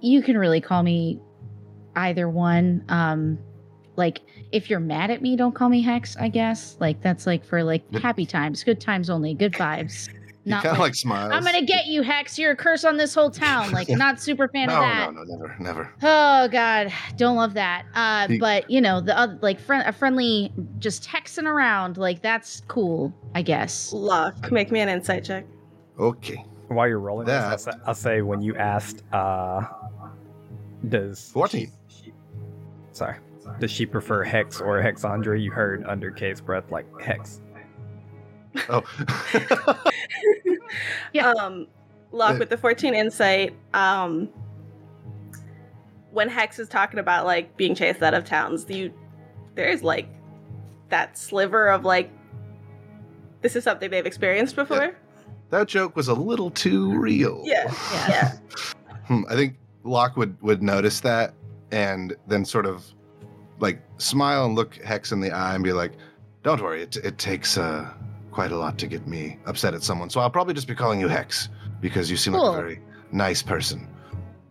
you 0.00 0.22
can 0.22 0.36
really 0.38 0.60
call 0.60 0.82
me 0.82 1.20
either 1.96 2.28
one. 2.28 2.84
Um, 2.88 3.38
like 3.96 4.20
if 4.52 4.68
you're 4.70 4.80
mad 4.80 5.10
at 5.10 5.22
me, 5.22 5.36
don't 5.36 5.54
call 5.54 5.68
me 5.68 5.82
Hex. 5.82 6.16
I 6.16 6.28
guess 6.28 6.76
like 6.80 7.00
that's 7.02 7.26
like 7.26 7.44
for 7.44 7.62
like 7.64 7.90
happy 7.94 8.26
times, 8.26 8.62
good 8.64 8.80
times 8.80 9.10
only, 9.10 9.34
good 9.34 9.52
vibes. 9.54 10.08
Not 10.46 10.62
kind 10.62 10.74
of 10.74 10.78
like, 10.78 10.88
like 10.88 10.94
smiles. 10.94 11.32
I'm 11.32 11.42
gonna 11.42 11.64
get 11.64 11.86
you, 11.86 12.02
Hex. 12.02 12.38
You're 12.38 12.50
a 12.52 12.56
curse 12.56 12.84
on 12.84 12.98
this 12.98 13.14
whole 13.14 13.30
town. 13.30 13.72
Like 13.72 13.88
not 13.90 14.20
super 14.20 14.46
fan 14.48 14.68
no, 14.68 14.74
of 14.74 14.80
that. 14.80 15.14
no, 15.14 15.22
no, 15.22 15.34
never, 15.36 15.56
never. 15.58 15.92
Oh 16.02 16.48
God, 16.48 16.92
don't 17.16 17.36
love 17.36 17.54
that. 17.54 17.86
Uh, 17.94 18.28
He- 18.28 18.38
but 18.38 18.70
you 18.70 18.82
know 18.82 19.00
the 19.00 19.18
other 19.18 19.38
like 19.40 19.58
friend, 19.58 19.88
a 19.88 19.92
friendly, 19.92 20.52
just 20.78 21.08
hexing 21.08 21.44
around, 21.46 21.96
like 21.96 22.20
that's 22.20 22.60
cool. 22.68 23.10
I 23.34 23.40
guess. 23.40 23.90
Locke. 23.94 24.52
Make 24.52 24.70
me 24.70 24.80
an 24.80 24.90
insight 24.90 25.24
check. 25.24 25.46
Okay, 25.98 26.44
While 26.68 26.88
you're 26.88 26.98
rolling 26.98 27.26
That- 27.26 27.50
this, 27.52 27.66
I'll 27.66 27.72
say, 27.72 27.80
I'll 27.86 27.94
say 27.94 28.20
when 28.22 28.42
you 28.42 28.54
asked, 28.56 29.02
uh, 29.14 29.62
does 30.88 31.30
14. 31.32 31.70
she- 31.88 32.12
sorry, 32.92 33.16
does 33.60 33.70
she 33.70 33.86
prefer 33.86 34.22
Hex 34.24 34.60
or 34.60 34.80
Hexandra? 34.82 35.40
You 35.40 35.50
heard 35.50 35.84
under 35.86 36.10
Kay's 36.10 36.40
breath 36.40 36.70
like 36.70 36.86
Hex. 37.00 37.40
oh, 38.68 38.82
Yeah. 41.12 41.30
Um, 41.30 41.66
Locke 42.12 42.36
Uh, 42.36 42.38
with 42.40 42.50
the 42.50 42.56
14 42.56 42.94
insight. 42.94 43.54
Um, 43.74 44.28
when 46.12 46.28
Hex 46.28 46.58
is 46.58 46.68
talking 46.68 47.00
about 47.00 47.24
like 47.26 47.56
being 47.56 47.74
chased 47.74 48.02
out 48.02 48.14
of 48.14 48.24
towns, 48.24 48.66
you 48.68 48.92
there's 49.56 49.82
like 49.82 50.08
that 50.90 51.18
sliver 51.18 51.68
of 51.68 51.84
like 51.84 52.10
this 53.40 53.56
is 53.56 53.64
something 53.64 53.90
they've 53.90 54.06
experienced 54.06 54.54
before. 54.56 54.96
that 55.50 55.68
joke 55.68 55.96
was 55.96 56.08
a 56.08 56.14
little 56.14 56.50
too 56.50 56.96
real. 56.98 57.42
Yeah. 57.44 57.72
Yeah. 57.92 58.08
Yeah. 58.08 58.32
Hmm, 59.06 59.20
I 59.28 59.34
think 59.34 59.58
Locke 59.82 60.16
would 60.16 60.40
would 60.40 60.62
notice 60.62 61.00
that 61.00 61.34
and 61.70 62.16
then 62.26 62.42
sort 62.42 62.64
of 62.64 62.86
like 63.66 63.78
smile 63.98 64.44
and 64.46 64.54
look 64.54 64.76
Hex 64.90 65.12
in 65.12 65.20
the 65.20 65.30
eye 65.32 65.54
and 65.54 65.64
be 65.64 65.72
like, 65.72 65.92
"Don't 66.46 66.60
worry, 66.62 66.82
it 66.82 66.96
it 67.10 67.16
takes 67.18 67.50
uh, 67.58 67.88
quite 68.30 68.52
a 68.52 68.58
lot 68.64 68.78
to 68.82 68.86
get 68.94 69.02
me 69.14 69.38
upset 69.46 69.72
at 69.74 69.82
someone. 69.82 70.08
So 70.10 70.20
I'll 70.20 70.30
probably 70.38 70.54
just 70.54 70.68
be 70.68 70.74
calling 70.74 71.00
you 71.00 71.08
Hex 71.08 71.48
because 71.80 72.10
you 72.10 72.16
seem 72.16 72.32
like 72.34 72.52
a 72.52 72.56
very 72.62 72.80
nice 73.12 73.42
person. 73.42 73.88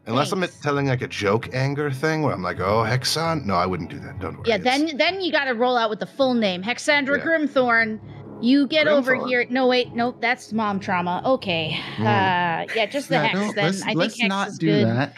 Unless 0.06 0.34
I'm 0.34 0.44
telling 0.61 0.88
like 0.88 1.02
a 1.02 1.07
joke 1.07 1.45
anger 1.53 1.90
thing 1.90 2.23
where 2.23 2.34
I'm 2.34 2.44
like, 2.44 2.60
"Oh, 2.60 2.84
Hexon," 2.94 3.45
no, 3.45 3.56
I 3.56 3.65
wouldn't 3.65 3.90
do 3.90 3.99
that. 3.99 4.19
Don't 4.19 4.35
worry. 4.38 4.45
Yeah, 4.49 4.56
It's- 4.56 4.65
then 4.88 4.98
then 4.98 5.22
you 5.22 5.31
got 5.31 5.45
to 5.45 5.53
roll 5.53 5.77
out 5.77 5.90
with 5.90 5.99
the 5.99 6.11
full 6.18 6.34
name, 6.34 6.61
Hexandra 6.64 7.18
Yeah. 7.18 7.23
Grimthorn. 7.26 7.99
You 8.41 8.68
get 8.68 8.88
over 8.88 9.15
here. 9.27 9.45
No, 9.49 9.68
wait, 9.68 9.94
nope, 9.95 10.18
that's 10.19 10.52
mom 10.52 10.80
trauma. 10.81 11.22
Okay, 11.35 11.80
Hmm. 11.95 12.02
uh, 12.06 12.65
yeah, 12.76 12.85
just 12.91 13.07
the 13.07 13.15
Yeah, 13.15 13.27
hex. 13.27 13.40
don't- 13.40 13.56
then 13.56 13.65
let's, 13.65 13.81
I 13.81 13.85
think 13.85 13.98
let's 13.99 14.19
hex 14.19 14.30
not 14.30 14.48
is 14.49 14.57
do 14.57 14.68
good. 14.68 14.88
that. 14.88 15.14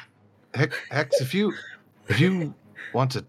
Hex, 0.53 0.75
Hex, 0.91 1.21
if 1.21 1.33
you 1.33 1.53
if 2.07 2.19
you 2.19 2.53
want 2.93 3.09
to, 3.13 3.25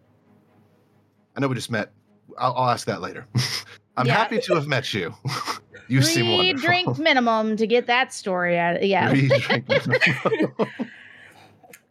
I 1.37 1.41
know 1.41 1.49
we 1.49 1.55
just 1.55 1.71
met. 1.71 1.93
I'll, 2.39 2.55
I'll 2.55 2.71
ask 2.71 2.87
that 2.87 3.01
later. 3.01 3.27
I'm 3.97 4.07
Yeah. 4.07 4.15
happy 4.15 4.39
to 4.41 4.55
have 4.55 4.67
met 4.67 4.93
you. 4.95 5.15
you 5.89 6.03
seem 6.03 6.25
Three 6.27 6.37
wonderful. 6.37 6.61
drink 6.69 6.99
minimum 6.99 7.57
to 7.57 7.67
get 7.67 7.87
that 7.87 8.13
story 8.13 8.59
out. 8.59 8.83
Yeah, 8.87 9.11
Three 9.11 9.29
drink 9.29 9.69
minimum. 9.69 10.01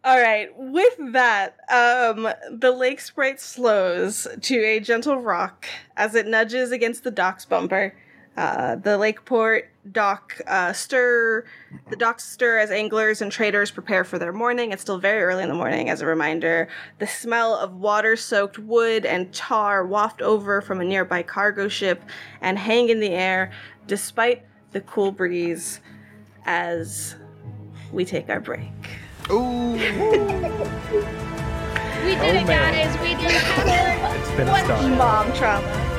All 0.04 0.20
right. 0.20 0.50
With 0.56 0.94
that, 1.14 1.56
um, 1.68 2.28
the 2.50 2.70
lake 2.70 3.00
sprite 3.00 3.40
slows 3.40 4.28
to 4.40 4.56
a 4.64 4.78
gentle 4.78 5.20
rock 5.20 5.66
as 5.96 6.14
it 6.14 6.28
nudges 6.28 6.70
against 6.70 7.02
the 7.02 7.10
dock's 7.10 7.44
bumper. 7.44 7.92
Uh, 8.36 8.76
the 8.76 8.98
lakeport 8.98 9.70
dock 9.92 10.38
uh, 10.46 10.72
stir. 10.72 11.44
The 11.88 11.96
docks 11.96 12.24
stir 12.24 12.58
as 12.58 12.70
anglers 12.70 13.22
and 13.22 13.32
traders 13.32 13.70
prepare 13.70 14.04
for 14.04 14.18
their 14.18 14.32
morning. 14.32 14.72
It's 14.72 14.82
still 14.82 14.98
very 14.98 15.22
early 15.22 15.42
in 15.42 15.48
the 15.48 15.54
morning. 15.54 15.88
As 15.88 16.02
a 16.02 16.06
reminder, 16.06 16.68
the 16.98 17.06
smell 17.06 17.54
of 17.54 17.72
water-soaked 17.76 18.58
wood 18.58 19.06
and 19.06 19.32
tar 19.32 19.86
waft 19.86 20.20
over 20.20 20.60
from 20.60 20.80
a 20.80 20.84
nearby 20.84 21.22
cargo 21.22 21.66
ship 21.68 22.02
and 22.42 22.58
hang 22.58 22.90
in 22.90 23.00
the 23.00 23.10
air, 23.10 23.52
despite 23.86 24.44
the 24.72 24.80
cool 24.82 25.12
breeze. 25.12 25.80
As 26.44 27.16
we 27.90 28.04
take 28.04 28.28
our 28.28 28.38
break. 28.40 28.68
Ooh. 29.30 29.72
we 29.72 29.78
did 29.78 29.96
Oh, 32.20 32.24
it, 32.28 32.46
man. 32.46 32.46
guys. 32.46 33.00
We 33.00 33.14
did 33.14 33.30
it. 33.34 33.42
It's 34.20 34.30
been 34.36 34.46
a 34.48 34.50
What 34.52 34.64
start. 34.64 34.90
Mom 34.96 35.32
trauma. 35.32 35.95